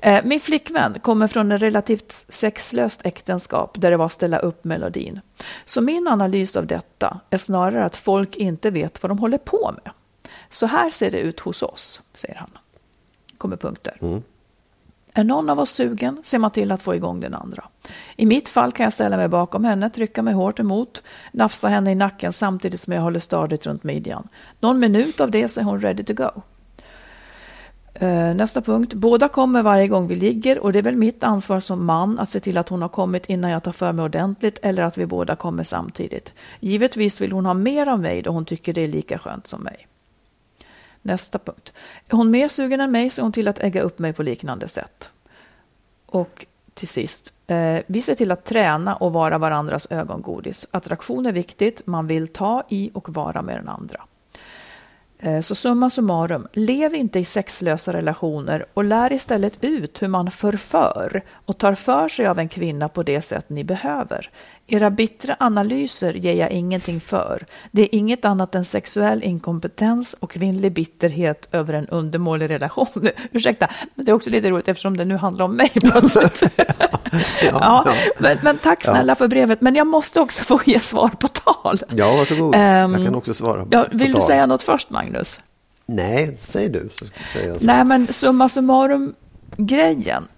Eh, 0.01 0.25
min 0.25 0.41
flickvän 0.41 1.01
kommer 1.01 1.27
från 1.27 1.53
ett 1.53 1.63
relativt 1.63 2.25
sexlöst 2.29 3.01
äktenskap 3.05 3.81
där 3.81 3.91
det 3.91 3.97
var 3.97 4.09
ställa 4.09 4.39
upp 4.39 4.65
melodin. 4.65 5.21
Så 5.65 5.81
min 5.81 6.09
analys 6.09 6.57
av 6.57 6.67
detta 6.67 7.21
är 7.31 7.37
snarare 7.37 7.85
att 7.85 7.97
folk 7.97 8.37
inte 8.37 8.71
vet 8.71 9.03
vad 9.03 9.11
de 9.11 9.19
håller 9.19 9.39
på 9.39 9.75
med. 9.85 9.93
Så 10.49 10.67
här 10.67 10.91
ser 10.91 11.11
det 11.11 11.19
ut 11.19 11.41
hos 11.41 11.63
oss, 11.63 12.03
säger 12.15 12.35
han. 12.35 12.51
Kommer 13.39 13.57
punkter. 13.57 13.99
Mm. 14.01 14.23
Är 15.19 15.25
någon 15.25 15.51
av 15.51 15.61
oss 15.61 15.71
sugen 15.71 16.21
ser 16.25 16.39
man 16.39 16.51
till 16.51 16.73
att 16.73 16.83
få 16.83 16.95
igång 16.95 17.21
den 17.21 17.35
andra. 17.35 17.65
I 18.17 18.27
mitt 18.27 18.49
fall 18.49 18.73
kan 18.73 18.85
jag 18.85 18.93
ställa 18.93 19.17
mig 19.17 19.29
bakom 19.29 19.65
henne, 19.65 19.91
trycka 19.91 20.23
mig 20.23 20.35
hårt 20.35 20.59
emot, 20.59 21.03
nafsa 21.33 21.69
henne 21.69 21.93
i 21.93 21.95
nacken 21.95 22.33
samtidigt 22.33 22.81
som 22.81 22.93
jag 22.93 23.03
håller 23.03 23.21
stadigt 23.21 23.67
runt 23.67 23.85
midjan. 23.85 24.29
Någon 24.61 24.79
minut 24.79 25.21
av 25.21 25.31
det 25.31 25.49
så 25.49 25.61
är 25.61 25.65
hon 25.65 25.81
ready 25.81 26.05
to 26.05 26.15
go. 26.15 26.31
Eh, 27.95 28.35
nästa 28.35 28.61
punkt. 28.61 28.95
Båda 28.95 29.29
kommer 29.29 29.63
varje 29.63 29.89
gång 29.89 30.07
vi 30.07 30.15
ligger 30.15 30.59
och 30.59 30.73
det 30.73 30.79
är 30.79 30.83
väl 30.83 30.97
mitt 30.97 31.25
ansvar 31.25 31.61
som 31.61 31.85
man 31.85 32.19
att 32.19 32.31
se 32.31 32.41
till 32.41 32.59
att 32.59 32.69
hon 32.69 32.83
har 32.83 32.89
kommit 32.89 33.27
innan 33.27 33.51
jag 33.51 33.63
tar 33.63 33.73
för 33.73 33.93
mig 33.93 34.05
ordentligt 34.05 34.59
eller 34.63 34.83
att 34.83 34.99
vi 34.99 35.07
båda 35.07 35.37
kommer 35.37 35.63
samtidigt. 35.63 36.33
Givetvis 36.61 37.21
vill 37.21 37.33
hon 37.33 37.47
ha 37.47 37.55
mer 37.55 37.89
av 37.89 38.01
mig 38.01 38.23
då 38.23 38.31
hon 38.31 38.45
tycker 38.45 38.73
det 38.73 38.81
är 38.81 38.89
lika 38.89 39.19
skönt 39.19 39.47
som 39.47 39.63
mig. 39.63 39.88
Nästa 41.09 41.39
punkt. 41.39 41.73
Är 42.09 42.17
hon 42.17 42.31
mer 42.31 42.49
sugen 42.49 42.81
än 42.81 42.91
mig 42.91 43.11
ser 43.11 43.23
hon 43.23 43.33
till 43.33 43.49
att 43.49 43.59
ägga 43.59 43.83
upp 43.83 43.99
mig 43.99 44.13
på 44.13 44.23
liknande 44.23 44.69
sätt. 44.69 45.11
Och 46.07 46.47
till 46.75 46.89
sist, 46.89 47.35
eh, 47.47 47.79
vi 47.87 48.03
ser 48.03 48.15
till 48.15 48.33
att 48.33 48.45
träna 48.45 48.97
och 48.97 49.13
vara 49.13 49.39
varandras 49.39 49.87
ögongodis. 49.91 50.67
Attraktion 50.71 51.27
är 51.27 51.33
viktigt, 51.33 51.87
man 51.87 52.07
vill 52.07 52.29
ta 52.29 52.63
i 52.69 52.91
och 52.95 53.09
vara 53.09 53.43
med 53.43 53.57
den 53.57 53.69
andra. 53.69 54.05
Eh, 55.19 55.41
så 55.41 55.55
summa 55.55 55.91
summarum, 55.91 56.49
lev 56.53 56.95
inte 56.95 57.19
i 57.19 57.25
sexlösa 57.25 57.93
relationer 57.93 58.67
och 58.75 58.85
lär 58.85 59.13
istället 59.13 59.65
ut 59.65 60.03
hur 60.03 60.09
man 60.09 60.31
förför 60.31 61.23
och 61.33 61.59
tar 61.59 61.75
för 61.75 62.09
sig 62.09 62.27
av 62.27 62.39
en 62.39 62.49
kvinna 62.49 62.89
på 62.89 63.03
det 63.03 63.23
sätt 63.23 63.49
ni 63.49 63.65
behöver. 63.65 64.31
Era 64.71 64.91
bittra 64.91 65.37
analyser 65.41 66.15
ger 66.15 66.35
jag 66.35 66.51
ingenting 66.51 67.01
för. 67.01 67.47
Det 67.71 67.83
är 67.83 67.95
inget 67.95 68.25
annat 68.25 68.55
än 68.55 68.65
sexuell 68.65 69.23
inkompetens 69.23 70.17
och 70.21 70.31
kvinnlig 70.31 70.73
bitterhet 70.73 71.49
över 71.53 71.75
en 71.75 71.89
undermålig 71.89 72.51
relation. 72.51 72.87
Ursäkta, 73.33 73.69
men 73.95 74.05
det 74.05 74.11
är 74.11 74.15
också 74.15 74.31
lite 74.31 74.51
roligt 74.51 74.69
eftersom 74.69 74.97
det 74.97 75.05
nu 75.05 75.17
handlar 75.17 75.45
om 75.45 75.57
mig 75.57 75.71
plötsligt. 75.71 76.43
ja, 76.57 76.75
ja, 77.43 77.83
ja. 77.87 77.95
Men, 78.19 78.39
men, 78.43 78.59
tack 78.59 78.85
snälla 78.85 79.15
för 79.15 79.29
brevet, 79.29 79.61
men 79.61 79.75
jag 79.75 79.87
måste 79.87 80.21
också 80.21 80.45
få 80.45 80.61
ge 80.67 80.81
svar 80.81 81.09
på 81.09 81.29
tal. 81.29 81.79
Ja, 81.89 82.17
varsågod. 82.17 82.55
Um, 82.55 82.61
jag 82.61 83.05
kan 83.05 83.15
också 83.15 83.35
svara 83.35 83.67
ja, 83.71 83.87
Vill 83.93 84.13
du 84.13 84.21
säga 84.21 84.47
något 84.47 84.63
först, 84.63 84.91
Magnus? 84.91 85.41
Nej, 85.87 86.37
säg 86.41 86.69
du. 86.69 86.89
Så 86.93 87.05
ska 87.05 87.47
jag 87.47 87.65
Nej, 87.65 87.85
men 87.85 88.13
summa 88.13 88.49
summarum-grejen 88.49 90.29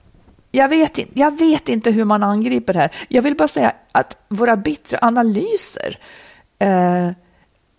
jag 0.51 0.69
vet, 0.69 0.99
jag 1.15 1.39
vet 1.39 1.69
inte 1.69 1.91
hur 1.91 2.05
man 2.05 2.23
angriper 2.23 2.73
det 2.73 2.79
här. 2.79 2.91
Jag 3.09 3.23
vill 3.23 3.37
bara 3.37 3.49
säga 3.49 3.73
att 3.93 4.19
våra 4.29 4.57
bittra 4.57 4.99
analyser, 5.03 5.99
eh, 6.59 7.11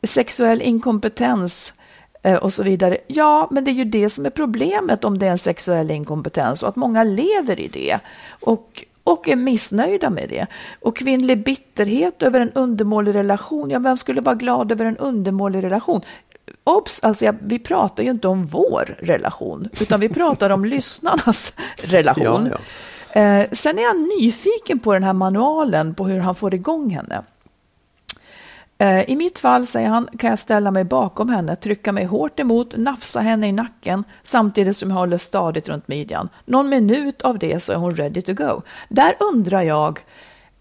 sexuell 0.04 0.62
inkompetens 0.62 1.74
eh, 2.24 2.36
och 2.36 2.54
så 2.54 2.64
vidare. 2.64 2.98
Ja, 3.08 3.48
men 3.52 3.64
det 3.64 3.72
är 3.72 3.74
ju 3.74 3.86
det 3.86 4.10
som 4.10 4.26
är 4.26 4.30
problemet 4.30 5.04
om 5.04 5.18
det 5.18 5.28
är 5.28 5.32
en 5.32 5.38
sexuell 5.38 5.92
inkompetens 5.92 6.64
och 6.64 6.70
att 6.70 6.76
många 6.76 7.04
lever 7.04 7.60
i 7.60 7.68
det 7.68 8.00
och, 8.42 8.86
och 9.04 9.30
är 9.30 9.36
missnöjda 9.36 10.10
med 10.10 10.30
det. 10.30 10.48
Och 10.82 10.98
kvinnlig 10.98 11.44
bitterhet 11.44 12.24
över 12.24 12.40
en 12.40 12.52
undermålig 12.52 13.16
relation. 13.16 13.70
Ja, 13.70 13.80
vem 13.80 13.98
skulle 13.98 14.22
vara 14.22 14.36
glad 14.36 14.72
över 14.72 14.86
en 14.86 14.98
undermålig 14.98 15.64
relation? 15.64 16.02
Obs, 16.64 17.00
alltså 17.04 17.34
vi 17.42 17.60
pratar 17.60 18.04
ju 18.04 18.10
inte 18.10 18.28
om 18.28 18.44
vår 18.46 18.96
relation, 19.00 19.70
utan 19.82 20.00
vi 20.00 20.10
pratar 20.10 20.50
om 20.50 20.66
lyssnarnas 20.76 21.54
relation. 21.78 22.50
Ja, 22.52 22.58
ja. 23.14 23.22
Eh, 23.22 23.48
sen 23.52 23.80
är 23.80 23.84
jag 23.84 23.96
nyfiken 24.20 24.80
på 24.80 24.94
den 24.94 25.04
här 25.04 25.14
manualen, 25.14 25.96
på 25.96 26.08
hur 26.08 26.20
han 26.20 26.36
får 26.36 26.54
igång 26.54 26.90
henne. 26.90 27.24
Eh, 28.82 29.10
I 29.10 29.16
mitt 29.16 29.40
fall, 29.40 29.68
säger 29.68 29.88
han, 29.88 30.10
kan 30.20 30.30
jag 30.30 30.40
ställa 30.40 30.72
mig 30.72 30.84
bakom 30.84 31.30
henne, 31.30 31.56
trycka 31.56 31.92
mig 31.92 32.06
hårt 32.06 32.40
emot, 32.40 32.78
nafsa 32.78 33.20
henne 33.20 33.48
i 33.48 33.52
nacken 33.52 34.04
samtidigt 34.24 34.78
som 34.78 34.90
jag 34.90 34.98
håller 34.98 35.18
stadigt 35.18 35.70
runt 35.70 35.88
midjan. 35.88 36.30
Någon 36.46 36.70
minut 36.70 37.22
av 37.22 37.40
det 37.40 37.60
så 37.60 37.72
är 37.72 37.76
hon 37.76 37.96
ready 37.96 38.22
to 38.22 38.34
go. 38.34 38.62
Där 38.90 39.16
undrar 39.20 39.62
jag, 39.62 40.00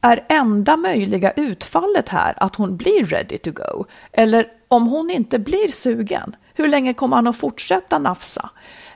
är 0.01 0.25
enda 0.29 0.77
möjliga 0.77 1.33
utfallet 1.33 2.09
här 2.09 2.35
att 2.37 2.57
hon 2.57 2.77
blir 2.77 3.05
ready 3.05 3.39
to 3.39 3.51
go? 3.51 3.85
Eller 4.13 4.49
om 4.69 4.87
hon 4.87 5.11
inte 5.11 5.39
blir 5.39 5.69
sugen, 5.69 6.37
hur 6.55 6.69
länge 6.69 6.95
kommer 6.95 7.17
han 7.17 7.27
att 7.27 7.37
fortsätta 7.37 7.99
nafsa? 7.99 8.51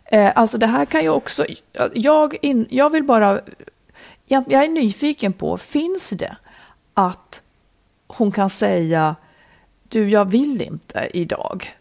Eh, 0.05 0.33
alltså 0.35 0.59
det 0.59 0.67
här 0.67 0.85
kan 0.85 1.03
ju 1.03 1.09
också, 1.09 1.47
jag, 1.95 2.37
in, 2.43 2.67
jag 2.71 2.91
vill 2.91 3.05
bara, 3.05 3.41
jag, 4.27 4.45
jag 4.49 4.65
är 4.65 4.69
nyfiken 4.69 5.33
på, 5.33 5.57
finns 5.57 6.11
det 6.11 6.37
att 6.95 7.43
hon 8.07 8.33
kan 8.33 8.51
säga, 8.51 9.17
du 9.89 10.11
jag 10.11 10.25
vill 10.25 10.63
inte 10.63 11.09
idag? 11.15 11.75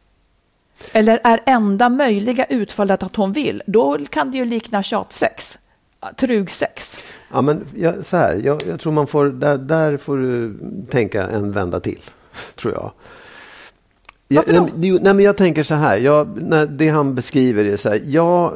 Eller 0.94 1.20
är 1.24 1.40
enda 1.46 1.90
möjliga 1.90 2.46
utfallet 2.46 3.04
att 3.04 3.16
hon 3.16 3.34
vill? 3.34 3.64
Då 3.68 3.98
kan 4.06 4.32
det 4.32 4.38
ju 4.38 4.46
likna 4.46 4.84
tjatsex 4.84 5.60
trugsex. 6.18 6.98
Ja, 7.32 7.42
men 7.42 7.66
ja, 7.76 7.94
så 8.04 8.18
här, 8.18 8.42
jag, 8.44 8.62
jag, 8.68 8.80
tror 8.80 8.94
man 8.94 9.08
får, 9.08 9.26
där, 9.26 9.58
där 9.58 9.98
får 9.98 10.18
du 10.18 10.58
tänka 10.90 11.28
en 11.28 11.52
vända 11.52 11.80
till, 11.80 12.00
tror 12.56 12.74
jag. 12.74 12.92
Varför 14.36 14.54
då? 14.54 14.88
Jag, 14.88 15.02
nej, 15.04 15.14
men 15.14 15.20
jag 15.20 15.38
tänker 15.38 15.64
så 15.64 15.76
här, 15.76 15.98
jag, 15.98 16.42
när 16.42 16.66
det 16.66 16.88
han 16.88 17.16
beskriver 17.16 17.66
är 17.66 17.78
så 17.78 17.90
här, 17.90 18.02
jag, 18.06 18.54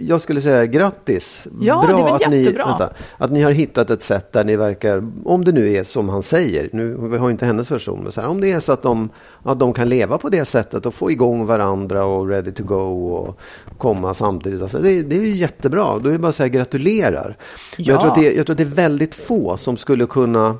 jag 0.00 0.20
skulle 0.20 0.40
säga 0.40 0.66
grattis. 0.66 1.46
Ja, 1.60 1.84
Bra 1.86 1.96
det 1.96 2.02
är 2.02 2.14
att, 2.26 2.30
ni, 2.30 2.44
vänta, 2.44 2.90
att 3.18 3.30
ni 3.30 3.42
har 3.42 3.50
hittat 3.50 3.90
ett 3.90 4.02
sätt 4.02 4.32
där 4.32 4.44
ni 4.44 4.56
verkar, 4.56 5.10
om 5.24 5.44
det 5.44 5.52
nu 5.52 5.72
är 5.72 5.84
som 5.84 6.08
han 6.08 6.22
säger, 6.22 6.68
nu 6.72 6.96
vi 7.00 7.16
har 7.16 7.30
inte 7.30 7.46
hennes 7.46 7.70
version, 7.70 8.00
men 8.02 8.12
så 8.12 8.20
här, 8.20 8.28
om 8.28 8.40
det 8.40 8.52
är 8.52 8.60
så 8.60 8.72
att 8.72 8.82
de, 8.82 9.08
att 9.42 9.58
de 9.58 9.72
kan 9.72 9.88
leva 9.88 10.18
på 10.18 10.28
det 10.28 10.44
sättet 10.44 10.86
och 10.86 10.94
få 10.94 11.10
igång 11.10 11.46
varandra 11.46 12.04
och 12.04 12.28
ready 12.28 12.52
to 12.52 12.64
go 12.64 13.08
och 13.08 13.38
komma 13.78 14.14
samtidigt. 14.14 14.62
Alltså, 14.62 14.78
det, 14.78 15.02
det 15.02 15.16
är 15.16 15.22
ju 15.22 15.36
jättebra, 15.36 15.98
då 15.98 16.08
är 16.08 16.12
det 16.12 16.18
bara 16.18 16.28
att 16.28 16.34
säga 16.34 16.48
gratulerar. 16.48 17.36
Ja. 17.76 17.92
Jag, 17.92 18.00
tror 18.00 18.10
att 18.10 18.18
det, 18.18 18.32
jag 18.32 18.46
tror 18.46 18.54
att 18.54 18.58
det 18.58 18.64
är 18.64 18.88
väldigt 18.88 19.14
få 19.14 19.56
som 19.56 19.76
skulle 19.76 20.06
kunna 20.06 20.56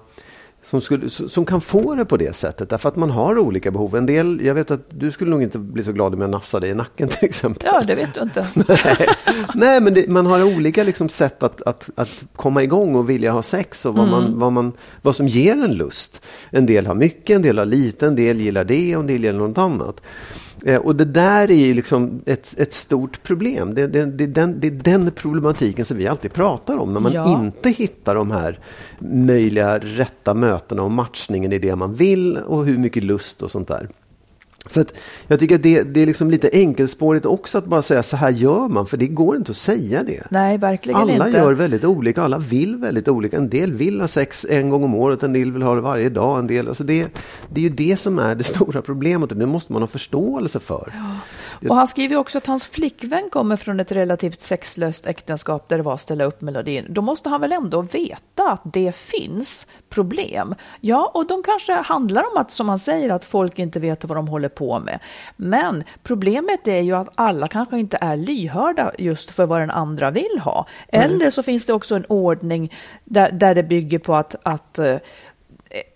som, 0.71 0.81
skulle, 0.81 1.11
som 1.11 1.45
kan 1.45 1.61
få 1.61 1.95
det 1.95 2.05
på 2.05 2.17
det 2.17 2.37
sättet. 2.37 2.71
Därför 2.71 2.89
att 2.89 2.97
man 2.97 3.11
har 3.11 3.39
olika 3.39 3.71
behov. 3.71 3.97
En 3.97 4.07
del, 4.07 4.41
jag 4.45 4.55
vet 4.55 4.71
att 4.71 4.81
du 4.91 5.11
skulle 5.11 5.31
nog 5.31 5.43
inte 5.43 5.59
bli 5.59 5.85
så 5.85 5.93
glad 5.93 6.15
om 6.15 6.21
jag 6.21 6.31
nafsade 6.31 6.69
i 6.69 6.75
nacken 6.75 7.09
till 7.19 7.25
exempel. 7.25 7.69
Ja, 7.73 7.83
det 7.87 7.95
vet 7.95 8.15
du 8.15 8.21
inte. 8.21 8.49
Nej, 8.69 9.09
Nej 9.55 9.81
men 9.81 9.95
det, 9.95 10.09
man 10.09 10.27
har 10.27 10.43
olika 10.43 10.83
liksom 10.85 11.09
sätt 11.09 11.43
att, 11.43 11.63
att, 11.63 11.91
att 11.95 12.25
komma 12.37 12.63
igång 12.63 12.95
och 12.95 13.11
vilja 13.11 13.33
ha 13.33 13.43
sex 13.43 13.87
och 13.87 13.95
vad, 13.95 14.09
mm. 14.09 14.21
man, 14.21 14.39
vad, 14.39 14.53
man, 14.53 14.73
vad 15.03 15.17
som 15.17 15.29
ger 15.29 15.53
en 15.53 15.75
lust. 15.75 16.23
En 16.51 16.67
del 16.67 16.87
har 16.87 16.95
mycket, 16.95 17.37
en 17.37 17.43
del 17.43 17.59
har 17.59 17.65
lite, 17.65 18.07
en 18.07 18.17
del 18.17 18.41
gillar 18.41 18.65
det 18.65 18.97
och 18.97 19.01
en 19.01 19.07
del 19.07 19.25
gillar 19.25 19.39
något 19.39 19.59
annat. 19.59 20.01
Eh, 20.67 20.81
och 20.81 20.97
det 20.97 21.05
där 21.05 21.51
är 21.51 21.67
ju 21.67 21.75
liksom 21.75 22.23
ett, 22.27 22.61
ett 22.61 22.73
stort 22.73 23.23
problem. 23.23 23.75
Det, 23.75 23.87
det, 23.87 24.05
det, 24.05 24.25
är 24.25 24.29
den, 24.29 24.61
det 24.61 24.67
är 24.67 24.71
den 24.71 25.11
problematiken 25.11 25.85
som 25.85 25.97
vi 25.97 26.07
alltid 26.07 26.33
pratar 26.33 26.77
om. 26.77 26.93
När 26.93 27.01
man 27.01 27.13
ja. 27.13 27.41
inte 27.41 27.71
hittar 27.71 28.15
de 28.15 28.31
här 28.31 28.59
möjliga 28.99 29.79
rätta 29.79 30.35
mötena 30.35 30.83
och 30.83 30.91
matchningen 30.91 31.53
i 31.53 31.59
det 31.59 31.77
man 31.77 31.95
vill 31.95 32.37
och 32.37 32.67
hur 32.67 32.79
mycket 32.79 33.05
lust 33.05 33.43
och 33.43 33.51
sånt 33.51 33.69
där. 33.69 33.89
Så 34.69 34.81
att 34.81 34.95
jag 35.27 35.41
tycker 35.41 35.55
att 35.55 35.63
det, 35.63 35.83
det 35.83 36.03
är 36.03 36.07
liksom 36.07 36.31
lite 36.31 36.51
enkelspårigt 36.53 37.27
också 37.27 37.59
att 37.59 37.65
bara 37.65 37.83
säga 37.83 38.03
så 38.03 38.17
här 38.17 38.31
gör 38.31 38.69
man, 38.69 38.87
för 38.87 38.97
det 38.97 39.07
går 39.07 39.37
inte 39.37 39.51
att 39.51 39.57
säga 39.57 40.03
det. 40.03 40.23
Nej, 40.31 40.59
verkligen 40.59 41.01
alla 41.01 41.13
inte. 41.13 41.25
Alla 41.25 41.39
gör 41.39 41.53
väldigt 41.53 41.85
olika, 41.85 42.23
alla 42.23 42.39
vill 42.39 42.77
väldigt 42.77 43.09
olika. 43.09 43.37
En 43.37 43.49
del 43.49 43.73
vill 43.73 44.01
ha 44.01 44.09
sex 44.09 44.47
en 44.49 44.71
gång 44.71 44.85
om 44.85 44.95
året, 44.95 45.23
en 45.23 45.33
del 45.33 45.53
vill 45.53 45.63
ha 45.63 45.75
det 45.75 45.81
varje 45.81 46.09
dag. 46.09 46.39
En 46.39 46.47
del, 46.47 46.69
alltså 46.69 46.85
det, 46.85 47.09
det 47.49 47.61
är 47.61 47.63
ju 47.63 47.71
det 47.71 47.97
som 47.97 48.19
är 48.19 48.35
det 48.35 48.45
stora 48.55 48.83
problemet 48.83 49.33
och 49.33 49.39
det 49.39 49.47
måste 49.47 49.73
man 49.73 49.83
ha 49.83 49.87
förståelse 49.87 50.61
för. 50.61 50.93
Ja. 51.61 51.69
Och 51.69 51.77
han 51.77 51.87
skriver 51.87 52.17
också 52.17 52.39
att 52.39 52.47
hans 52.47 52.67
flickvän 52.67 53.31
kommer 53.31 53.57
från 53.57 53.81
ett 53.81 53.93
relativt 53.93 54.41
sexlöst 54.41 55.07
äktenskap 55.07 55.69
där 55.69 55.77
det 55.77 55.83
var 55.83 55.95
att 55.95 56.01
ställa 56.01 56.25
upp 56.25 56.41
melodin. 56.41 56.87
Då 56.89 57.03
måste 57.03 57.29
han 57.29 57.41
väl 57.41 57.53
ändå 57.53 57.83
veta 57.83 58.51
att 58.51 58.63
det 58.65 58.95
finns 58.95 59.67
problem. 59.89 60.55
Ja, 60.81 61.11
och 61.15 61.27
de 61.27 61.43
kanske 61.43 61.73
handlar 61.73 62.23
om 62.23 62.41
att, 62.41 62.51
som 62.51 62.69
han 62.69 62.79
säger, 62.79 63.11
att 63.11 63.25
folk 63.25 63.59
inte 63.59 63.81
vet 63.81 64.05
vad 64.05 64.19
de 64.19 64.29
håller 64.29 64.49
på 64.57 64.79
med. 64.79 64.99
Men 65.37 65.85
problemet 66.03 66.69
är 66.69 66.81
ju 66.81 66.93
att 66.93 67.09
alla 67.15 67.49
kanske 67.49 67.79
inte 67.79 67.99
är 68.01 68.17
lyhörda 68.17 68.93
just 68.99 69.31
för 69.31 69.47
vad 69.47 69.61
den 69.61 69.71
andra 69.71 70.11
vill 70.11 70.41
ha. 70.41 70.67
Mm. 70.89 71.11
Eller 71.11 71.31
så 71.31 71.43
finns 71.43 71.67
det 71.67 71.73
också 71.73 71.95
en 71.95 72.05
ordning 72.09 72.73
där, 73.05 73.33
där 73.33 73.55
det 73.55 73.63
bygger 73.63 73.99
på 73.99 74.17
att, 74.17 74.35
att 74.43 74.79
uh, 74.79 74.97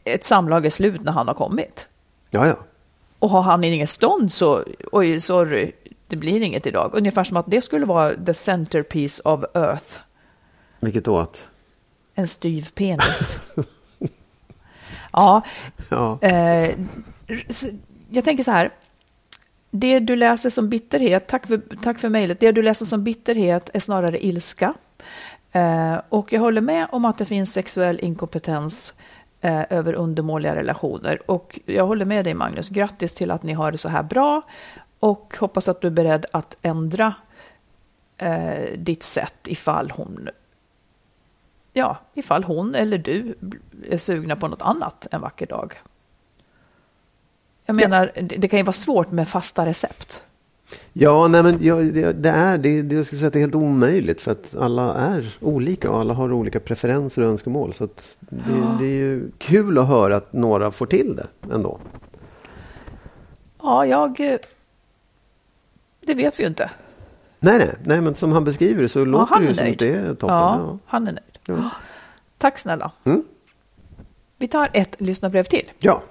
ett 0.05 0.25
samlag 0.25 0.67
är 0.67 0.71
slut 0.71 1.01
när 1.01 1.13
han 1.13 1.29
har 1.29 1.35
kommit. 1.35 1.87
Ja, 2.31 2.47
ja. 2.47 2.57
Och 3.19 3.31
har 3.31 3.43
han 3.43 3.65
inget 3.65 3.91
stånd 3.91 4.33
så, 4.33 4.65
oj, 4.93 5.21
sorry, 5.21 5.73
det 6.07 6.17
blir 6.17 6.41
inget 6.41 6.67
idag. 6.67 6.91
Ungefär 6.95 7.25
som 7.25 7.37
att 7.37 7.47
det 7.49 7.61
skulle 7.61 7.87
vara 7.87 8.17
the 8.27 8.35
centerpiece 8.35 9.21
of 9.25 9.45
earth. 9.55 9.99
Vilket 10.81 11.09
åt? 11.09 11.49
En 12.15 12.27
styv 12.27 12.69
penis. 12.75 13.39
ja. 15.13 15.43
ja. 15.89 16.19
Eh, 16.21 16.77
jag 18.11 18.25
tänker 18.25 18.45
så 18.45 18.51
här. 18.51 18.71
Det 19.71 19.99
du 19.99 20.17
läser 20.17 20.51
som 20.51 20.69
bitterhet, 20.69 21.27
tack 21.27 21.47
för, 21.47 21.61
tack 21.83 21.99
för 21.99 22.09
mejlet, 22.09 22.41
det 22.41 22.53
du 22.53 22.63
läser 22.63 22.87
som 22.87 23.05
bitterhet 23.05 23.71
är 23.75 23.81
snarare 23.81 24.27
ilska. 24.27 24.75
Eh, 25.53 26.01
och 26.09 26.33
jag 26.33 26.41
håller 26.41 26.61
med 26.61 26.87
om 26.93 27.05
att 27.05 27.19
det 27.19 27.25
finns 27.25 27.53
sexuell 27.53 28.01
inkompetens 28.01 28.95
eh, 29.41 29.63
över 29.71 29.93
undermåliga 29.93 30.55
relationer. 30.55 31.31
Och 31.31 31.61
jag 31.67 31.87
håller 31.87 32.05
med 32.05 32.25
dig 32.25 32.35
Magnus, 32.35 32.69
grattis 32.69 33.15
till 33.15 33.31
att 33.31 33.43
ni 33.43 33.53
har 33.53 33.73
det 33.73 33.79
så 33.79 33.89
här 33.89 34.03
bra 34.03 34.43
och 35.01 35.37
hoppas 35.41 35.69
att 35.69 35.81
du 35.81 35.87
är 35.87 35.93
beredd 35.93 36.27
att 36.33 36.57
ändra 36.63 37.15
eh, 38.17 38.79
ditt 38.79 39.03
sätt 39.03 39.49
ifall 39.49 39.91
hon 39.91 40.29
ja, 41.73 41.99
ifall 42.15 42.45
hon 42.45 42.75
eller 42.75 42.99
du 42.99 43.35
är 43.89 43.97
sugna 43.97 44.37
på 44.37 44.49
något 44.49 44.63
annat 44.63 45.07
en 45.11 45.21
vacker 45.21 45.47
dag. 45.47 45.75
Jag 47.79 47.91
menar, 47.91 48.13
det, 48.15 48.37
det 48.37 48.49
kan 48.49 48.59
ju 48.59 48.63
vara 48.63 48.73
svårt 48.73 49.11
med 49.11 49.29
fasta 49.29 49.67
recept. 49.67 50.23
Ja, 50.93 51.29
nej 51.29 51.43
men 51.43 51.59
ja, 51.61 51.77
det, 51.77 52.13
det, 52.13 52.29
är 52.29 52.59
det, 52.59 52.83
det, 52.83 52.95
jag 52.95 53.07
skulle 53.07 53.19
säga 53.19 53.27
att 53.27 53.33
det 53.33 53.39
är 53.39 53.41
helt 53.41 53.55
omöjligt 53.55 54.21
för 54.21 54.33
att 54.33 54.57
alla 54.57 54.95
är 54.95 55.37
olika 55.41 55.91
och 55.91 56.01
alla 56.01 56.15
har 56.15 56.33
olika 56.33 56.61
preferenser 56.61 57.23
och 57.23 57.29
önskemål. 57.29 57.75
Så 57.75 57.87
det, 57.87 57.97
ja. 58.49 58.77
det 58.79 58.85
är 58.85 58.91
ju 58.91 59.31
kul 59.39 59.79
att 59.79 59.89
höra 59.89 60.17
att 60.17 60.33
några 60.33 60.71
får 60.71 60.87
till 60.87 61.17
det 61.17 61.55
ändå. 61.55 61.79
Ja, 63.63 63.87
jag... 63.87 64.39
Det 66.01 66.15
vet 66.15 66.39
vi 66.39 66.43
ju 66.43 66.49
inte. 66.49 66.71
Nej, 67.41 67.59
nej, 67.59 67.75
nej 67.85 68.01
men 68.01 68.15
som 68.15 68.33
han 68.33 68.45
beskriver 68.45 68.87
så 68.87 68.99
ja, 68.99 69.05
låter 69.05 69.41
det 69.41 69.47
ju 69.47 69.55
som 69.55 69.73
att 69.73 69.79
det 69.79 69.95
är 69.95 70.15
toppen. 70.15 70.37
Ja, 70.37 70.59
ja. 70.59 70.79
han 70.87 71.09
är 71.09 71.13
nöjd. 71.13 71.39
Ja. 71.47 71.71
Tack 72.39 72.59
snälla. 72.59 72.93
Mm. 73.05 73.25
Vi 74.37 74.49
tar 74.49 74.71
ett 74.73 74.97
lyssnarbrev 74.99 75.45
till. 75.45 75.73
Ja. 75.79 76.03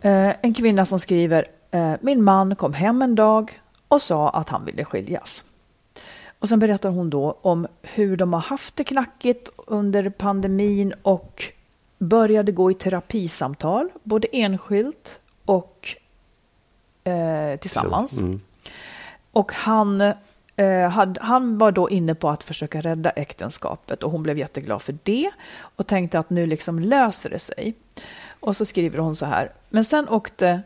Eh, 0.00 0.32
en 0.42 0.54
kvinna 0.54 0.84
som 0.84 0.98
skriver 0.98 1.46
Eh, 1.70 1.94
min 2.00 2.24
man 2.24 2.56
kom 2.56 2.72
hem 2.72 3.02
en 3.02 3.14
dag 3.14 3.60
och 3.88 4.02
sa 4.02 4.28
att 4.28 4.48
han 4.48 4.64
ville 4.64 4.84
skiljas. 4.84 5.44
Och 6.38 6.48
sen 6.48 6.58
berättar 6.58 6.90
hon 6.90 7.10
då 7.10 7.38
om 7.42 7.66
hur 7.82 8.16
de 8.16 8.32
har 8.32 8.40
haft 8.40 8.76
det 8.76 8.84
knackigt 8.84 9.50
under 9.56 10.10
pandemin 10.10 10.94
och 11.02 11.42
började 11.98 12.52
gå 12.52 12.70
i 12.70 12.74
terapisamtal, 12.74 13.88
både 14.02 14.28
enskilt 14.32 15.20
och 15.44 15.96
eh, 17.04 17.56
tillsammans. 17.56 18.18
Mm. 18.18 18.40
Och 19.32 19.52
han, 19.52 20.00
eh, 20.56 20.88
hade, 20.88 21.20
han 21.20 21.58
var 21.58 21.72
då 21.72 21.90
inne 21.90 22.14
på 22.14 22.30
att 22.30 22.42
försöka 22.42 22.80
rädda 22.80 23.10
äktenskapet 23.10 24.02
och 24.02 24.10
hon 24.10 24.22
blev 24.22 24.38
jätteglad 24.38 24.82
för 24.82 24.98
det 25.02 25.30
och 25.76 25.86
tänkte 25.86 26.18
att 26.18 26.30
nu 26.30 26.46
liksom 26.46 26.78
löser 26.78 27.30
det 27.30 27.38
sig. 27.38 27.74
Och 28.40 28.56
så 28.56 28.64
skriver 28.64 28.98
hon 28.98 29.16
så 29.16 29.26
här, 29.26 29.52
men 29.68 29.84
sen 29.84 30.08
åkte 30.08 30.62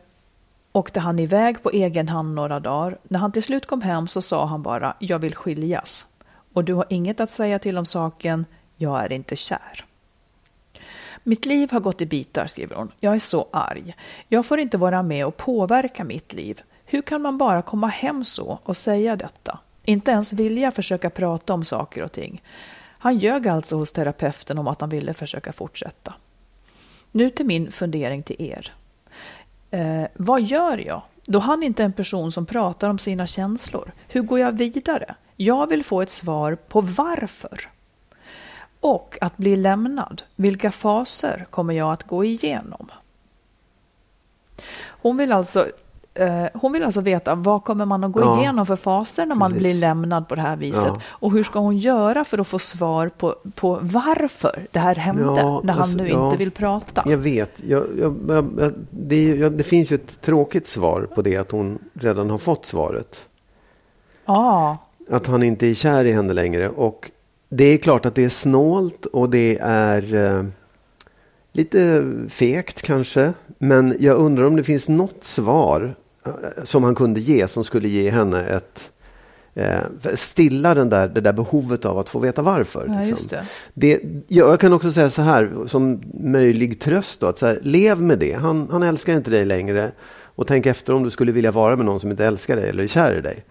åkte 0.72 1.00
han 1.00 1.18
iväg 1.18 1.62
på 1.62 1.70
egen 1.70 2.08
hand 2.08 2.34
några 2.34 2.60
dagar. 2.60 2.98
När 3.02 3.18
han 3.18 3.32
till 3.32 3.42
slut 3.42 3.66
kom 3.66 3.82
hem 3.82 4.08
så 4.08 4.22
sa 4.22 4.46
han 4.46 4.62
bara, 4.62 4.96
jag 4.98 5.18
vill 5.18 5.34
skiljas. 5.34 6.06
Och 6.52 6.64
du 6.64 6.74
har 6.74 6.86
inget 6.88 7.20
att 7.20 7.30
säga 7.30 7.58
till 7.58 7.78
om 7.78 7.86
saken, 7.86 8.46
jag 8.76 9.04
är 9.04 9.12
inte 9.12 9.36
kär. 9.36 9.84
Mitt 11.22 11.46
liv 11.46 11.70
har 11.70 11.80
gått 11.80 12.00
i 12.00 12.06
bitar, 12.06 12.46
skriver 12.46 12.76
hon. 12.76 12.92
Jag 13.00 13.14
är 13.14 13.18
så 13.18 13.48
arg. 13.52 13.94
Jag 14.28 14.46
får 14.46 14.58
inte 14.58 14.78
vara 14.78 15.02
med 15.02 15.26
och 15.26 15.36
påverka 15.36 16.04
mitt 16.04 16.32
liv. 16.32 16.62
Hur 16.84 17.02
kan 17.02 17.22
man 17.22 17.38
bara 17.38 17.62
komma 17.62 17.86
hem 17.88 18.24
så 18.24 18.58
och 18.62 18.76
säga 18.76 19.16
detta? 19.16 19.58
Inte 19.84 20.10
ens 20.10 20.32
vilja 20.32 20.70
försöka 20.70 21.10
prata 21.10 21.54
om 21.54 21.64
saker 21.64 22.02
och 22.02 22.12
ting. 22.12 22.42
Han 22.98 23.18
ljög 23.18 23.48
alltså 23.48 23.76
hos 23.76 23.92
terapeuten 23.92 24.58
om 24.58 24.68
att 24.68 24.80
han 24.80 24.90
ville 24.90 25.14
försöka 25.14 25.52
fortsätta. 25.52 26.14
Nu 27.16 27.30
till 27.30 27.46
min 27.46 27.72
fundering 27.72 28.22
till 28.22 28.36
er. 28.38 28.72
Eh, 29.70 30.04
vad 30.14 30.42
gör 30.42 30.78
jag? 30.78 31.02
Då 31.26 31.38
han 31.38 31.62
inte 31.62 31.82
är 31.82 31.84
en 31.84 31.92
person 31.92 32.32
som 32.32 32.46
pratar 32.46 32.88
om 32.88 32.98
sina 32.98 33.26
känslor. 33.26 33.92
Hur 34.08 34.22
går 34.22 34.38
jag 34.38 34.52
vidare? 34.52 35.14
Jag 35.36 35.66
vill 35.66 35.84
få 35.84 36.02
ett 36.02 36.10
svar 36.10 36.54
på 36.54 36.80
varför. 36.80 37.68
Och 38.80 39.18
att 39.20 39.36
bli 39.36 39.56
lämnad. 39.56 40.22
Vilka 40.36 40.70
faser 40.70 41.46
kommer 41.50 41.74
jag 41.74 41.92
att 41.92 42.02
gå 42.02 42.24
igenom? 42.24 42.90
Hon 44.86 45.16
vill 45.16 45.32
alltså 45.32 45.70
hon 46.52 46.72
vill 46.72 46.82
alltså 46.82 47.00
veta 47.00 47.34
vad 47.34 47.64
kommer 47.64 47.84
man 47.84 48.04
att 48.04 48.12
gå 48.12 48.20
ja. 48.20 48.40
igenom 48.40 48.66
för 48.66 48.76
faser 48.76 49.26
när 49.26 49.34
man 49.34 49.50
Precis. 49.50 49.62
blir 49.62 49.74
lämnad 49.74 50.28
på 50.28 50.34
det 50.34 50.40
här 50.40 50.56
viset. 50.56 50.84
Ja. 50.84 51.00
Och 51.06 51.32
hur 51.32 51.44
ska 51.44 51.58
hon 51.58 51.78
göra 51.78 52.24
för 52.24 52.38
att 52.38 52.46
få 52.46 52.58
svar 52.58 53.08
på, 53.08 53.36
på 53.54 53.78
varför 53.82 54.66
det 54.70 54.78
här 54.78 54.94
hände 54.94 55.22
ja, 55.22 55.60
när 55.64 55.72
han 55.72 55.82
alltså, 55.82 55.96
nu 55.96 56.08
inte 56.08 56.36
vill 56.36 56.50
prata. 56.50 57.02
Jag 57.06 57.18
vet. 57.18 57.50
Jag, 57.66 57.86
jag, 57.98 58.14
det, 58.90 59.48
det, 59.48 59.64
finns 59.64 59.92
ju 59.92 59.94
ett 59.94 60.20
tråkigt 60.20 60.66
svar 60.66 61.08
på 61.14 61.22
det 61.22 61.36
att 61.36 61.50
hon 61.50 61.78
redan 61.92 62.30
har 62.30 62.38
fått 62.38 62.66
svaret. 62.66 63.28
Ja. 64.26 64.78
Att 65.10 65.26
han 65.26 65.42
inte 65.42 65.66
är 65.66 65.74
kär 65.74 66.04
i 66.04 66.12
henne 66.12 66.32
längre. 66.32 66.68
Och 66.68 67.10
det 67.48 67.64
är 67.64 67.76
klart 67.78 68.06
att 68.06 68.14
det 68.14 68.24
är 68.24 68.28
snålt 68.28 69.06
och 69.06 69.30
det 69.30 69.58
är 69.60 70.14
eh, 70.14 70.44
lite 71.52 72.04
fegt 72.28 72.82
kanske. 72.82 73.32
Men 73.58 73.96
jag 74.00 74.16
undrar 74.16 74.44
om 74.44 74.56
det 74.56 74.64
finns 74.64 74.88
något 74.88 75.24
svar 75.24 75.94
som 76.64 76.84
han 76.84 76.94
kunde 76.94 77.20
ge 77.20 77.48
som 77.48 77.64
skulle 77.64 77.88
ge 77.88 78.10
henne 78.10 78.40
ett 78.40 78.90
eh, 79.54 80.14
stilla 80.14 80.74
den 80.74 80.90
där, 80.90 81.08
det 81.08 81.20
där 81.20 81.32
behovet 81.32 81.84
av 81.84 81.98
att 81.98 82.08
få 82.08 82.18
veta 82.18 82.42
varför. 82.42 82.86
Ja, 82.88 83.08
liksom. 83.08 83.28
det. 83.30 83.44
Det, 83.74 84.00
jag 84.28 84.60
kan 84.60 84.72
också 84.72 84.92
säga 84.92 85.10
så 85.10 85.22
här 85.22 85.52
som 85.66 86.02
möjlig 86.14 86.80
tröst 86.80 87.20
då, 87.20 87.26
att 87.26 87.38
så 87.38 87.46
här, 87.46 87.58
lev 87.62 88.00
med 88.02 88.18
det. 88.18 88.32
Han, 88.32 88.68
han 88.70 88.82
älskar 88.82 89.12
inte 89.12 89.30
dig 89.30 89.44
längre 89.44 89.92
och 90.36 90.46
tänk 90.46 90.66
efter 90.66 90.92
om 90.92 91.02
du 91.02 91.10
skulle 91.10 91.32
vilja 91.32 91.52
vara 91.52 91.76
med 91.76 91.86
någon 91.86 92.00
som 92.00 92.10
inte 92.10 92.26
älskar 92.26 92.56
dig 92.56 92.68
eller 92.68 92.84
är 92.84 92.88
kär 92.88 93.14
i 93.14 93.20
dig. 93.20 93.44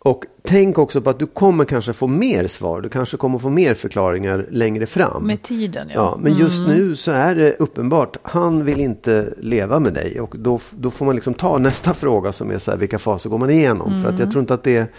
Och 0.00 0.24
tänk 0.42 0.78
också 0.78 1.00
på 1.00 1.10
att 1.10 1.18
du 1.18 1.26
kommer 1.26 1.64
kanske 1.64 1.92
få 1.92 2.06
mer 2.06 2.46
svar. 2.46 2.80
Du 2.80 2.88
kanske 2.88 3.16
kommer 3.16 3.38
få 3.38 3.48
mer 3.48 3.74
förklaringar 3.74 4.46
längre 4.50 4.86
fram. 4.86 5.26
Med 5.26 5.42
tiden, 5.42 5.88
ja. 5.88 5.94
ja 5.94 6.18
men 6.20 6.38
just 6.38 6.58
mm. 6.58 6.76
nu 6.76 6.96
så 6.96 7.10
är 7.10 7.34
det 7.34 7.56
uppenbart. 7.58 8.16
Han 8.22 8.64
vill 8.64 8.80
inte 8.80 9.34
leva 9.38 9.78
med 9.78 9.94
dig. 9.94 10.20
Och 10.20 10.34
då, 10.38 10.60
då 10.70 10.90
får 10.90 11.06
man 11.06 11.14
liksom 11.14 11.34
ta 11.34 11.58
nästa 11.58 11.94
fråga 11.94 12.32
som 12.32 12.50
är 12.50 12.58
så 12.58 12.70
här, 12.70 12.78
vilka 12.78 12.98
faser 12.98 13.30
går 13.30 13.38
man 13.38 13.50
igenom? 13.50 13.88
Mm. 13.88 14.02
För 14.02 14.08
att 14.08 14.18
jag 14.18 14.20
mm. 14.20 14.30
tror 14.30 14.40
inte 14.40 14.54
att 14.54 14.64
det, 14.64 14.92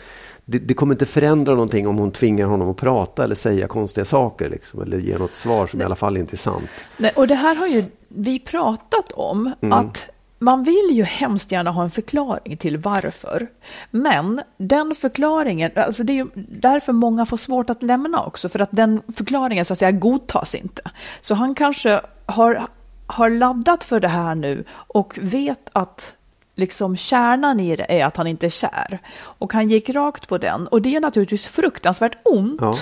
det, 0.46 0.60
det, 0.60 0.74
kommer 0.74 0.94
inte 0.94 1.06
förändra 1.06 1.54
någonting 1.54 1.88
om 1.88 1.98
hon 1.98 2.12
tvingar 2.12 2.46
honom 2.46 2.70
att 2.70 2.78
prata 2.78 3.24
eller 3.24 3.36
säga 3.36 3.68
konstiga 3.68 4.06
saker. 4.06 4.50
Liksom, 4.50 4.82
eller 4.82 4.98
ge 4.98 5.18
något 5.18 5.36
svar 5.36 5.68
som 5.68 5.78
Nej. 5.78 5.84
i 5.84 5.86
alla 5.86 5.96
fall 5.96 6.18
inte 6.18 6.36
är 6.36 6.38
sant. 6.38 6.70
Nej, 6.98 7.12
och 7.16 7.28
det 7.28 7.36
här 7.36 7.56
har 7.56 7.68
ju 7.68 7.84
vi 8.08 8.40
pratat 8.40 9.12
om. 9.12 9.54
Mm. 9.62 9.74
att 9.80 10.10
man 10.40 10.64
vill 10.64 10.90
ju 10.92 11.04
hemskt 11.04 11.52
gärna 11.52 11.72
ha 11.72 11.84
en 11.84 11.92
förklaring 11.92 12.58
till 12.58 12.78
varför. 12.78 13.48
Men 13.92 14.42
den 14.58 14.96
förklaringen, 14.96 15.72
alltså 15.76 16.04
det 16.04 16.14
är 16.14 16.16
ju 16.16 16.28
därför 16.36 16.94
många 16.94 17.26
får 17.26 17.38
svårt 17.38 17.70
att 17.70 17.84
lämna 17.84 18.24
också, 18.24 18.50
för 18.50 18.60
att 18.60 18.70
den 18.72 19.02
förklaringen 19.16 19.66
så 19.66 19.74
att 19.74 19.80
säga 19.80 19.92
godtas 19.92 20.56
inte. 20.56 20.82
Så 21.22 21.36
han 21.36 21.56
kanske 21.56 22.02
har, 22.26 22.68
har 23.08 23.30
laddat 23.30 23.84
för 23.84 24.00
det 24.00 24.08
här 24.08 24.36
nu 24.36 24.64
och 24.72 25.20
vet 25.22 25.70
att 25.74 26.16
liksom 26.56 26.98
kärnan 26.98 27.60
i 27.60 27.76
det 27.76 28.00
är 28.00 28.06
att 28.06 28.18
han 28.18 28.28
inte 28.28 28.46
är 28.46 28.50
kär. 28.50 29.00
Och 29.20 29.54
han 29.54 29.70
gick 29.70 29.90
rakt 29.90 30.28
på 30.28 30.38
den. 30.38 30.68
Och 30.68 30.82
det 30.82 30.96
är 30.96 31.00
naturligtvis 31.00 31.48
fruktansvärt 31.48 32.18
ont. 32.26 32.62
Ja. 32.62 32.74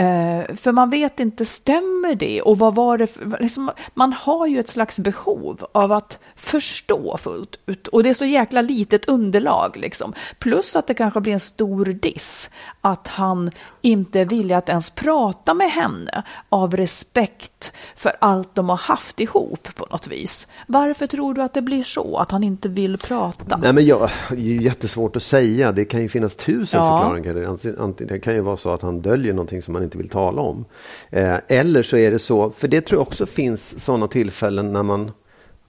Eh, 0.00 0.54
för 0.56 0.72
man 0.72 0.90
vet 0.90 1.20
inte, 1.20 1.44
stämmer 1.44 2.14
det? 2.14 2.42
Och 2.42 2.58
vad 2.58 2.74
var 2.74 2.98
det 2.98 3.06
för, 3.06 3.38
liksom, 3.40 3.70
Man 3.94 4.12
har 4.12 4.46
ju 4.46 4.58
ett 4.60 4.68
slags 4.68 4.98
behov 4.98 5.66
av 5.72 5.92
att 5.92 6.18
förstå 6.36 7.16
fullt 7.16 7.60
ut. 7.66 7.88
Och 7.88 8.02
det 8.02 8.08
är 8.08 8.14
så 8.14 8.24
jäkla 8.24 8.62
litet 8.62 9.08
underlag 9.08 9.76
liksom. 9.76 10.12
Plus 10.38 10.76
att 10.76 10.86
det 10.86 10.94
kanske 10.94 11.20
blir 11.20 11.32
en 11.32 11.40
stor 11.40 11.84
diss. 11.84 12.50
Att 12.80 13.08
han 13.08 13.50
inte 13.82 14.24
vill 14.24 14.52
att 14.52 14.68
ens 14.68 14.90
prata 14.90 15.54
med 15.54 15.70
henne 15.70 16.22
av 16.48 16.76
respekt 16.76 17.72
för 17.96 18.12
allt 18.20 18.54
de 18.54 18.68
har 18.68 18.76
haft 18.76 19.20
ihop 19.20 19.68
på 19.74 19.86
något 19.90 20.06
vis. 20.06 20.46
Varför 20.66 21.06
tror 21.06 21.34
du 21.34 21.42
att 21.42 21.54
det 21.54 21.62
blir 21.62 21.82
så? 21.82 22.16
Att 22.16 22.30
han 22.30 22.44
inte 22.44 22.68
vill 22.68 22.98
prata? 22.98 23.56
Nej, 23.56 23.72
men 23.72 23.86
jag, 23.86 24.10
det 24.30 24.56
är 24.56 24.60
jättesvårt 24.60 25.16
att 25.16 25.22
säga. 25.22 25.72
Det 25.72 25.84
kan 25.84 26.02
ju 26.02 26.08
finnas 26.08 26.36
tusen 26.36 26.80
Ja. 26.80 26.96
förklaringar. 26.98 28.04
Det 28.06 28.18
kan 28.20 28.34
ju 28.34 28.40
vara 28.40 28.56
så 28.56 28.70
att 28.70 28.82
han 28.82 29.00
döljer 29.00 29.32
någonting 29.32 29.62
som 29.62 29.72
man 29.72 29.82
inte 29.82 29.89
vill 29.98 30.08
tala 30.08 30.42
om. 30.42 30.64
Eh, 31.10 31.36
eller 31.48 31.82
så 31.82 31.96
är 31.96 32.10
det 32.10 32.18
så, 32.18 32.50
för 32.50 32.68
det 32.68 32.80
tror 32.80 33.00
jag 33.00 33.06
också 33.06 33.26
finns 33.26 33.84
sådana 33.84 34.08
tillfällen 34.08 34.72
när 34.72 34.82
man, 34.82 35.10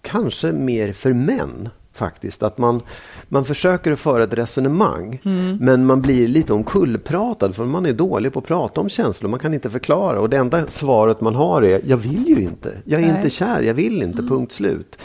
kanske 0.01 0.51
mer 0.51 0.93
för 0.93 1.13
män 1.13 1.69
faktiskt, 1.93 2.43
att 2.43 2.57
man, 2.57 2.82
man 3.30 3.45
försöker 3.45 3.91
att 3.91 3.99
föra 3.99 4.24
ett 4.24 4.34
resonemang 4.34 5.19
men 5.59 5.86
man 5.86 6.01
blir 6.01 6.28
lite 6.28 6.53
omkullpratad 6.53 7.55
för 7.55 7.63
man 7.63 7.86
är 7.86 7.93
dålig 7.93 8.34
på 8.34 8.39
att 8.39 8.45
prata 8.45 8.82
om 8.82 8.89
känslor. 8.89 9.30
Man 9.30 9.39
kan 9.39 9.53
inte 9.53 9.69
förklara 9.69 10.22
och 10.22 10.30
det 10.30 10.38
enda 10.38 10.67
svaret 10.67 11.22
man 11.22 11.36
har 11.36 11.61
är 11.61 11.82
jag 11.86 11.97
vill 11.97 12.28
ju 12.28 12.41
inte. 12.41 12.78
Jag 12.86 13.01
är 13.01 13.05
Nej. 13.05 13.15
inte 13.15 13.30
kär, 13.30 13.61
jag 13.61 13.74
vill 13.74 14.03
inte, 14.03 14.24
punkt 14.24 14.51
slut. 14.51 14.97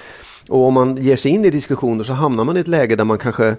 Och 0.48 0.66
om 0.66 0.74
man 0.74 0.96
ger 0.96 1.16
sig 1.16 1.30
in 1.30 1.44
i 1.44 1.50
diskussioner 1.50 2.04
så 2.04 2.12
hamnar 2.12 2.44
man 2.44 2.56
i 2.56 2.60
ett 2.60 2.68
läge 2.68 2.96
där 2.96 3.04
man 3.04 3.18
kanske 3.18 3.56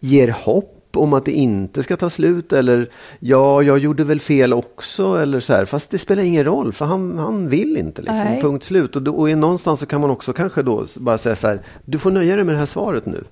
ger 0.00 0.28
hopp 0.28 0.77
om 0.98 1.12
att 1.12 1.24
det 1.24 1.32
inte 1.32 1.82
ska 1.82 1.96
ta 1.96 2.10
slut 2.10 2.52
eller 2.52 2.90
ja, 3.20 3.62
jag 3.62 3.78
gjorde 3.78 4.04
väl 4.04 4.20
fel 4.20 4.52
också 4.52 5.22
eller 5.22 5.40
så 5.40 5.52
här. 5.52 5.64
Fast 5.64 5.90
det 5.90 5.98
spelar 5.98 6.22
ingen 6.22 6.44
roll 6.44 6.72
för 6.72 6.84
han, 6.84 7.18
han 7.18 7.48
vill 7.48 7.76
inte 7.76 8.02
liksom. 8.02 8.16
Nej. 8.16 8.42
Punkt 8.42 8.64
slut. 8.64 8.96
Och, 8.96 9.02
då, 9.02 9.14
och 9.14 9.38
någonstans 9.38 9.80
så 9.80 9.86
kan 9.86 10.00
man 10.00 10.10
också 10.10 10.32
kanske 10.32 10.62
då 10.62 10.86
bara 10.96 11.18
säga 11.18 11.36
så 11.36 11.46
här. 11.46 11.60
Du 11.84 11.98
får 11.98 12.10
nöja 12.10 12.36
dig 12.36 12.44
med 12.44 12.54
det 12.54 12.58
här 12.58 12.66
svaret 12.66 13.06
nu. 13.06 13.24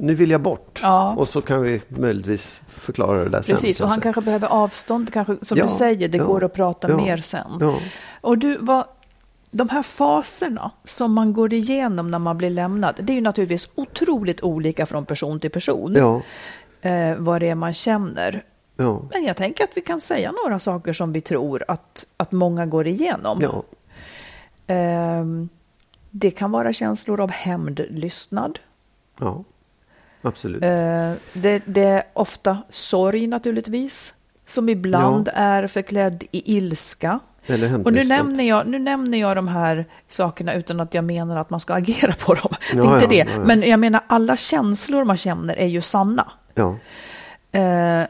Nu 0.00 0.14
vill 0.14 0.30
jag 0.30 0.40
bort. 0.40 0.80
Mm. 0.82 0.92
Ja. 0.92 1.14
Och 1.14 1.28
så 1.28 1.40
kan 1.40 1.62
vi 1.62 1.80
möjligtvis 1.88 2.60
förklara 2.68 3.24
det 3.24 3.28
där 3.28 3.42
sen. 3.42 3.56
Precis, 3.56 3.80
och 3.80 3.88
han 3.88 4.00
kanske 4.00 4.20
behöver 4.20 4.48
avstånd, 4.48 5.12
kanske, 5.12 5.36
som 5.42 5.58
Ja, 5.58 5.64
du 5.64 5.70
säger, 5.70 6.08
det 6.08 6.18
ja, 6.18 6.24
går 6.24 6.44
att 6.44 6.54
prata 6.54 6.96
mer 6.96 7.16
sen. 7.16 7.62
Och 8.20 8.38
du, 8.38 8.56
vad, 8.60 8.84
de 9.50 9.68
här 9.68 9.82
faserna 9.82 10.70
som 10.84 11.12
man 11.12 11.32
går 11.32 11.52
igenom 11.52 12.10
när 12.10 12.18
man 12.18 12.38
blir 12.38 12.50
lämnad, 12.50 12.94
det 13.02 13.12
är 13.12 13.14
ju 13.14 13.20
naturligtvis 13.20 13.68
otroligt 13.74 14.42
olika 14.42 14.86
från 14.86 15.04
person 15.04 15.40
till 15.40 15.50
person, 15.50 15.94
Ja. 15.94 16.22
Eh, 16.86 17.16
vad 17.16 17.40
det 17.42 17.48
är 17.48 17.54
man 17.54 17.74
känner. 17.74 18.44
Ja. 18.76 19.02
Men 19.12 19.24
jag 19.24 19.36
tänker 19.36 19.64
att 19.64 19.70
vi 19.74 19.80
kan 19.80 20.00
säga 20.00 20.32
några 20.44 20.58
saker 20.58 20.92
som 20.92 21.12
vi 21.12 21.20
tror 21.20 21.64
att, 21.68 22.06
att 22.16 22.32
många 22.32 22.66
går 22.66 22.86
igenom. 22.86 23.38
Ja. 23.42 23.62
Ehm, 24.66 25.48
det 26.10 26.30
kan 26.30 26.50
vara 26.50 26.72
känslor 26.72 27.20
av 27.20 27.30
hämndlystnad. 27.30 28.58
ja. 29.20 29.44
Absolut. 30.22 30.62
Eh, 30.62 31.12
det, 31.32 31.62
det 31.66 31.82
är 31.84 32.02
ofta 32.12 32.58
sorg 32.70 33.26
naturligtvis, 33.26 34.14
som 34.46 34.68
ibland 34.68 35.28
är 35.34 35.66
förklädd 35.66 36.24
i 36.30 36.56
ilska. 36.56 37.20
Och 37.84 37.92
nu 37.92 38.04
nämner, 38.04 38.44
jag, 38.44 38.66
nu 38.66 38.78
nämner 38.78 39.18
jag 39.18 39.36
de 39.36 39.48
här 39.48 39.84
sakerna 40.08 40.54
utan 40.54 40.80
att 40.80 40.94
jag 40.94 41.04
menar 41.04 41.36
att 41.36 41.50
man 41.50 41.60
ska 41.60 41.74
agera 41.82 42.12
på 42.12 42.34
dem. 42.34 42.52
det 42.72 42.78
är 42.78 42.84
Ja, 42.84 42.94
inte 43.02 43.16
ja, 43.16 43.24
det. 43.24 43.30
ja, 43.32 43.38
ja. 43.40 43.44
Men 43.46 43.62
jag 43.62 43.80
menar 43.80 44.00
alla 44.06 44.36
känslor 44.36 45.04
man 45.04 45.16
känner 45.16 45.56
är 45.56 45.66
ju 45.66 45.80
sanna. 45.80 46.32
Ja. 46.56 46.76
Eh, 47.52 48.06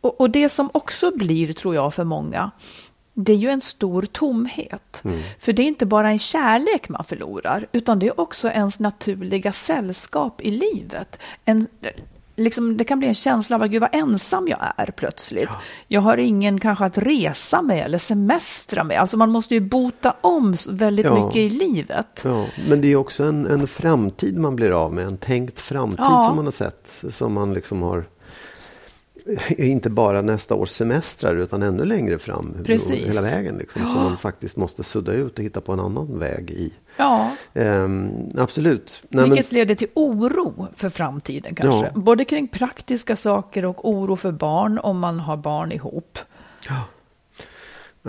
och, 0.00 0.20
och 0.20 0.30
det 0.30 0.48
som 0.48 0.70
också 0.74 1.10
blir, 1.10 1.52
tror 1.52 1.74
jag, 1.74 1.94
för 1.94 2.04
många, 2.04 2.50
det 3.14 3.32
är 3.32 3.36
ju 3.36 3.50
en 3.50 3.60
stor 3.60 4.02
tomhet. 4.02 5.00
Mm. 5.04 5.22
För 5.38 5.52
det 5.52 5.62
är 5.62 5.66
inte 5.66 5.86
bara 5.86 6.08
en 6.08 6.18
kärlek 6.18 6.88
man 6.88 7.04
förlorar, 7.04 7.66
utan 7.72 7.98
det 7.98 8.06
är 8.06 8.20
också 8.20 8.48
ens 8.48 8.78
naturliga 8.78 9.52
sällskap 9.52 10.40
i 10.40 10.50
livet. 10.50 11.18
En, 11.44 11.66
liksom, 12.36 12.76
det 12.76 12.84
kan 12.84 12.98
bli 12.98 13.08
en 13.08 13.14
känsla 13.14 13.56
av 13.56 13.62
att 13.62 13.70
gud 13.70 13.80
vad 13.80 13.94
ensam 13.94 14.48
jag 14.48 14.58
är 14.76 14.86
plötsligt. 14.86 15.48
Jag 15.88 16.00
har 16.00 16.16
ingen 16.16 16.60
kanske 16.60 16.84
att 16.84 16.98
resa 16.98 17.62
med 17.62 17.84
eller 17.84 17.98
semestra 17.98 18.84
med. 18.84 19.00
Alltså 19.00 19.16
man 19.16 19.30
måste 19.30 19.54
ju 19.54 19.60
bota 19.60 20.14
om 20.20 20.56
väldigt 20.70 21.06
Ja. 21.06 21.26
mycket 21.26 21.36
i 21.36 21.50
livet. 21.50 22.20
Ja, 22.24 22.46
men 22.68 22.80
det 22.80 22.92
är 22.92 22.96
också 22.96 23.24
en, 23.24 23.46
en 23.46 23.66
framtid 23.66 24.38
man 24.38 24.56
blir 24.56 24.70
av 24.70 24.92
med. 24.94 25.06
En 25.06 25.16
tänkt 25.16 25.58
framtid 25.60 25.98
Ja. 26.08 26.24
som 26.28 26.36
man 26.36 26.44
har 26.44 26.52
sett. 26.52 27.04
Som 27.10 27.32
man 27.32 27.54
liksom 27.54 27.82
har 27.82 28.04
inte 29.58 29.90
bara 29.90 30.22
nästa 30.22 30.54
års 30.54 30.70
semestrar 30.70 31.36
utan 31.36 31.62
ännu 31.62 31.84
längre 31.84 32.18
fram. 32.18 32.56
Precis. 32.64 33.06
Hela 33.06 33.20
vägen 33.20 33.56
liksom. 33.58 33.82
Som 33.82 33.94
man 33.94 34.18
faktiskt 34.18 34.56
måste 34.56 34.82
sudda 34.82 35.12
ut 35.12 35.38
och 35.38 35.44
hitta 35.44 35.60
på 35.60 35.72
en 35.72 35.80
annan 35.80 36.18
väg 36.18 36.50
i. 36.50 36.72
Ja, 36.96 37.30
Ehm, 37.54 38.10
absolut. 38.38 39.02
Nej, 39.08 39.24
vilket 39.24 39.52
leder 39.52 39.74
till 39.74 39.88
oro 39.94 40.68
för 40.76 40.88
framtiden 40.88 41.54
kanske. 41.54 41.86
Ja. 41.94 42.00
Både 42.00 42.24
kring 42.24 42.48
praktiska 42.48 43.16
saker 43.16 43.64
och 43.64 43.90
oro 43.90 44.16
för 44.16 44.32
barn 44.32 44.78
om 44.78 44.98
man 44.98 45.20
har 45.20 45.36
barn 45.36 45.72
ihop. 45.72 46.18
Ja, 46.68 46.82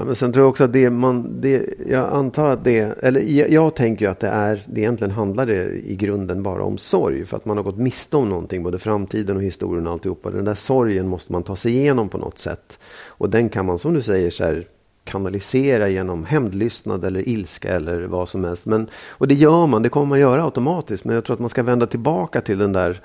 men 0.05 0.15
sen 0.15 0.33
tror 0.33 0.43
jag 0.43 0.49
också 0.49 0.63
att 0.63 0.73
det 0.73 0.89
man, 0.89 1.41
det, 1.41 1.65
jag 1.89 2.13
antar 2.13 2.47
att 2.47 2.63
det, 2.63 3.03
eller 3.03 3.21
jag, 3.21 3.49
jag 3.49 3.75
tänker 3.75 4.05
ju 4.05 4.11
att 4.11 4.19
det 4.19 4.27
är, 4.27 4.65
det 4.67 4.81
egentligen 4.81 5.11
handlar 5.11 5.45
det 5.45 5.69
i 5.69 5.95
grunden 5.95 6.43
bara 6.43 6.63
om 6.63 6.77
sorg. 6.77 7.25
För 7.25 7.37
att 7.37 7.45
man 7.45 7.57
har 7.57 7.63
gått 7.63 7.77
miste 7.77 8.17
om 8.17 8.29
någonting, 8.29 8.63
både 8.63 8.79
framtiden 8.79 9.37
och 9.37 9.43
historien 9.43 9.87
och 9.87 9.93
alltihopa. 9.93 10.29
Den 10.29 10.45
där 10.45 10.55
sorgen 10.55 11.07
måste 11.07 11.31
man 11.31 11.43
ta 11.43 11.55
sig 11.55 11.71
igenom 11.77 12.09
på 12.09 12.17
något 12.17 12.39
sätt. 12.39 12.79
Och 13.07 13.29
den 13.29 13.49
kan 13.49 13.65
man, 13.65 13.79
som 13.79 13.93
du 13.93 14.01
säger, 14.01 14.31
så 14.31 14.43
här, 14.43 14.67
kanalisera 15.03 15.89
genom 15.89 16.25
hämndlystnad 16.25 17.05
eller 17.05 17.29
ilska 17.29 17.75
eller 17.75 18.01
vad 18.01 18.29
som 18.29 18.43
helst. 18.43 18.65
Men, 18.65 18.89
och 19.09 19.27
det 19.27 19.35
gör 19.35 19.67
man, 19.67 19.83
det 19.83 19.89
kommer 19.89 20.05
man 20.05 20.19
göra 20.19 20.43
automatiskt. 20.43 21.05
Men 21.05 21.15
jag 21.15 21.25
tror 21.25 21.33
att 21.33 21.39
man 21.39 21.49
ska 21.49 21.63
vända 21.63 21.87
tillbaka 21.87 22.41
till 22.41 22.57
den 22.57 22.73
där 22.73 23.01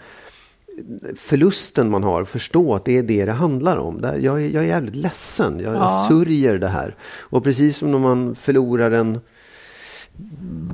förlusten 1.17 1.91
man 1.91 2.03
har, 2.03 2.25
förstå 2.25 2.75
att 2.75 2.85
det 2.85 2.99
är 2.99 3.03
det 3.03 3.25
det 3.25 3.33
handlar 3.33 3.77
om. 3.77 4.01
Det 4.01 4.09
här- 4.09 4.19
Jag 4.19 4.43
är, 4.43 4.49
jag 4.49 4.63
är 4.63 4.69
jävligt 4.69 4.97
ledsen, 4.97 5.61
jag, 5.63 5.75
Ja. 5.75 5.79
jag 5.79 6.09
sörjer 6.19 6.59
det 6.59 6.69
här. 6.69 6.97
Och 7.21 7.45
precis 7.45 7.77
som 7.77 7.91
när 7.91 7.99
man 7.99 8.35
förlorar 8.35 8.91
en, 8.91 9.21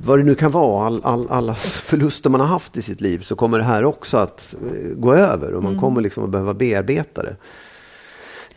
vad 0.04 0.18
det 0.18 0.24
nu 0.24 0.34
kan 0.34 0.50
vara, 0.50 0.86
all, 0.86 1.00
all, 1.04 1.28
alla 1.30 1.54
förluster 1.54 2.30
man 2.30 2.40
har 2.40 2.48
haft 2.48 2.76
i 2.76 2.82
sitt 2.82 3.00
liv, 3.00 3.18
så 3.20 3.36
kommer 3.36 3.58
det 3.58 3.64
här 3.64 3.84
också 3.84 4.16
att 4.16 4.54
eh, 4.62 4.88
gå 4.96 5.14
över 5.14 5.52
och 5.54 5.62
man 5.62 5.72
Mm. 5.72 5.80
kommer 5.82 6.00
liksom 6.00 6.24
att 6.24 6.30
behöva 6.30 6.54
bearbeta 6.54 7.22
det. 7.22 7.36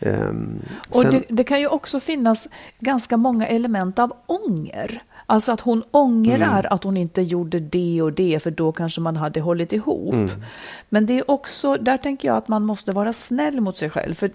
Ehm, 0.00 0.62
Och 0.90 1.02
sen- 1.02 1.10
det, 1.12 1.24
det 1.28 1.44
kan 1.44 1.60
ju 1.60 1.66
också 1.66 2.00
finnas 2.00 2.48
ganska 2.78 3.16
många 3.16 3.46
element 3.46 3.98
av 3.98 4.12
ånger. 4.26 5.02
Alltså 5.32 5.52
att 5.52 5.60
hon 5.60 5.82
ångrar 5.90 6.58
Mm. 6.60 6.72
att 6.72 6.84
hon 6.84 6.96
inte 6.96 7.22
gjorde 7.22 7.60
det 7.60 8.02
och 8.02 8.12
det, 8.12 8.42
för 8.42 8.50
då 8.50 8.72
kanske 8.72 9.00
man 9.00 9.16
hade 9.16 9.40
hållit 9.40 9.72
ihop. 9.72 10.14
Mm. 10.14 10.30
Men 10.88 11.06
det 11.06 11.18
är 11.18 11.30
också, 11.30 11.74
där 11.74 11.96
tänker 11.96 12.28
jag 12.28 12.36
att 12.36 12.48
man 12.48 12.64
måste 12.64 12.92
vara 12.92 13.12
snäll 13.12 13.60
mot 13.60 13.76
sig 13.76 13.90
själv. 13.90 14.14
För 14.14 14.30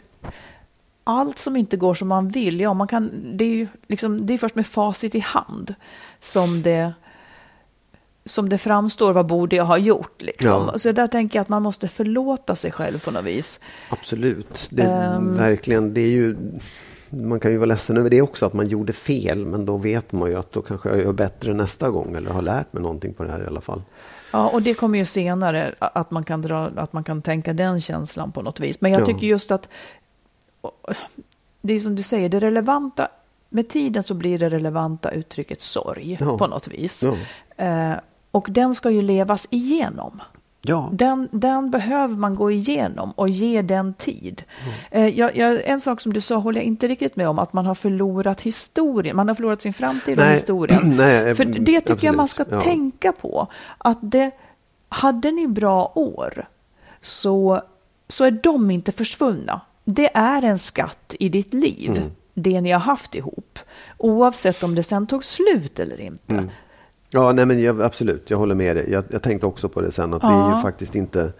allt 1.04 1.40
som 1.40 1.58
inte 1.58 1.78
går 1.78 1.94
som 1.94 2.08
man 2.08 2.30
vill, 2.30 2.60
ja, 2.60 2.74
man 2.74 2.88
kan, 2.88 3.12
det, 3.38 3.46
är 3.46 3.50
ju 3.50 3.68
liksom, 3.88 4.26
det 4.26 4.34
är 4.34 4.38
först 4.38 4.56
med 4.56 4.68
facit 4.68 5.16
i 5.16 5.20
hand 5.20 5.76
som 6.20 6.62
det, 6.62 6.94
som 8.26 8.50
det 8.50 8.58
framstår, 8.58 9.14
vad 9.14 9.26
borde 9.26 9.56
jag 9.56 9.66
ha 9.66 9.78
gjort? 9.78 10.22
Liksom. 10.22 10.70
Ja. 10.74 10.78
Så 10.78 10.92
där 10.92 11.08
tänker 11.08 11.40
jag 11.40 11.42
att 11.42 11.50
man 11.50 11.64
måste 11.64 11.88
förlåta 11.88 12.56
sig 12.56 12.72
själv 12.72 13.00
på 13.06 13.12
något 13.12 13.26
vis. 13.26 13.60
Absolut. 13.90 14.68
Det, 14.72 14.84
Ehm. 14.84 15.38
Verkligen. 15.38 15.94
Det 15.94 16.02
är 16.02 16.10
ju, 16.12 16.36
man 17.10 17.40
kan 17.40 17.52
ju 17.52 17.58
vara 17.58 17.66
ledsen 17.66 17.98
över 17.98 18.10
det 18.10 18.22
också, 18.22 18.46
att 18.46 18.54
man 18.54 18.68
gjorde 18.68 18.94
fel. 18.94 19.46
Men 19.46 19.66
då 19.66 19.78
vet 19.78 20.12
man 20.12 20.30
ju 20.30 20.36
att 20.36 20.52
då 20.52 20.62
kanske 20.62 20.90
jag 20.90 20.98
gör 21.00 21.14
bättre 21.14 21.54
nästa 21.54 21.90
gång. 21.90 22.16
Eller 22.16 22.32
har 22.32 22.42
lärt 22.42 22.74
mig 22.74 22.84
någonting 22.84 23.14
på 23.14 23.24
det 23.24 23.32
här 23.32 23.44
i 23.44 23.48
alla 23.48 23.62
fall. 23.62 23.82
Ja, 24.34 24.50
och 24.50 24.62
det 24.62 24.74
kommer 24.74 25.00
ju 25.00 25.06
senare 25.06 25.76
att 25.80 26.12
man 26.12 26.24
kan, 26.24 26.42
dra, 26.42 26.66
att 26.76 26.94
man 26.94 27.04
kan 27.04 27.22
tänka 27.22 27.54
den 27.54 27.82
känslan 27.82 28.32
på 28.32 28.42
något 28.42 28.60
vis. 28.60 28.82
Men 28.82 28.92
jag 28.92 29.02
Ja. 29.02 29.06
tycker 29.06 29.28
just 29.28 29.52
att 29.52 29.70
det 31.62 31.74
är 31.74 31.80
som 31.80 31.96
du 31.96 32.04
säger, 32.04 32.30
det 32.30 32.40
relevanta, 32.40 33.08
med 33.50 33.70
tiden 33.70 34.04
så 34.04 34.14
blir 34.14 34.40
det 34.40 34.50
relevanta 34.50 35.12
uttrycket 35.12 35.62
sorg 35.62 36.18
Ja. 36.20 36.38
på 36.38 36.48
något 36.48 36.68
vis. 36.68 37.04
Ja. 37.04 37.16
Eh, 37.66 37.98
och 38.32 38.48
den 38.50 38.76
ska 38.76 38.90
ju 38.90 39.02
levas 39.02 39.48
igenom. 39.50 40.22
Ja, 40.68 40.90
Den, 40.94 41.30
den 41.32 41.72
behöver 41.72 42.16
man 42.16 42.36
gå 42.36 42.52
igenom 42.52 43.12
och 43.12 43.30
ge 43.30 43.62
den 43.62 43.94
tid. 43.94 44.44
Eh, 44.92 45.08
jag, 45.08 45.38
jag, 45.38 45.62
en 45.66 45.82
sak 45.82 46.02
som 46.02 46.14
du 46.14 46.22
sa 46.22 46.36
håller 46.36 46.60
jag 46.62 46.66
inte 46.66 46.88
riktigt 46.88 47.16
med 47.16 47.30
om, 47.30 47.40
att 47.40 47.54
man 47.54 47.66
har 47.66 47.76
förlorat 47.76 48.42
historien. 48.42 49.16
Man 49.16 49.28
har 49.28 49.36
förlorat 49.36 49.62
sin 49.62 49.74
framtid 49.74 50.20
och 50.20 50.26
historien. 50.26 50.82
Nej, 50.98 51.36
För 51.36 51.46
det 51.46 51.82
tycker 51.82 52.08
jag 52.08 52.16
man 52.16 52.28
ska 52.28 52.44
absolut. 52.44 52.64
Ja. 52.66 52.70
tänka 52.72 53.12
på. 53.12 53.48
Att 53.78 53.98
det, 54.02 54.32
hade 54.90 55.32
ni 55.32 55.48
bra 55.48 55.92
år 55.96 56.48
så, 57.02 57.62
så 58.08 58.24
är 58.26 58.32
de 58.32 58.72
inte 58.72 58.92
försvunna. 58.92 59.62
Det 59.84 60.10
är 60.18 60.42
en 60.42 60.60
skatt 60.60 61.16
i 61.20 61.30
ditt 61.30 61.54
liv, 61.54 61.90
Mm. 61.98 62.12
det 62.34 62.62
ni 62.62 62.72
har 62.72 62.80
haft 62.80 63.16
ihop. 63.16 63.60
Oavsett 63.98 64.64
om 64.64 64.76
det 64.76 64.84
sen 64.84 65.08
tog 65.08 65.24
slut 65.24 65.80
eller 65.80 66.02
inte. 66.02 66.34
Mm. 66.34 66.50
Ja, 67.10 67.32
nej 67.32 67.46
men 67.46 67.62
jag, 67.62 67.82
absolut, 67.82 68.30
jag 68.30 68.38
håller 68.38 68.56
med 68.56 68.76
dig. 68.76 68.92
Jag, 68.92 69.04
jag 69.10 69.24
tänkte 69.24 69.48
också 69.48 69.70
på 69.70 69.82
det 69.82 69.92
sen, 69.92 70.14
att 70.14 70.22
det 70.22 70.28
är 70.28 70.56
ju 70.56 70.62
faktiskt 70.62 70.96
inte... 70.96 71.34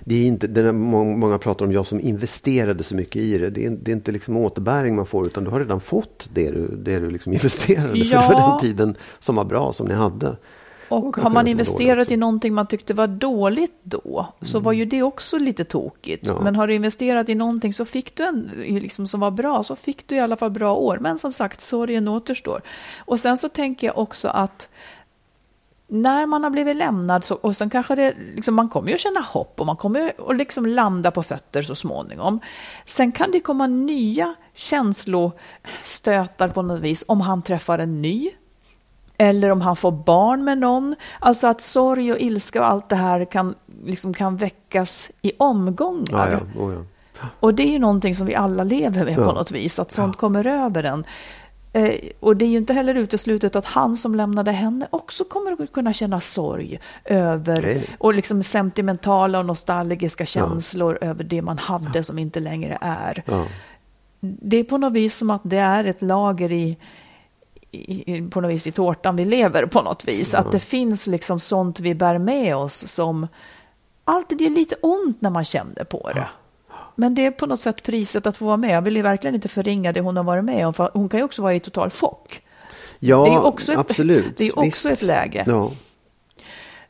Det 0.00 0.14
är 0.14 0.26
inte 0.26 0.46
det 0.46 0.60
är 0.60 0.72
många, 0.72 1.38
pratar 1.38 1.64
om 1.64 1.72
jag 1.72 1.86
som 1.86 2.00
investerade 2.00 2.84
så 2.84 2.96
mycket 2.96 3.22
i 3.22 3.38
det. 3.38 3.50
Det 3.50 3.66
är, 3.66 3.70
det 3.70 3.90
är 3.90 3.94
inte 3.94 4.12
liksom 4.12 4.36
återbäring 4.36 4.96
man 4.96 5.06
får, 5.06 5.26
utan 5.26 5.44
du 5.44 5.50
har 5.50 5.58
redan 5.58 5.80
fått 5.80 6.30
det 6.34 6.50
du, 6.50 6.76
det 6.76 6.98
du 6.98 7.10
liksom 7.10 7.32
investerade. 7.32 7.98
Ja. 7.98 8.20
För 8.20 8.34
det 8.34 8.40
var 8.42 8.50
den 8.50 8.58
tiden 8.58 8.96
som 9.20 9.36
var 9.36 9.44
bra, 9.44 9.72
som 9.72 9.86
ni 9.86 9.94
hade. 9.94 10.36
Och 10.88 11.02
kanske 11.02 11.20
har 11.20 11.30
man 11.30 11.46
investerat 11.48 12.10
i 12.10 12.16
någonting 12.16 12.54
man 12.54 12.66
tyckte 12.66 12.94
var 12.94 13.06
dåligt 13.06 13.80
då, 13.82 14.26
så 14.40 14.60
var 14.60 14.72
ju 14.72 14.84
det 14.84 15.02
också 15.02 15.38
lite 15.38 15.64
tokigt. 15.64 16.26
Ja. 16.26 16.40
Men 16.40 16.56
har 16.56 16.66
du 16.66 16.74
investerat 16.74 17.28
i 17.28 17.34
någonting 17.34 17.72
så 17.72 17.84
fick 17.84 18.16
du 18.16 18.22
en, 18.22 18.50
liksom, 18.56 19.06
som 19.06 19.20
var 19.20 19.30
bra, 19.30 19.62
så 19.62 19.76
fick 19.76 20.08
du 20.08 20.16
i 20.16 20.20
alla 20.20 20.36
fall 20.36 20.50
bra 20.50 20.74
år. 20.74 20.98
Men 21.00 21.18
som 21.18 21.32
sagt, 21.32 21.60
sorgen 21.60 22.08
återstår. 22.08 22.62
Och 22.98 23.20
sen 23.20 23.38
så 23.38 23.48
tänker 23.48 23.86
jag 23.86 23.98
också 23.98 24.28
att 24.28 24.68
när 25.88 26.26
man 26.26 26.42
har 26.42 26.50
blivit 26.50 26.76
lämnad, 26.76 27.24
så, 27.24 27.34
och 27.34 27.56
sen 27.56 27.70
kanske 27.70 27.94
det, 27.94 28.14
liksom, 28.34 28.54
man 28.54 28.68
kommer 28.68 28.88
ju 28.88 28.94
att 28.94 29.00
känna 29.00 29.20
hopp 29.20 29.60
och 29.60 29.66
man 29.66 29.76
kommer 29.76 30.12
att 30.28 30.36
liksom 30.36 30.66
landa 30.66 31.10
på 31.10 31.22
fötter 31.22 31.62
så 31.62 31.74
småningom. 31.74 32.40
Sen 32.86 33.12
kan 33.12 33.30
det 33.30 33.40
komma 33.40 33.66
nya 33.66 34.34
känslostötar 34.54 36.48
på 36.48 36.62
något 36.62 36.80
vis 36.80 37.04
om 37.08 37.20
han 37.20 37.42
träffar 37.42 37.78
en 37.78 38.02
ny 38.02 38.30
eller 39.16 39.50
om 39.50 39.60
han 39.60 39.76
får 39.76 39.92
barn 39.92 40.44
med 40.44 40.58
någon. 40.58 40.94
Alltså 41.20 41.46
att 41.46 41.60
sorg 41.60 42.12
och 42.12 42.18
ilska 42.18 42.60
och 42.60 42.66
allt 42.66 42.88
det 42.88 42.96
här 42.96 43.24
kan, 43.24 43.54
liksom 43.84 44.14
kan 44.14 44.36
väckas 44.36 45.10
i 45.22 45.32
omgångar. 45.38 46.30
Ja, 46.32 46.40
ja, 46.54 46.60
oh, 46.60 46.74
ja. 46.74 46.80
Och 47.40 47.54
det 47.54 47.62
är 47.62 47.70
ju 47.70 47.78
någonting 47.78 48.14
som 48.14 48.26
vi 48.26 48.34
alla 48.34 48.64
lever 48.64 49.04
med 49.04 49.16
på 49.16 49.32
något 49.32 49.50
vis, 49.50 49.78
att 49.78 49.92
sånt 49.92 50.16
kommer 50.16 50.46
över 50.46 50.84
en. 50.84 51.04
Eh, 51.74 51.94
och 52.20 52.36
det 52.36 52.44
är 52.44 52.48
ju 52.48 52.58
inte 52.58 52.72
heller 52.72 52.94
uteslutet 52.94 53.56
att 53.56 53.64
han 53.64 53.96
som 53.96 54.14
lämnade 54.14 54.52
henne 54.52 54.88
också 54.90 55.24
kommer 55.24 55.62
att 55.62 55.72
kunna 55.72 55.92
känna 55.92 56.20
sorg 56.20 56.80
över 57.04 57.62
Nej, 57.62 57.86
och 57.98 58.14
liksom 58.14 58.42
sentimentala 58.42 59.38
och 59.38 59.46
nostalgiska 59.46 60.26
känslor 60.26 60.98
över 61.00 61.24
det 61.24 61.42
man 61.42 61.58
hade 61.58 62.02
som 62.02 62.18
inte 62.18 62.40
längre 62.40 62.78
är. 62.80 63.22
Ja. 63.26 63.46
Det 64.20 64.56
är 64.56 64.64
på 64.64 64.78
något 64.78 64.92
vis 64.92 65.16
som 65.16 65.30
att 65.30 65.40
det 65.44 65.58
är 65.58 65.84
ett 65.84 66.02
lager 66.02 66.52
i, 66.52 66.76
i, 67.70 68.22
på 68.22 68.40
något 68.40 68.50
vis 68.50 68.66
i 68.66 68.72
tårtan 68.72 69.16
vi 69.16 69.24
lever 69.24 69.66
på 69.66 69.82
något 69.82 70.08
vis. 70.08 70.34
Att 70.34 70.52
det 70.52 70.60
finns 70.60 71.06
liksom 71.06 71.40
sånt 71.40 71.80
vi 71.80 71.94
bär 71.94 72.18
med 72.18 72.56
oss 72.56 72.88
som 72.88 73.28
alltid 74.04 74.40
gör 74.40 74.50
lite 74.50 74.74
ont 74.80 75.20
när 75.20 75.30
man 75.30 75.44
kände 75.44 75.84
på 75.84 76.10
det. 76.14 76.28
Men 76.94 77.14
det 77.14 77.26
är 77.26 77.30
på 77.30 77.46
något 77.46 77.60
sätt 77.60 77.82
priset 77.82 78.26
att 78.26 78.36
få 78.36 78.44
vara 78.44 78.56
med. 78.56 78.70
Jag 78.70 78.82
vill 78.82 78.96
ju 78.96 79.02
verkligen 79.02 79.34
inte 79.34 79.48
förringa 79.48 79.92
det 79.92 80.00
hon 80.00 80.16
har 80.16 80.24
varit 80.24 80.44
med 80.44 80.66
om, 80.66 80.74
för 80.74 80.90
hon 80.94 81.08
kan 81.08 81.20
ju 81.20 81.24
också 81.24 81.42
vara 81.42 81.54
i 81.54 81.60
total 81.60 81.90
chock. 81.90 82.42
ja 82.98 83.24
Det 83.24 83.30
är 83.30 83.46
också 83.46 83.72
ett- 83.72 83.78
absolut. 83.78 84.24
det 84.36 84.46
är 84.48 84.58
också 84.58 84.90
ett 84.90 85.02
läge. 85.02 85.44
Ja. 85.46 85.72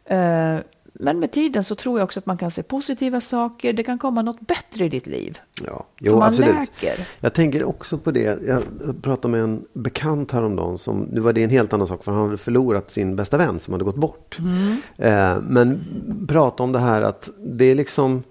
Eh, 0.05 0.59
Men 1.01 1.19
med 1.19 1.33
tiden 1.33 1.65
så 1.65 1.75
tror 1.75 1.99
jag 1.99 2.05
också 2.05 2.19
att 2.19 2.27
man 2.27 2.37
kan 2.39 2.51
se 2.51 2.63
positiva 2.63 3.21
saker. 3.21 3.73
Det 3.73 3.83
kan 3.83 3.99
komma 3.99 4.23
något 4.23 4.41
bättre 4.41 4.85
i 4.85 4.89
ditt 4.89 5.07
liv. 5.07 5.39
Ja, 5.67 5.87
För 6.05 6.11
man 6.17 6.23
absolut. 6.23 6.55
läker. 6.55 7.07
Jag 7.21 7.33
tänker 7.35 7.65
också 7.65 7.99
på 7.99 8.11
det. 8.11 8.39
Jag 8.47 8.63
pratade 9.03 9.33
med 9.33 9.41
en 9.41 9.65
bekant 9.73 10.33
häromdagen. 10.33 10.79
Som, 10.79 11.09
nu 11.13 11.21
var 11.21 11.33
det 11.33 11.43
en 11.45 11.51
helt 11.51 11.73
annan 11.73 11.89
sak 11.89 12.05
för 12.05 12.13
han 12.13 12.25
hade 12.25 12.39
förlorat 12.39 12.91
sin 12.93 13.17
bästa 13.17 13.39
vän 13.39 13.61
som 13.61 13.73
hade 13.75 13.85
gått 13.85 13.97
bort. 13.97 14.39
Mm. 14.39 14.77
Eh, 14.97 15.37
men 15.43 15.81
prata 16.29 16.63
om 16.63 16.73
det 16.73 16.79
här 16.79 17.03
att 17.03 17.31
det 17.39 17.65
är 17.65 17.75
liksom 17.75 18.23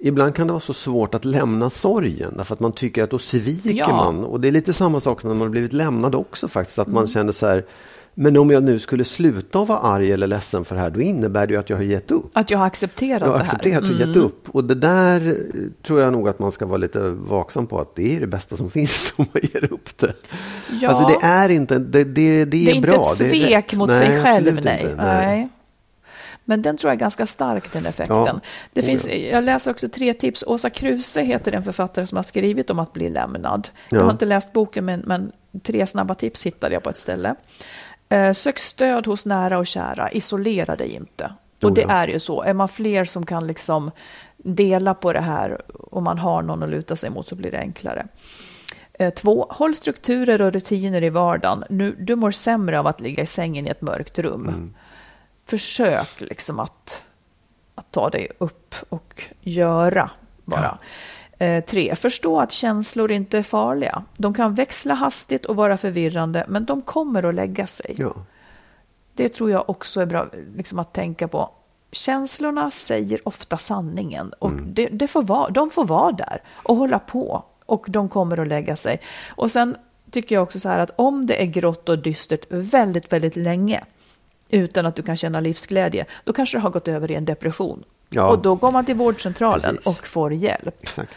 Ibland 0.00 0.34
kan 0.34 0.46
det 0.46 0.52
vara 0.52 0.60
så 0.60 0.74
svårt 0.74 1.14
att 1.14 1.24
lämna 1.24 1.70
sorgen 1.70 2.34
därför 2.36 2.54
att 2.54 2.60
man 2.60 2.72
tycker 2.72 3.02
att 3.02 3.10
då 3.10 3.18
sviker 3.18 3.70
Ja. 3.78 3.88
man. 3.96 4.24
Och 4.24 4.40
det 4.40 4.48
är 4.48 4.52
lite 4.52 4.72
samma 4.72 5.00
sak 5.00 5.22
när 5.24 5.28
man 5.28 5.40
har 5.40 5.48
blivit 5.48 5.72
lämnad 5.72 6.14
också 6.14 6.48
faktiskt. 6.48 6.78
Att 6.78 6.86
Mm. 6.86 6.94
man 6.94 7.06
känner 7.06 7.32
så 7.32 7.46
här, 7.46 7.64
men 8.14 8.36
om 8.36 8.50
jag 8.50 8.62
nu 8.62 8.78
skulle 8.78 9.04
sluta 9.04 9.64
vara 9.64 9.78
arg 9.78 10.12
eller 10.12 10.26
ledsen 10.26 10.64
för 10.64 10.74
det 10.74 10.80
här, 10.80 10.90
då 10.90 11.00
innebär 11.00 11.46
det 11.46 11.52
ju 11.52 11.60
att 11.60 11.70
jag 11.70 11.76
har 11.76 11.84
gett 11.84 12.10
upp. 12.10 12.30
Att 12.32 12.50
jag 12.50 12.58
har 12.58 12.66
accepterat 12.66 13.20
Jag 13.20 13.26
har 13.26 13.32
det 13.32 13.38
här. 13.38 13.44
accepterat 13.44 13.82
och 13.84 13.96
gett 13.96 14.16
upp. 14.16 14.48
Och 14.48 14.64
det 14.64 14.74
där 14.74 15.26
eh, 15.28 15.34
tror 15.86 16.00
jag 16.00 16.12
nog 16.12 16.28
att 16.28 16.38
man 16.38 16.52
ska 16.52 16.66
vara 16.66 16.76
lite 16.78 17.08
vaksam 17.10 17.66
på. 17.66 17.80
Att 17.80 17.94
det 17.96 18.16
är 18.16 18.20
det 18.20 18.26
bästa 18.26 18.56
som 18.56 18.70
finns 18.78 19.14
om 19.16 19.26
man 19.32 19.42
ger 19.52 19.72
upp 19.72 19.98
det. 19.98 20.12
Ja. 20.80 20.88
Alltså 20.88 21.08
det 21.20 21.26
är 21.26 21.48
inte, 21.48 21.78
det, 21.78 22.04
det, 22.04 22.04
det 22.04 22.40
är, 22.40 22.46
Det 22.46 22.56
är 22.70 22.74
inte 22.74 22.88
bra. 22.90 23.00
ett 23.02 23.16
svek 23.16 23.74
mot 23.74 23.88
nej, 23.88 23.98
sig 24.06 24.22
själv. 24.22 24.60
Nej. 24.64 24.80
Inte. 24.80 24.94
nej. 24.96 25.48
Men 26.48 26.62
den 26.62 26.76
tror 26.76 26.90
jag 26.90 26.96
är 26.96 27.00
ganska 27.00 27.26
stark, 27.26 27.72
den 27.72 27.86
effekten. 27.86 28.16
Ja. 28.26 28.40
Det 28.72 28.80
Oh, 28.80 28.84
finns, 28.84 29.08
ja. 29.08 29.14
jag 29.14 29.44
läser 29.44 29.70
också 29.70 29.88
tre 29.88 30.14
tips. 30.14 30.44
Åsa 30.46 30.70
Kruse 30.70 31.22
heter 31.22 31.52
den 31.52 31.64
författare 31.64 32.06
som 32.06 32.16
har 32.16 32.22
skrivit 32.22 32.70
om 32.70 32.78
att 32.78 32.92
bli 32.92 33.08
lämnad. 33.08 33.68
Jag 33.90 34.00
Ja. 34.00 34.04
har 34.04 34.10
inte 34.12 34.26
läst 34.26 34.52
boken, 34.52 34.84
men, 34.84 35.00
men 35.00 35.32
tre 35.62 35.86
snabba 35.86 36.14
tips 36.14 36.46
hittade 36.46 36.74
jag 36.74 36.82
på 36.82 36.90
ett 36.90 36.98
ställe. 36.98 37.34
Eh, 38.08 38.32
sök 38.32 38.58
stöd 38.58 39.06
hos 39.06 39.26
nära 39.26 39.58
och 39.58 39.66
kära. 39.66 40.12
Isolera 40.12 40.76
dig 40.76 40.88
inte. 40.94 41.32
Och 41.62 41.68
Oh, 41.68 41.74
det 41.74 41.82
är 41.82 42.08
ju 42.08 42.18
så. 42.18 42.42
Är 42.42 42.54
man 42.54 42.68
fler 42.68 43.04
som 43.04 43.26
kan 43.26 43.46
liksom 43.46 43.90
dela 44.36 44.94
på 44.94 45.12
det 45.12 45.20
här 45.20 45.60
och 45.92 46.02
man 46.02 46.18
har 46.18 46.42
någon 46.42 46.62
att 46.62 46.68
luta 46.70 46.96
sig 46.96 47.10
mot 47.10 47.28
så 47.28 47.34
blir 47.34 47.50
det 47.50 47.58
enklare. 47.58 48.06
Eh, 48.92 49.14
Två, 49.14 49.46
håll 49.50 49.74
strukturer 49.74 50.42
och 50.42 50.52
rutiner 50.52 51.04
i 51.04 51.10
vardagen. 51.10 51.64
Nu, 51.70 51.96
du 51.98 52.16
mår 52.16 52.30
sämre 52.30 52.78
av 52.78 52.86
att 52.86 53.00
ligga 53.00 53.22
i 53.22 53.26
sängen 53.26 53.66
i 53.66 53.70
ett 53.70 53.80
mörkt 53.82 54.18
rum. 54.18 54.74
Försök 55.48 56.20
liksom 56.20 56.60
att, 56.60 57.04
att 57.74 57.92
ta 57.92 58.10
dig 58.10 58.28
upp 58.38 58.74
och 58.88 59.24
göra 59.40 60.10
bara. 60.44 60.78
Eh, 61.38 61.64
tre, 61.64 61.96
förstå 61.96 62.40
att 62.40 62.52
känslor 62.52 63.12
inte 63.12 63.38
är 63.38 63.42
farliga. 63.42 64.04
De 64.16 64.34
kan 64.34 64.54
växla 64.54 64.94
hastigt 64.94 65.44
och 65.44 65.56
vara 65.56 65.76
förvirrande, 65.76 66.44
men 66.48 66.64
de 66.64 66.82
kommer 66.82 67.22
att 67.22 67.34
lägga 67.34 67.66
sig. 67.66 67.94
Ja. 67.98 68.14
Det 69.14 69.28
tror 69.28 69.50
jag 69.50 69.70
också 69.70 70.00
är 70.00 70.06
bra 70.06 70.28
liksom, 70.56 70.78
att 70.78 70.92
tänka 70.92 71.28
på. 71.28 71.50
Känslorna 71.92 72.70
säger 72.70 73.28
ofta 73.28 73.58
sanningen 73.58 74.32
och 74.38 74.52
det, 74.52 74.88
det 74.88 75.06
får 75.06 75.22
vara, 75.22 75.50
de 75.50 75.70
får 75.70 75.84
vara 75.84 76.12
där 76.12 76.42
och 76.48 76.76
hålla 76.76 76.98
på 76.98 77.44
och 77.66 77.86
de 77.88 78.08
kommer 78.08 78.40
att 78.40 78.48
lägga 78.48 78.76
sig. 78.76 79.00
Och 79.28 79.50
sen 79.50 79.76
tycker 80.10 80.34
jag 80.34 80.42
också 80.42 80.60
så 80.60 80.68
här 80.68 80.78
att 80.78 80.90
om 80.96 81.26
det 81.26 81.42
är 81.42 81.46
grått 81.46 81.88
och 81.88 81.98
dystert 81.98 82.44
väldigt, 82.48 83.12
väldigt 83.12 83.36
länge 83.36 83.84
utan 84.50 84.86
att 84.86 84.96
du 84.96 85.02
kan 85.02 85.16
känna 85.16 85.40
livsglädje, 85.40 86.06
då 86.24 86.32
kanske 86.32 86.56
det 86.56 86.60
har 86.62 86.70
gått 86.70 86.88
över 86.88 87.10
i 87.10 87.14
en 87.14 87.24
depression. 87.24 87.84
Ja. 88.08 88.30
Och 88.30 88.38
då 88.42 88.54
går 88.54 88.72
man 88.72 88.84
till 88.84 88.94
vårdcentralen 88.94 89.76
Precis. 89.76 89.86
och 89.86 90.06
får 90.06 90.32
hjälp. 90.32 90.74
Exakt. 90.82 91.12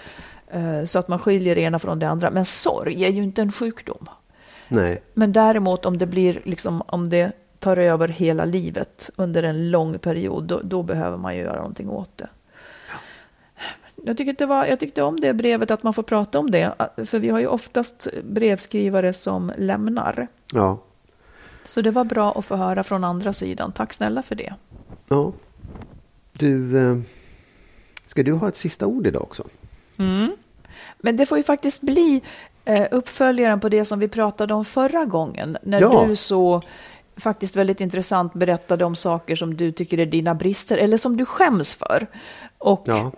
Eh, 0.47 0.83
Så 0.85 0.99
att 0.99 1.07
man 1.07 1.19
skiljer 1.19 1.55
det 1.55 1.61
ena 1.61 1.79
från 1.79 1.99
det 1.99 2.09
andra. 2.09 2.31
Men 2.31 2.45
sorg 2.45 3.05
är 3.05 3.09
ju 3.09 3.23
inte 3.23 3.41
en 3.41 3.51
sjukdom. 3.51 4.09
Nej. 4.67 5.01
Men 5.13 5.31
däremot 5.31 5.85
om 5.85 5.97
det 5.97 6.05
blir 6.05 6.41
liksom, 6.43 6.81
om 6.81 7.09
det 7.09 7.31
tar 7.59 7.77
över 7.77 8.07
hela 8.07 8.45
livet 8.45 9.09
under 9.15 9.43
en 9.43 9.71
lång 9.71 9.99
period, 9.99 10.43
då, 10.43 10.59
då 10.63 10.83
behöver 10.83 11.17
man 11.17 11.35
ju 11.35 11.41
göra 11.41 11.55
någonting 11.57 11.89
åt 11.89 12.17
det. 12.17 12.27
Jag, 14.05 14.17
tycker 14.17 14.33
det 14.33 14.45
var, 14.45 14.65
jag 14.65 14.79
tyckte 14.79 15.03
om 15.03 15.19
det 15.19 15.33
brevet, 15.33 15.71
att 15.71 15.83
man 15.83 15.93
får 15.93 16.03
prata 16.03 16.39
om 16.39 16.51
det. 16.51 16.73
För 17.05 17.19
vi 17.19 17.29
har 17.29 17.39
ju 17.39 17.47
oftast 17.47 18.07
brevskrivare 18.23 19.13
som 19.13 19.51
lämnar. 19.57 20.27
Ja. 20.53 20.77
Så 21.73 21.81
det 21.81 21.91
var 21.91 22.03
bra 22.03 22.31
att 22.39 22.45
få 22.45 22.55
höra 22.55 22.83
från 22.83 23.03
andra 23.03 23.33
sidan. 23.33 23.71
Tack 23.71 23.93
snälla 23.93 24.21
för 24.21 24.35
det. 24.35 24.53
ja. 25.07 25.31
Du, 26.33 26.77
eh, 26.91 26.97
ska 28.07 28.23
du 28.23 28.33
ha 28.33 28.47
ett 28.47 28.57
sista 28.57 28.85
ord 28.87 29.07
idag 29.07 29.21
också? 29.21 29.43
Men 30.97 31.17
det 31.17 31.25
får 31.25 31.37
ju 31.37 31.43
faktiskt 31.43 31.81
bli 31.81 32.21
eh, 32.65 32.87
uppföljaren 32.91 33.59
på 33.59 33.69
det 33.69 33.85
som 33.85 33.99
vi 33.99 34.07
pratade 34.07 34.53
om 34.53 34.65
förra 34.65 35.05
gången. 35.05 35.57
När 35.63 35.81
Ja. 35.81 36.05
du 36.07 36.15
så 36.15 36.61
faktiskt 37.17 37.55
väldigt 37.55 37.81
intressant 37.81 38.33
berättade 38.33 38.85
om 38.85 38.95
saker 38.95 39.35
som 39.35 39.57
du 39.57 39.71
tycker 39.71 39.99
är 39.99 40.05
dina 40.05 40.35
brister 40.35 40.77
eller 40.77 40.97
som 40.97 41.17
du 41.17 41.25
skäms 41.25 41.75
för. 41.75 42.07
Och, 42.57 42.83
Ja. 42.85 43.11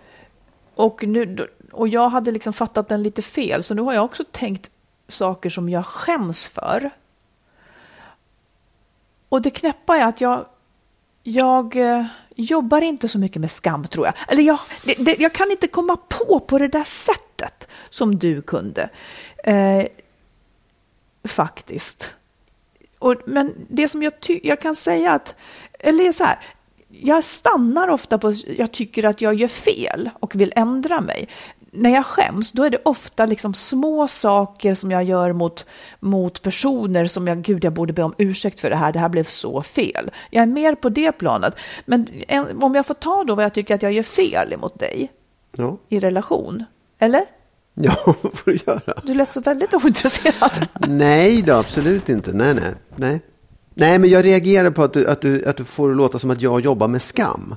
och, 0.75 1.03
nu, 1.07 1.47
och 1.71 1.87
jag 1.87 2.09
hade 2.09 2.31
liksom 2.31 2.53
fattat 2.53 2.89
den 2.89 3.03
lite 3.03 3.21
fel, 3.21 3.63
så 3.63 3.73
nu 3.73 3.81
har 3.81 3.93
jag 3.93 4.05
också 4.05 4.23
tänkt 4.31 4.71
saker 5.07 5.49
som 5.49 5.69
jag 5.69 5.85
skäms 5.85 6.47
för. 6.47 6.89
Och 9.34 9.41
det 9.41 9.49
knäppa 9.49 9.97
är 9.97 10.05
att 10.05 10.21
jag, 10.21 10.45
jag 11.23 11.75
eh, 11.75 12.05
jobbar 12.36 12.81
inte 12.81 13.07
så 13.07 13.19
mycket 13.19 13.41
med 13.41 13.51
skam, 13.51 13.88
tror 13.88 14.05
jag. 14.05 14.15
Eller 14.27 14.43
jag, 14.43 14.59
det, 14.86 14.93
det, 14.93 15.15
jag 15.19 15.34
kan 15.34 15.51
inte 15.51 15.67
komma 15.67 15.97
på 15.97 16.39
på 16.39 16.59
det 16.59 16.67
där 16.67 16.84
sättet 16.84 17.67
som 17.89 18.19
du 18.19 18.41
kunde. 18.41 18.89
Eh, 19.43 19.86
faktiskt. 21.23 22.13
Och, 22.99 23.15
men 23.25 23.53
det 23.69 23.88
som 23.88 24.03
jag, 24.03 24.19
ty- 24.19 24.39
jag 24.43 24.61
kan 24.61 24.75
säga 24.75 25.11
att, 25.13 25.36
eller 25.79 26.11
så 26.11 26.23
här, 26.23 26.39
jag 26.89 27.23
stannar 27.23 27.88
ofta 27.88 28.17
på, 28.17 28.34
jag 28.57 28.71
tycker 28.71 29.05
att 29.05 29.21
jag 29.21 29.34
gör 29.34 29.47
fel 29.47 30.09
och 30.19 30.36
vill 30.36 30.53
ändra 30.55 31.01
mig. 31.01 31.27
När 31.76 31.89
jag 31.89 32.05
skäms, 32.05 32.51
då 32.51 32.63
är 32.63 32.69
det 32.69 32.78
ofta 32.86 33.26
liksom 33.26 33.53
små 33.53 34.07
saker 34.07 34.74
som 34.76 34.91
jag 34.91 35.03
gör 35.03 35.34
mot, 35.34 35.65
mot 35.99 36.41
personer 36.41 37.05
som 37.05 37.28
jag, 37.28 37.41
gud 37.41 37.63
jag 37.65 37.74
borde 37.74 37.93
be 37.93 38.03
om 38.03 38.15
ursäkt 38.17 38.59
för 38.59 38.69
det 38.69 38.76
här, 38.76 38.91
det 38.93 38.99
här 38.99 39.09
blev 39.09 39.24
så 39.24 39.61
fel. 39.61 40.11
Jag 40.32 40.41
är 40.41 40.47
mer 40.47 40.76
på 40.76 40.89
det 40.89 41.11
planet. 41.11 41.55
Men 41.86 42.07
en, 42.28 42.63
om 42.63 42.76
jag 42.76 42.86
får 42.86 42.93
ta 42.93 43.24
då 43.24 43.36
vad 43.36 43.45
jag 43.45 43.53
tycker 43.53 43.76
att 43.76 43.82
jag 43.82 43.93
gör 43.93 44.03
fel 44.03 44.53
emot 44.53 44.80
dig 44.80 45.11
Ja. 45.57 45.78
i 45.89 45.99
relation, 45.99 46.63
eller? 46.99 47.26
Ja, 47.76 47.95
vad 48.05 48.38
får 48.38 48.51
du 48.51 48.57
göra? 48.67 49.01
Du 49.03 49.13
lät 49.13 49.30
så 49.30 49.41
väldigt 49.41 49.74
ointresserad. 49.74 50.67
Nej 50.88 51.41
då, 51.41 51.53
absolut 51.53 52.09
inte. 52.09 52.34
Nej, 52.34 52.53
nej. 52.53 52.74
nej. 52.95 53.21
Nej, 53.74 53.99
men 53.99 54.09
jag 54.09 54.26
reagerar 54.26 54.71
på 54.71 54.84
att 54.84 54.93
du, 54.93 55.07
att, 55.07 55.21
du, 55.21 55.45
att 55.45 55.57
du 55.57 55.63
får 55.63 55.89
det 55.89 55.95
låta 55.95 56.19
som 56.19 56.32
att 56.32 56.41
jag 56.41 56.61
jobbar 56.61 56.88
med 56.88 57.01
skam. 57.01 57.55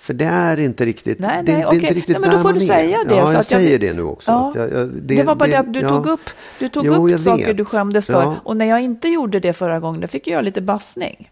För 0.00 0.14
det 0.14 0.24
är 0.24 0.60
inte 0.60 0.84
riktigt, 0.86 1.18
Nej, 1.18 1.28
det, 1.28 1.34
nej, 1.36 1.44
det 1.44 1.52
är 1.62 1.66
okej. 1.66 1.78
inte 1.78 1.94
riktigt 1.94 2.08
Nej, 2.08 2.20
men 2.20 2.30
då 2.30 2.36
där 2.36 2.42
får 2.42 2.48
man 2.50 2.58
du 2.58 2.64
är. 2.64 2.68
säga 2.68 2.98
det, 3.08 3.14
Ja, 3.14 3.26
så 3.26 3.32
jag 3.32 3.40
att 3.40 3.50
jag- 3.50 3.60
säger 3.62 3.78
det 3.78 3.92
nu 3.92 4.02
också. 4.02 4.30
Ja. 4.30 4.52
Jag, 4.56 4.72
jag, 4.72 4.88
Det, 4.88 5.22
var 5.22 5.34
bara 5.34 5.48
det, 5.48 5.58
att 5.58 5.72
du 5.72 5.80
ja. 5.80 5.88
tog 5.88 6.06
upp, 6.06 6.30
du 6.58 6.68
tog 6.68 6.86
Jo, 6.86 7.08
upp 7.10 7.20
saker 7.20 7.46
vet. 7.46 7.56
du 7.56 7.64
skämdes 7.64 8.06
för. 8.06 8.12
Ja. 8.22 8.36
Och 8.44 8.56
när 8.56 8.66
jag 8.66 8.80
inte 8.80 9.08
gjorde 9.08 9.40
det 9.40 9.52
förra 9.52 9.80
gången, 9.80 10.00
då 10.00 10.06
fick 10.06 10.26
jag 10.26 10.44
lite 10.44 10.60
bassning. 10.60 11.30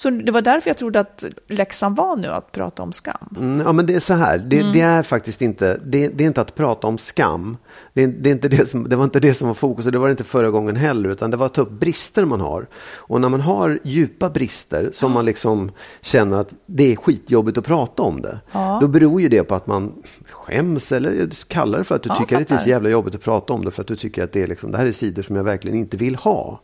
Så 0.00 0.10
det 0.10 0.32
var 0.32 0.42
därför 0.42 0.70
jag 0.70 0.76
trodde 0.78 1.00
att 1.00 1.24
läxan 1.48 1.94
var 1.94 2.16
nu 2.16 2.28
att 2.28 2.52
prata 2.52 2.82
om 2.82 2.92
skam. 2.92 3.34
Mm, 3.36 3.60
ja, 3.66 3.72
men 3.72 3.86
det 3.86 3.94
är 3.94 4.00
så 4.00 4.14
här. 4.14 4.38
Det, 4.38 4.60
Mm. 4.60 4.72
det 4.72 4.80
är 4.80 5.02
faktiskt 5.02 5.42
inte, 5.42 5.80
det, 5.84 6.08
det 6.08 6.24
är 6.24 6.28
inte 6.28 6.40
att 6.40 6.54
prata 6.54 6.86
om 6.86 6.98
skam. 6.98 7.56
Det, 7.92 8.06
det, 8.06 8.28
är 8.28 8.32
inte 8.32 8.48
det, 8.48 8.70
som, 8.70 8.88
det 8.88 8.96
var 8.96 9.04
inte 9.04 9.20
det 9.20 9.34
som 9.34 9.48
var 9.48 9.54
fokus 9.54 9.86
och 9.86 9.92
det 9.92 9.98
var 9.98 10.06
det 10.06 10.10
inte 10.10 10.24
förra 10.24 10.50
gången 10.50 10.76
heller. 10.76 11.08
Utan 11.08 11.30
det 11.30 11.36
var 11.36 11.46
att 11.46 11.54
ta 11.54 11.62
upp 11.62 11.70
brister 11.70 12.24
man 12.24 12.40
har. 12.40 12.66
Och 12.94 13.20
när 13.20 13.28
man 13.28 13.40
har 13.40 13.78
djupa 13.84 14.30
brister 14.30 14.90
som 14.92 15.12
man 15.12 15.24
liksom 15.24 15.70
känner 16.00 16.36
att 16.36 16.54
det 16.66 16.92
är 16.92 16.96
skitjobbigt 16.96 17.58
att 17.58 17.64
prata 17.66 18.02
om 18.02 18.22
det. 18.22 18.40
Ja. 18.52 18.78
Då 18.80 18.88
beror 18.88 19.20
ju 19.20 19.28
det 19.28 19.42
på 19.42 19.54
att 19.54 19.66
man 19.66 19.92
skäms 20.30 20.92
eller 20.92 21.30
kallar 21.48 21.78
det 21.78 21.84
för 21.84 21.94
att 21.94 22.02
du 22.02 22.08
Ja, 22.08 22.14
tycker 22.14 22.40
att 22.40 22.48
det 22.48 22.54
är 22.54 22.58
så 22.58 22.68
jävla 22.68 22.88
jobbigt 22.88 23.14
att 23.14 23.22
prata 23.22 23.52
om 23.52 23.64
det. 23.64 23.70
För 23.70 23.80
att 23.82 23.88
du 23.88 23.96
tycker 23.96 24.24
att 24.24 24.32
det, 24.32 24.42
är 24.42 24.46
liksom, 24.46 24.70
det 24.70 24.78
här 24.78 24.86
är 24.86 24.92
sidor 24.92 25.22
som 25.22 25.36
jag 25.36 25.44
verkligen 25.44 25.78
inte 25.78 25.96
vill 25.96 26.16
ha. 26.16 26.60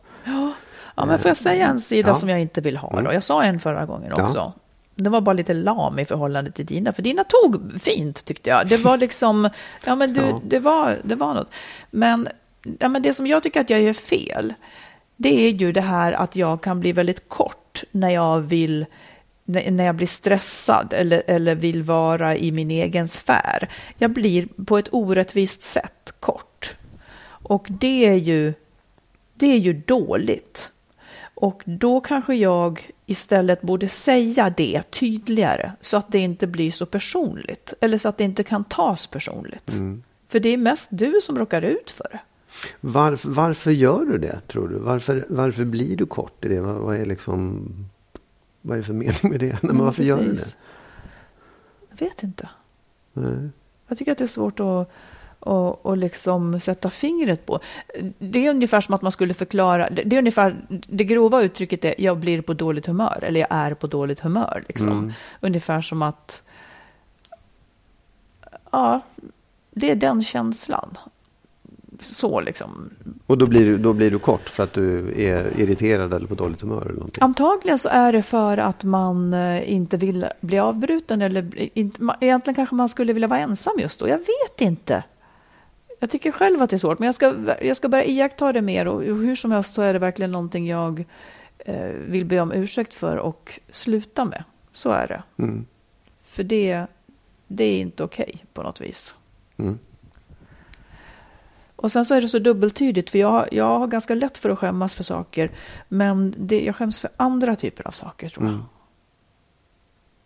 Ja, 0.97 1.05
men 1.05 1.19
får 1.19 1.29
jag 1.29 1.37
säga 1.37 1.67
en 1.67 1.79
sida 1.79 2.07
Ja. 2.07 2.11
Mm. 2.11 2.19
som 2.19 2.29
jag 2.29 2.41
inte 2.41 2.61
vill 2.61 2.77
ha 2.77 3.01
då? 3.01 3.13
Jag 3.13 3.23
sa 3.23 3.43
en 3.43 3.59
förra 3.59 3.85
gången 3.85 4.13
Ja. 4.17 4.27
också. 4.27 4.53
Det 4.95 5.09
var 5.09 5.21
bara 5.21 5.33
lite 5.33 5.53
lam 5.53 5.99
i 5.99 6.05
förhållande 6.05 6.51
till 6.51 6.65
dina, 6.65 6.91
för 6.93 7.01
dina 7.01 7.23
tog 7.23 7.81
fint 7.81 8.25
tyckte 8.25 8.49
jag. 8.49 8.67
Det 8.67 8.77
var 8.77 8.97
liksom, 8.97 9.49
ja 9.85 9.95
men 9.95 10.13
du, 10.13 10.21
Ja. 10.21 10.41
det, 10.45 10.59
var, 10.59 10.97
det 11.03 11.15
var 11.15 11.33
något. 11.33 11.51
Men, 11.91 12.27
ja, 12.79 12.87
men 12.87 13.01
det 13.01 13.13
som 13.13 13.27
jag 13.27 13.43
tycker 13.43 13.61
att 13.61 13.69
jag 13.69 13.81
gör 13.81 13.93
fel, 13.93 14.53
det 15.15 15.45
är 15.47 15.49
ju 15.49 15.71
det 15.71 15.81
här 15.81 16.11
att 16.13 16.35
jag 16.35 16.61
kan 16.61 16.79
bli 16.79 16.91
väldigt 16.91 17.29
kort 17.29 17.83
när 17.91 18.09
jag 18.09 18.39
vill 18.39 18.85
när 19.49 19.83
jag 19.85 19.95
blir 19.95 20.07
stressad 20.07 20.93
eller, 20.93 21.23
eller 21.27 21.55
vill 21.55 21.83
vara 21.83 22.37
i 22.37 22.51
min 22.51 22.71
egen 22.71 23.07
sfär. 23.07 23.69
Jag 23.97 24.11
blir 24.11 24.47
på 24.65 24.77
ett 24.77 24.89
orättvist 24.91 25.61
sätt 25.61 26.13
kort. 26.19 26.75
Och 27.27 27.67
det 27.69 28.05
är 28.05 28.13
ju, 28.15 28.53
det 29.33 29.45
är 29.47 29.57
ju 29.57 29.73
dåligt. 29.73 30.69
Och 31.39 31.63
då 31.65 32.01
kanske 32.01 32.35
jag 32.35 32.91
istället 33.05 33.61
borde 33.61 33.87
säga 33.87 34.53
det 34.57 34.91
tydligare 34.91 35.71
så 35.81 35.97
att 35.97 36.11
det 36.11 36.19
inte 36.19 36.47
blir 36.47 36.71
så 36.71 36.85
personligt. 36.85 37.73
Eller 37.81 37.97
så 37.97 38.09
att 38.09 38.17
det 38.17 38.23
inte 38.23 38.43
kan 38.43 38.63
tas 38.63 39.07
personligt. 39.07 39.77
För 40.27 40.39
det 40.39 40.49
är 40.49 40.57
mest 40.57 40.89
du 40.91 41.19
som 41.21 41.37
råkar 41.37 41.61
ut 41.61 41.91
för 41.91 42.07
det. 42.11 42.19
Varför, 42.81 43.29
varför 43.29 43.71
gör 43.71 44.05
du 44.05 44.17
det, 44.17 44.39
tror 44.47 44.67
du? 44.67 44.75
Varför, 44.77 45.25
varför 45.29 45.65
blir 45.65 45.97
du 45.97 46.05
kort 46.05 46.45
i 46.45 46.47
det? 46.47 46.61
Vad, 46.61 46.75
vad 46.75 46.95
är 46.95 47.05
liksom... 47.05 47.67
Vad 48.61 48.77
är 48.77 48.81
det 48.81 48.85
för 48.85 48.93
mening 48.93 49.15
med 49.21 49.39
det? 49.39 49.63
Nej, 49.63 49.73
men 49.73 49.77
varför 49.77 50.03
gör 50.03 50.23
du 50.23 50.33
det? 50.33 50.55
Jag 51.89 52.07
vet 52.07 52.23
inte. 52.23 52.49
Nej. 53.13 53.49
Jag 53.87 53.97
tycker 53.97 54.11
att 54.11 54.17
det 54.17 54.25
är 54.25 54.27
svårt 54.27 54.59
att, 54.59 54.91
att, 55.39 55.85
att 55.85 55.97
liksom 55.97 56.59
sätta 56.59 56.89
fingret 56.89 57.45
på. 57.45 57.59
Det 58.19 58.45
är 58.45 58.49
ungefär 58.49 58.81
som 58.81 58.95
att 58.95 59.01
man 59.01 59.11
skulle 59.11 59.33
förklara, 59.33 59.89
det 59.89 60.15
är 60.15 60.19
ungefär, 60.19 60.55
det 60.69 61.03
grova 61.03 61.41
uttrycket 61.41 61.85
är 61.85 61.95
jag 61.97 62.17
blir 62.17 62.41
på 62.41 62.53
dåligt 62.53 62.85
humör, 62.85 63.23
eller 63.23 63.39
jag 63.39 63.51
är 63.51 63.73
på 63.73 63.87
dåligt 63.87 64.19
humör. 64.19 64.63
Liksom. 64.67 64.91
Mm. 64.91 65.13
Ungefär 65.41 65.81
som 65.81 66.01
att, 66.01 66.41
ja, 68.71 69.01
det 69.71 69.91
är 69.91 69.95
den 69.95 70.23
känslan. 70.23 70.97
Så 71.99 72.39
liksom. 72.39 72.89
Och 73.27 73.37
då 73.37 73.47
blir, 73.47 73.65
du, 73.65 73.77
då 73.77 73.93
blir 73.93 74.11
du 74.11 74.19
kort 74.19 74.49
för 74.49 74.63
att 74.63 74.73
du 74.73 75.13
är 75.21 75.59
irriterad 75.59 76.13
eller 76.13 76.27
på 76.27 76.35
dåligt 76.35 76.61
humör 76.61 76.81
eller 76.81 76.93
någonting? 76.93 77.23
Antagligen 77.23 77.79
så 77.79 77.89
är 77.89 78.11
det 78.11 78.21
för 78.21 78.57
att 78.57 78.83
man 78.83 79.33
eh, 79.33 79.73
inte 79.73 79.97
vill 79.97 80.25
bli 80.41 80.59
avbruten 80.59 81.21
eller 81.21 81.69
inte, 81.77 82.15
egentligen 82.19 82.55
kanske 82.55 82.75
man 82.75 82.89
skulle 82.89 83.13
vilja 83.13 83.27
vara 83.27 83.39
ensam 83.39 83.73
just 83.79 83.99
då. 83.99 84.07
Jag 84.07 84.17
vet 84.17 84.61
inte. 84.61 85.03
Jag 85.99 86.09
tycker 86.09 86.31
själv 86.31 86.61
att 86.61 86.69
det 86.69 86.75
är 86.75 86.77
svårt, 86.77 86.99
men 86.99 87.05
jag 87.05 87.15
ska, 87.15 87.55
jag 87.61 87.77
ska 87.77 87.89
börja 87.89 88.03
iaktta 88.05 88.53
det 88.53 88.61
mer 88.61 88.87
och 88.87 89.01
hur 89.03 89.35
som 89.35 89.51
helst 89.51 89.73
så 89.73 89.81
är 89.81 89.93
det 89.93 89.99
verkligen 89.99 90.31
någonting 90.31 90.67
jag 90.67 91.05
eh, 91.59 91.85
vill 91.85 92.25
be 92.25 92.39
om 92.39 92.51
ursäkt 92.51 92.93
för 92.93 93.17
och 93.17 93.59
sluta 93.69 94.25
med. 94.25 94.43
Så 94.73 94.91
är 94.91 95.07
det. 95.07 95.43
Mm. 95.43 95.65
För 96.25 96.43
det, 96.43 96.85
det 97.47 97.63
är 97.63 97.79
inte 97.79 98.03
okej 98.03 98.45
på 98.53 98.63
något 98.63 98.81
vis. 98.81 99.15
Mm. 99.57 99.79
Och 101.75 101.91
sen 101.91 102.05
så 102.05 102.15
är 102.15 102.21
det 102.21 102.27
så 102.27 102.39
dubbeltydigt, 102.39 103.09
för 103.09 103.19
jag, 103.19 103.53
jag 103.53 103.79
har 103.79 103.87
ganska 103.87 104.15
lätt 104.15 104.37
för 104.37 104.49
att 104.49 104.59
skämmas 104.59 104.95
för 104.95 105.03
saker, 105.03 105.51
men 105.87 106.33
det, 106.37 106.65
jag 106.65 106.75
skäms 106.75 106.99
för 106.99 107.09
andra 107.17 107.55
typer 107.55 107.87
av 107.87 107.91
saker, 107.91 108.29
tror 108.29 108.45
jag. 108.45 108.53
Mm. 108.53 108.65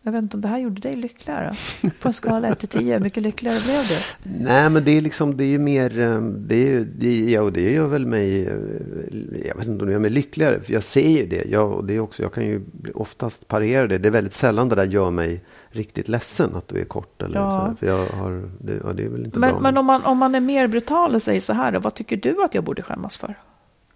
Jag 0.03 0.11
vet 0.11 0.23
inte 0.23 0.37
om 0.37 0.41
det 0.41 0.47
här 0.47 0.57
gjorde 0.57 0.81
dig 0.81 0.93
lyckligare? 0.95 1.53
På 1.99 2.07
en 2.07 2.13
skala 2.13 2.47
1 2.47 2.59
till 2.59 2.67
10, 2.69 2.93
hur 2.93 2.99
mycket 3.03 3.23
lyckligare 3.23 3.59
blev 3.63 3.81
du? 3.87 3.95
Nej, 4.43 4.69
men 4.69 4.83
det 4.83 4.91
är 4.97 5.01
liksom, 5.01 5.37
det 5.37 5.43
är 5.43 5.47
ju 5.47 5.59
mer, 5.59 5.99
eh, 5.99 6.21
det, 6.21 6.55
är, 6.55 6.69
ju- 6.69 6.85
det, 6.85 7.19
ja, 7.31 7.41
och 7.41 7.53
det 7.53 7.71
gör 7.71 7.87
väl 7.87 8.05
mig, 8.07 8.47
eh, 8.47 8.53
jag 9.47 9.55
vet 9.57 9.67
inte 9.67 9.81
om 9.81 9.85
det 9.87 9.91
gör 9.93 9.99
mig 9.99 10.09
lyckligare, 10.11 10.59
för 10.63 10.73
jag 10.73 10.83
ser 10.83 11.09
ju 11.09 11.25
det. 11.25 11.45
Jag, 11.49 11.71
och 11.71 11.85
det 11.85 11.95
är 11.95 11.99
också, 11.99 12.21
jag 12.23 12.33
kan 12.33 12.45
ju 12.45 12.61
oftast 12.93 13.47
parera 13.47 13.87
det. 13.87 13.97
Det 13.97 14.09
är 14.09 14.11
väldigt 14.11 14.33
sällan 14.33 14.69
det 14.69 14.75
där 14.75 14.85
gör 14.85 15.11
mig 15.11 15.43
riktigt 15.69 16.07
ledsen 16.07 16.55
att 16.55 16.67
du 16.67 16.79
är 16.79 16.85
kort. 16.85 17.21
Eller 17.21 17.39
Ja. 17.39 17.51
sådär, 17.61 17.75
för 17.79 17.87
jag 17.87 18.05
har, 18.17 18.49
det, 18.59 18.73
ja, 18.83 18.93
det 18.93 19.03
är 19.03 19.09
väl 19.09 19.25
inte 19.25 19.39
Men, 19.39 19.51
bra. 19.51 19.59
men 19.59 19.77
om, 19.77 19.85
man, 19.85 20.05
om 20.05 20.17
man 20.17 20.35
är 20.35 20.39
mer 20.39 20.67
brutal 20.67 21.15
och 21.15 21.21
säger 21.21 21.39
så 21.39 21.53
här, 21.53 21.71
då, 21.71 21.79
vad 21.79 21.95
tycker 21.95 22.17
du 22.17 22.43
att 22.43 22.55
jag 22.55 22.63
borde 22.63 22.81
skämmas 22.81 23.17
för? 23.17 23.35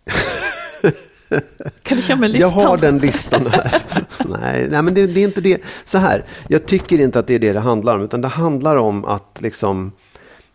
kan 1.84 1.98
du 1.98 2.04
ge 2.08 2.16
mig 2.16 2.30
listan? 2.30 2.50
Jag 2.50 2.68
har 2.68 2.78
den 2.78 2.98
listan 2.98 3.48
här. 3.48 3.82
nej, 4.42 4.68
nej, 4.70 4.82
men 4.82 4.94
det, 4.94 5.08
det 5.08 5.20
är 5.20 5.24
inte 5.24 5.42
det. 5.42 5.62
Så 5.86 5.98
här, 5.98 6.24
jag 6.48 6.66
tycker 6.66 7.02
inte 7.02 7.20
att 7.20 7.28
det 7.28 7.36
är 7.36 7.40
det 7.40 7.54
det 7.54 7.60
handlar 7.60 7.96
om. 7.96 8.02
Utan 8.02 8.22
det 8.22 8.28
handlar 8.28 8.76
om 8.76 9.06
att 9.06 9.38
liksom 9.42 9.92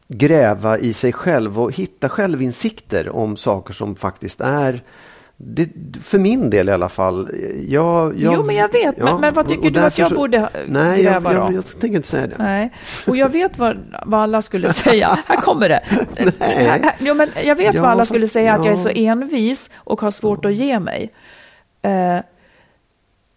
gräva 0.09 0.79
i 0.79 0.93
sig 0.93 1.13
själv 1.13 1.61
och 1.61 1.73
hitta 1.73 2.09
självinsikter 2.09 3.09
om 3.17 3.37
saker 3.37 3.75
som 3.75 3.97
faktiskt 3.97 4.41
är 4.41 4.83
det, 5.43 5.69
för 6.03 6.19
min 6.19 6.51
del 6.51 6.69
i 6.69 6.73
alla 6.73 6.89
fall. 6.89 7.31
Jag, 7.69 8.19
jag, 8.19 8.35
Jo, 8.35 8.43
men 8.47 8.57
jag 8.57 8.73
vet. 8.73 8.97
Men- 8.99 9.21
men 9.21 9.35
vad 9.35 9.49
tycker 9.49 9.71
du 9.71 9.81
att 9.81 9.99
jag 9.99 10.13
borde 10.13 10.49
Nej, 10.69 11.03
jag, 11.03 11.13
gräva 11.13 11.33
jag, 11.33 11.51
då? 11.51 11.55
jag, 11.57 11.65
tänker 11.81 11.97
inte 11.97 12.09
säga 12.09 12.27
det. 12.27 12.37
Nej, 12.39 12.73
och 13.07 13.17
jag 13.17 13.29
vet 13.29 13.59
vad, 13.59 13.77
vad 14.07 14.21
alla 14.21 14.43
skulle 14.43 14.73
säga. 14.73 15.19
Här 15.27 15.37
kommer 15.37 15.69
det. 15.69 15.81
Här, 16.39 16.95
jo, 16.99 17.15
men 17.15 17.29
jag 17.45 17.57
vet 17.57 17.75
Ja, 17.75 17.83
vad 17.83 17.91
alla 17.91 18.01
fast- 18.01 18.09
skulle 18.11 18.29
säga, 18.29 18.55
att 18.55 18.65
jag 18.65 18.73
är 18.73 18.77
så 18.77 18.89
ja. 18.89 18.95
envis 18.95 19.71
och 19.77 20.01
har 20.01 20.11
svårt 20.11 20.45
att 20.45 20.55
ge 20.55 20.81
mig. 20.81 21.11
Eh, 21.83 22.19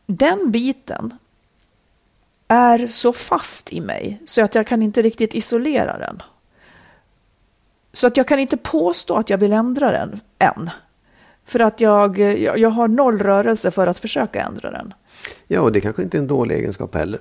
den 0.07 0.51
biten 0.51 1.13
är 2.47 2.87
så 2.87 3.13
fast 3.13 3.73
i 3.73 3.81
mig 3.81 4.21
så 4.27 4.43
att 4.43 4.55
jag 4.55 4.67
kan 4.67 4.81
inte 4.81 5.01
riktigt 5.01 5.35
isolera 5.35 5.97
den. 5.97 6.21
Så 7.93 8.07
att 8.07 8.17
jag 8.17 8.27
kan 8.27 8.39
inte 8.39 8.57
påstå 8.57 9.15
att 9.15 9.29
jag 9.29 9.37
vill 9.37 9.53
ändra 9.53 9.91
den 9.91 10.19
än. 10.39 10.69
För 11.45 11.59
att 11.59 11.81
jag, 11.81 12.19
jag, 12.19 12.57
jag 12.57 12.69
har 12.69 12.87
noll 12.87 13.17
rörelse 13.17 13.71
för 13.71 13.87
att 13.87 13.99
försöka 13.99 14.41
ändra 14.41 14.71
den. 14.71 14.93
Ja, 15.47 15.61
och 15.61 15.71
det 15.71 15.81
kanske 15.81 16.03
inte 16.03 16.17
är 16.17 16.19
en 16.19 16.27
dålig 16.27 16.55
egenskap 16.55 16.95
heller. 16.95 17.19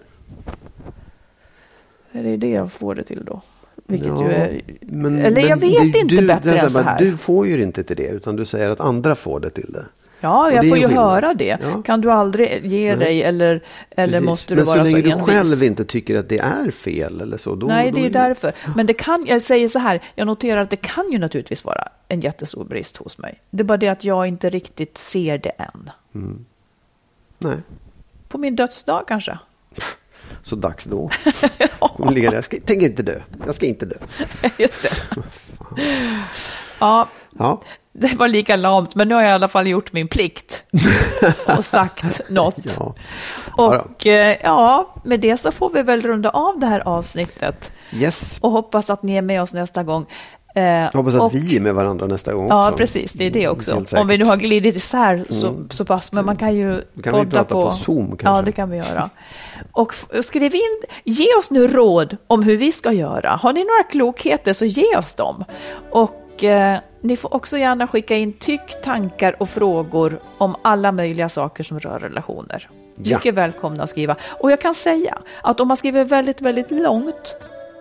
Det 2.13 2.19
är 2.29 2.37
det 2.37 2.51
jag 2.51 2.73
får 2.73 2.95
det 2.95 3.03
till 3.05 3.25
då. 3.25 3.41
Vilket 3.87 4.09
Ja, 4.09 4.25
ju 4.29 4.33
är... 4.33 4.63
men- 4.81 5.19
eller 5.19 5.41
jag 5.43 5.49
men 5.49 5.59
vet 5.71 5.93
du- 5.93 5.99
inte 6.01 6.17
du, 6.17 6.27
bättre 6.27 6.51
det 6.51 6.59
än 6.59 6.71
så 6.71 6.81
här. 6.81 6.99
Du 6.99 7.17
får 7.17 7.47
ju 7.47 7.63
inte 7.63 7.83
till 7.85 7.97
det, 7.97 8.09
utan 8.09 8.37
du 8.37 8.45
säger 8.45 8.69
att 8.71 8.81
andra 8.81 9.15
får 9.15 9.41
det 9.41 9.51
till 9.51 9.73
det. 9.73 9.85
Ja, 10.23 10.51
jag 10.51 10.65
är 10.65 10.69
får 10.69 10.79
ju 10.79 10.87
skillnad. 10.87 11.05
höra 11.11 11.35
det. 11.35 11.59
Ja. 11.63 11.83
Kan 11.83 12.01
du 12.01 12.11
aldrig 12.13 12.67
ge 12.67 12.95
dig 12.95 13.23
eller, 13.23 13.63
eller 13.91 14.13
Precis. 14.13 14.27
måste 14.27 14.55
du 14.55 14.57
Men 14.57 14.67
vara 14.67 14.85
så 14.85 14.91
så 14.91 14.97
länge 14.97 15.13
envis? 15.13 15.27
du 15.27 15.33
själv 15.33 15.63
inte 15.63 15.85
tycker 15.85 16.19
att 16.19 16.29
det 16.29 16.39
är 16.39 16.71
fel 16.71 17.21
eller 17.21 17.39
så. 17.39 17.55
Då, 17.55 17.67
Nej, 17.67 17.91
då 17.91 17.95
det 17.95 18.01
är 18.01 18.05
ju 18.05 18.11
det- 18.11 18.19
därför. 18.19 18.53
Men 18.77 18.87
det 18.87 18.95
kan, 18.95 19.25
jag 19.27 19.43
säger 19.43 19.69
så 19.69 19.79
här, 19.79 20.01
jag 20.15 20.27
noterar 20.27 20.61
att 20.61 20.71
det 20.71 20.77
kan 20.77 21.13
ju 21.13 21.19
naturligtvis 21.19 21.65
vara 21.65 21.89
en 22.09 22.21
jättestor 22.21 22.65
brist 22.65 22.97
hos 22.97 23.19
mig. 23.19 23.41
Det 23.51 23.63
är 23.63 23.65
bara 23.65 23.79
det 23.79 23.89
att 23.89 24.05
jag 24.05 24.27
inte 24.27 24.51
riktigt 24.51 24.99
ser 24.99 25.39
det 25.39 25.51
än. 25.51 25.91
Nej, 27.39 27.57
På 28.29 28.39
min 28.39 28.57
dödsdag 28.57 29.05
kanske. 29.09 29.39
så 30.43 30.57
dags 30.57 30.85
då. 30.85 31.11
Där. 31.99 32.33
Jag 32.33 32.45
ska, 32.45 32.57
tänker 32.67 32.87
inte 32.87 33.03
dö. 33.03 33.21
Jag 33.47 33.55
ska 33.55 33.67
inte 33.67 33.87
dö. 33.87 33.97
Just 34.59 34.83
det. 34.83 34.91
Ja, 36.81 37.09
Ja, 37.39 37.63
det 37.93 38.15
var 38.15 38.29
lika 38.29 38.57
lamt, 38.57 38.95
men 38.95 39.09
nu 39.09 39.15
har 39.15 39.23
jag 39.23 39.31
i 39.31 39.35
alla 39.35 39.49
fall 39.49 39.67
gjort 39.69 39.93
min 39.93 40.09
plikt 40.09 40.63
och 41.59 41.65
sagt 41.65 42.21
något. 42.31 42.57
ja. 42.79 42.95
Ja, 43.57 43.79
Och 43.85 44.07
eh, 44.07 44.37
ja, 44.43 44.95
med 45.05 45.21
det 45.21 45.37
så 45.37 45.51
får 45.53 45.71
vi 45.71 45.83
väl 45.83 46.01
runda 46.01 46.31
av 46.31 46.59
det 46.59 46.67
här 46.67 46.81
avsnittet 46.89 47.73
Yes. 47.95 48.39
och 48.43 48.51
hoppas 48.51 48.91
att 48.91 49.03
ni 49.03 49.17
är 49.17 49.23
med 49.23 49.43
oss 49.43 49.53
nästa 49.55 49.83
gång. 49.83 50.07
Eh, 50.55 50.63
Jag 50.65 50.93
hoppas 50.93 51.15
att 51.15 51.21
och, 51.23 51.35
vi 51.35 51.57
är 51.57 51.61
med 51.61 51.75
varandra 51.75 52.07
nästa 52.07 52.35
gång 52.35 52.49
Ja, 52.49 52.67
också. 52.69 52.77
precis, 52.79 53.13
det 53.13 53.25
är 53.25 53.31
det 53.31 53.49
också. 53.49 53.71
Mm. 53.73 53.85
Om 53.97 54.09
vi 54.09 54.19
nu 54.19 54.25
har 54.25 54.37
glidit 54.37 54.77
isär 54.77 55.25
så, 55.31 55.55
så 55.71 55.85
pass, 55.85 56.13
men 56.13 56.25
man 56.25 56.37
kan 56.37 56.55
ju 56.57 56.81
Kan 56.81 56.85
vi 57.03 57.11
podda 57.11 57.31
prata 57.31 57.45
på 57.55 57.71
Zoom 57.71 58.09
Ja, 58.11 58.17
kanske? 58.17 58.45
det 58.45 58.53
kan 58.53 58.71
vi 58.71 58.77
göra. 58.77 59.11
Och 59.73 59.95
skriv 60.23 60.55
in, 60.55 60.83
ge 61.05 61.35
oss 61.39 61.51
nu 61.51 61.69
råd 61.69 62.17
om 62.27 62.43
hur 62.43 62.57
vi 62.57 62.73
ska 62.73 62.93
göra. 62.93 63.31
Har 63.31 63.53
ni 63.53 63.61
några 63.61 63.83
klokheter 63.91 64.53
så 64.53 64.65
ge 64.65 64.97
oss 64.97 65.15
dem. 65.15 65.45
Och 65.91 66.45
eh, 66.45 66.79
Ni 67.05 67.17
får 67.17 67.35
också 67.35 67.59
gärna 67.59 67.87
skicka 67.87 68.17
in 68.17 68.33
tyck, 68.33 68.83
tankar 68.83 69.37
och 69.43 69.49
frågor 69.49 70.19
om 70.39 70.57
alla 70.63 70.93
möjliga 70.93 71.29
saker 71.29 71.65
som 71.65 71.81
rör 71.81 71.99
relationer. 71.99 72.69
Ja. 72.97 73.17
Mycket 73.17 73.35
välkomna 73.35 73.83
att 73.83 73.91
skriva. 73.91 74.17
Och 74.41 74.53
jag 74.53 74.61
kan 74.61 74.75
säga 74.75 75.19
att 75.43 75.61
om 75.61 75.69
man 75.69 75.77
skriver 75.77 76.05
väldigt, 76.05 76.41
väldigt 76.41 76.71
långt 76.71 77.37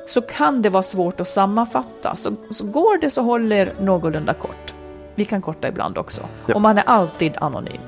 så 0.07 0.21
kan 0.21 0.61
det 0.61 0.69
vara 0.69 0.83
svårt 0.83 1.19
att 1.21 1.27
sammanfatta. 1.27 2.15
Så, 2.15 2.31
så 2.51 2.65
går 2.65 2.97
det 2.97 3.09
så 3.09 3.21
håller 3.21 3.69
någorlunda 3.79 4.33
kort. 4.33 4.73
Vi 5.15 5.25
kan 5.25 5.41
korta 5.41 5.67
ibland 5.67 5.97
också. 5.97 6.21
Ja. 6.45 6.55
Och 6.55 6.61
man 6.61 6.77
är 6.77 6.83
alltid 6.85 7.33
anonym. 7.41 7.81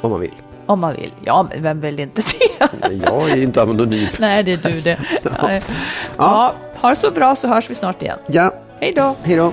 Om 0.00 0.10
man 0.10 0.20
vill. 0.20 0.34
Om 0.66 0.80
man 0.80 0.94
vill. 0.94 1.12
Ja, 1.24 1.46
men 1.50 1.62
vem 1.62 1.80
vill 1.80 2.00
inte 2.00 2.22
det? 2.22 2.68
Jag 3.04 3.30
är 3.30 3.36
inte 3.42 3.62
anonym. 3.62 4.08
Nej, 4.18 4.42
det 4.42 4.64
är 4.64 4.72
du 4.72 4.80
det. 4.80 4.98
Ja. 5.38 5.60
Ja, 6.16 6.54
ha 6.80 6.88
det 6.88 6.96
så 6.96 7.10
bra 7.10 7.36
så 7.36 7.48
hörs 7.48 7.70
vi 7.70 7.74
snart 7.74 8.02
igen. 8.02 8.18
Ja, 8.26 8.52
Hej 8.80 8.92
då! 8.96 9.14
hej 9.22 9.36
då. 9.36 9.52